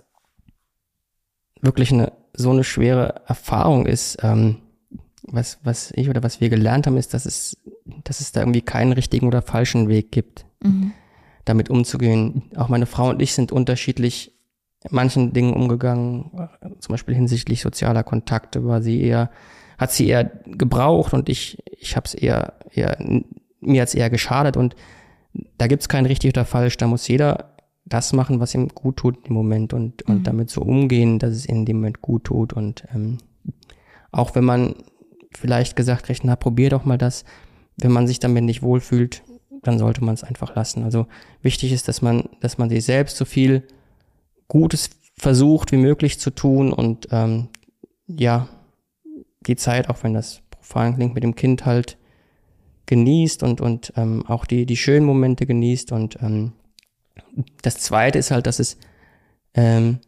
wirklich 1.61 1.91
eine 1.91 2.13
so 2.33 2.51
eine 2.51 2.63
schwere 2.63 3.21
Erfahrung 3.27 3.85
ist, 3.85 4.19
ähm, 4.21 4.57
was, 5.23 5.59
was 5.63 5.91
ich 5.91 6.09
oder 6.09 6.23
was 6.23 6.39
wir 6.39 6.49
gelernt 6.49 6.87
haben, 6.87 6.97
ist, 6.97 7.13
dass 7.13 7.25
es 7.25 7.57
dass 8.03 8.19
es 8.19 8.31
da 8.31 8.41
irgendwie 8.41 8.61
keinen 8.61 8.93
richtigen 8.93 9.27
oder 9.27 9.41
falschen 9.41 9.89
Weg 9.89 10.11
gibt, 10.11 10.45
mhm. 10.63 10.91
damit 11.45 11.69
umzugehen. 11.69 12.43
Auch 12.55 12.69
meine 12.69 12.85
Frau 12.85 13.09
und 13.09 13.21
ich 13.21 13.33
sind 13.33 13.51
unterschiedlich 13.51 14.33
manchen 14.89 15.33
Dingen 15.33 15.53
umgegangen, 15.53 16.31
zum 16.79 16.93
Beispiel 16.93 17.15
hinsichtlich 17.15 17.61
sozialer 17.61 18.03
Kontakte 18.03 18.65
war 18.65 18.81
sie 18.81 19.01
eher, 19.01 19.29
hat 19.77 19.91
sie 19.91 20.07
eher 20.07 20.23
gebraucht 20.23 21.13
und 21.13 21.27
ich, 21.27 21.61
ich 21.65 21.97
habe 21.97 22.05
es 22.05 22.13
eher, 22.13 22.53
eher, 22.71 22.97
mir 23.59 23.81
hat's 23.81 23.93
eher 23.93 24.09
geschadet 24.09 24.55
und 24.55 24.75
da 25.57 25.67
gibt's 25.67 25.89
kein 25.89 26.05
richtig 26.05 26.31
oder 26.31 26.45
falsch, 26.45 26.77
da 26.77 26.87
muss 26.87 27.07
jeder 27.07 27.55
das 27.89 28.13
machen, 28.13 28.39
was 28.39 28.53
ihm 28.53 28.69
gut 28.69 28.97
tut 28.97 29.27
im 29.27 29.33
Moment 29.33 29.73
und, 29.73 30.03
und 30.03 30.19
mhm. 30.19 30.23
damit 30.23 30.49
so 30.49 30.61
umgehen, 30.61 31.19
dass 31.19 31.33
es 31.33 31.45
in 31.45 31.65
dem 31.65 31.77
Moment 31.77 32.01
gut 32.01 32.25
tut 32.25 32.53
und 32.53 32.85
ähm, 32.93 33.17
auch 34.11 34.35
wenn 34.35 34.45
man 34.45 34.75
vielleicht 35.31 35.75
gesagt 35.75 36.05
kriegt, 36.05 36.23
na, 36.23 36.35
probier 36.35 36.69
doch 36.69 36.85
mal 36.85 36.97
das, 36.97 37.23
wenn 37.77 37.91
man 37.91 38.07
sich 38.07 38.19
damit 38.19 38.43
nicht 38.43 38.61
wohlfühlt, 38.61 39.23
dann 39.61 39.77
sollte 39.77 40.03
man 40.03 40.13
es 40.13 40.23
einfach 40.23 40.55
lassen. 40.55 40.83
Also 40.83 41.07
wichtig 41.41 41.71
ist, 41.71 41.87
dass 41.87 42.01
man, 42.01 42.29
dass 42.39 42.57
man 42.57 42.69
sich 42.69 42.85
selbst 42.85 43.17
so 43.17 43.25
viel 43.25 43.63
Gutes 44.47 44.89
versucht 45.17 45.71
wie 45.71 45.77
möglich 45.77 46.19
zu 46.19 46.31
tun 46.31 46.73
und 46.73 47.09
ähm, 47.11 47.49
ja, 48.07 48.47
die 49.45 49.55
Zeit, 49.55 49.89
auch 49.89 50.03
wenn 50.03 50.13
das 50.13 50.41
profan 50.49 50.95
klingt, 50.95 51.13
mit 51.13 51.23
dem 51.23 51.35
Kind 51.35 51.65
halt 51.65 51.97
genießt 52.85 53.43
und, 53.43 53.61
und 53.61 53.93
ähm, 53.95 54.25
auch 54.27 54.45
die, 54.45 54.65
die 54.65 54.77
schönen 54.77 55.05
Momente 55.05 55.45
genießt. 55.45 55.91
Und 55.91 56.17
ähm, 56.21 56.53
das 57.61 57.77
Zweite 57.77 58.19
ist 58.19 58.31
halt, 58.31 58.47
dass 58.47 58.59
es 58.59 58.77
ähm, 59.53 59.99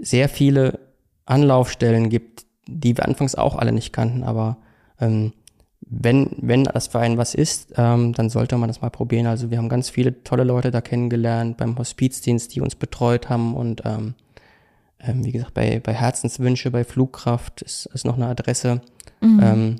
sehr 0.00 0.28
viele 0.28 0.80
Anlaufstellen 1.24 2.08
gibt, 2.08 2.46
die 2.66 2.96
wir 2.96 3.06
anfangs 3.06 3.34
auch 3.34 3.56
alle 3.56 3.72
nicht 3.72 3.92
kannten, 3.92 4.22
aber 4.22 4.58
ähm, 5.00 5.32
wenn, 5.80 6.30
wenn 6.40 6.64
das 6.64 6.88
für 6.88 7.00
einen 7.00 7.18
was 7.18 7.34
ist, 7.34 7.74
ähm, 7.76 8.12
dann 8.12 8.30
sollte 8.30 8.56
man 8.56 8.68
das 8.68 8.80
mal 8.80 8.90
probieren. 8.90 9.26
Also 9.26 9.50
wir 9.50 9.58
haben 9.58 9.68
ganz 9.68 9.90
viele 9.90 10.22
tolle 10.22 10.44
Leute 10.44 10.70
da 10.70 10.80
kennengelernt 10.80 11.56
beim 11.56 11.76
Hospizdienst, 11.76 12.54
die 12.54 12.60
uns 12.60 12.76
betreut 12.76 13.28
haben 13.28 13.54
und 13.54 13.82
ähm, 13.84 14.14
ähm, 15.00 15.24
wie 15.24 15.32
gesagt, 15.32 15.54
bei, 15.54 15.80
bei 15.80 15.92
Herzenswünsche, 15.92 16.70
bei 16.70 16.84
Flugkraft 16.84 17.62
ist, 17.62 17.86
ist 17.86 18.06
noch 18.06 18.16
eine 18.16 18.26
Adresse. 18.26 18.80
Mhm. 19.20 19.40
Ähm, 19.42 19.76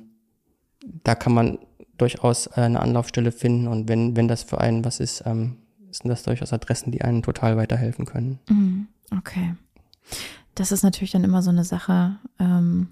da 1.03 1.15
kann 1.15 1.33
man 1.33 1.57
durchaus 1.97 2.47
äh, 2.47 2.61
eine 2.61 2.81
Anlaufstelle 2.81 3.31
finden 3.31 3.67
und 3.67 3.87
wenn, 3.87 4.15
wenn 4.15 4.27
das 4.27 4.43
für 4.43 4.59
einen 4.59 4.83
was 4.83 4.99
ist, 4.99 5.23
ähm, 5.25 5.57
sind 5.97 6.09
das 6.09 6.23
durchaus 6.23 6.53
Adressen, 6.53 6.91
die 6.91 7.01
einen 7.01 7.23
total 7.23 7.57
weiterhelfen 7.57 8.05
können. 8.05 8.39
Mhm. 8.49 8.87
Okay. 9.17 9.55
Das 10.55 10.71
ist 10.71 10.83
natürlich 10.83 11.11
dann 11.11 11.23
immer 11.23 11.41
so 11.41 11.49
eine 11.49 11.63
Sache, 11.63 12.17
ähm, 12.39 12.89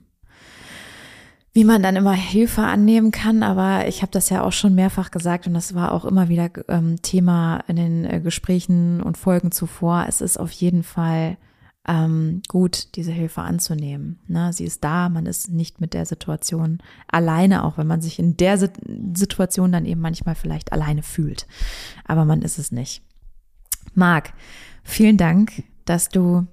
wie 1.54 1.66
man 1.66 1.84
dann 1.84 1.96
immer 1.96 2.14
Hilfe 2.14 2.62
annehmen 2.62 3.12
kann. 3.12 3.44
Aber 3.44 3.88
ich 3.88 4.02
habe 4.02 4.12
das 4.12 4.30
ja 4.30 4.44
auch 4.44 4.54
schon 4.54 4.74
mehrfach 4.74 5.12
gesagt 5.12 5.48
und 5.48 5.54
das 5.54 5.76
war 5.76 5.92
auch 5.92 6.06
immer 6.06 6.30
wieder 6.30 6.50
ähm, 6.70 7.02
Thema 7.02 7.64
in 7.68 7.76
den 7.76 8.06
äh, 8.06 8.22
Gesprächen 8.22 9.02
und 9.02 9.18
Folgen 9.18 9.52
zuvor. 9.52 10.06
Es 10.08 10.22
ist 10.22 10.40
auf 10.40 10.52
jeden 10.52 10.84
Fall 10.84 11.38
ähm, 11.88 12.42
gut, 12.48 12.96
diese 12.96 13.12
Hilfe 13.12 13.42
anzunehmen. 13.42 14.20
Ne? 14.28 14.54
Sie 14.54 14.66
ist 14.66 14.84
da, 14.84 15.10
man 15.10 15.26
ist 15.26 15.50
nicht 15.50 15.82
mit 15.82 15.94
der 15.94 16.06
Situation 16.06 16.82
alleine, 17.08 17.64
auch 17.64 17.78
wenn 17.78 17.88
man 17.88 18.02
sich 18.02 18.20
in 18.20 18.38
der 18.38 18.58
Situation 18.58 19.72
dann 19.72 19.86
eben 19.86 20.02
manchmal 20.02 20.36
vielleicht 20.36 20.74
alleine 20.74 21.02
fühlt. 21.02 21.48
Aber 22.06 22.26
man 22.26 22.44
ist 22.44 22.60
es 22.60 22.72
nicht. 22.72 23.02
Marc, 23.96 24.34
vielen 24.84 25.18
Dank, 25.18 25.64
dass 25.86 26.10
du 26.10 26.46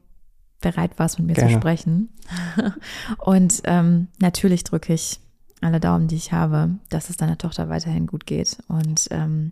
bereit 0.61 0.99
warst, 0.99 1.19
mit 1.19 1.29
mir 1.29 1.35
Gerne. 1.35 1.53
zu 1.53 1.59
sprechen. 1.59 2.09
Und 3.19 3.61
ähm, 3.65 4.09
natürlich 4.19 4.65
drücke 4.65 4.95
ich 4.95 5.21
alle 5.61 5.81
Daumen, 5.81 6.09
die 6.09 6.17
ich 6.17 6.33
habe, 6.33 6.71
dass 6.89 7.11
es 7.11 7.17
deiner 7.17 7.39
Tochter 7.39 7.69
weiterhin 7.69 8.07
gut 8.07 8.27
geht 8.27 8.59
und 8.69 9.09
ähm, 9.11 9.51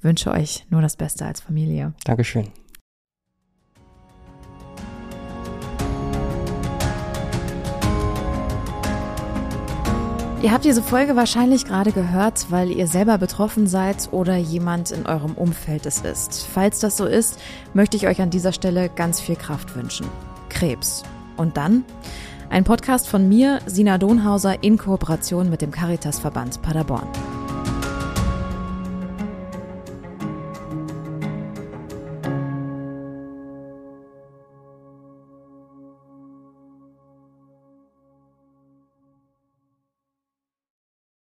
wünsche 0.00 0.30
euch 0.30 0.64
nur 0.70 0.82
das 0.82 0.94
Beste 0.94 1.26
als 1.26 1.40
Familie. 1.40 1.94
Dankeschön. 2.04 2.48
Ihr 10.40 10.52
habt 10.52 10.64
diese 10.64 10.84
Folge 10.84 11.16
wahrscheinlich 11.16 11.64
gerade 11.64 11.90
gehört, 11.90 12.46
weil 12.50 12.70
ihr 12.70 12.86
selber 12.86 13.18
betroffen 13.18 13.66
seid 13.66 14.08
oder 14.12 14.36
jemand 14.36 14.92
in 14.92 15.04
eurem 15.04 15.32
Umfeld 15.32 15.84
es 15.84 16.00
ist. 16.02 16.46
Falls 16.46 16.78
das 16.78 16.96
so 16.96 17.06
ist, 17.06 17.40
möchte 17.74 17.96
ich 17.96 18.06
euch 18.06 18.20
an 18.20 18.30
dieser 18.30 18.52
Stelle 18.52 18.88
ganz 18.88 19.20
viel 19.20 19.34
Kraft 19.34 19.74
wünschen. 19.74 20.06
Krebs. 20.48 21.02
Und 21.36 21.56
dann? 21.56 21.84
Ein 22.50 22.62
Podcast 22.62 23.08
von 23.08 23.28
mir, 23.28 23.58
Sina 23.66 23.98
Donhauser, 23.98 24.62
in 24.62 24.78
Kooperation 24.78 25.50
mit 25.50 25.60
dem 25.60 25.72
Caritasverband 25.72 26.62
Paderborn. 26.62 27.08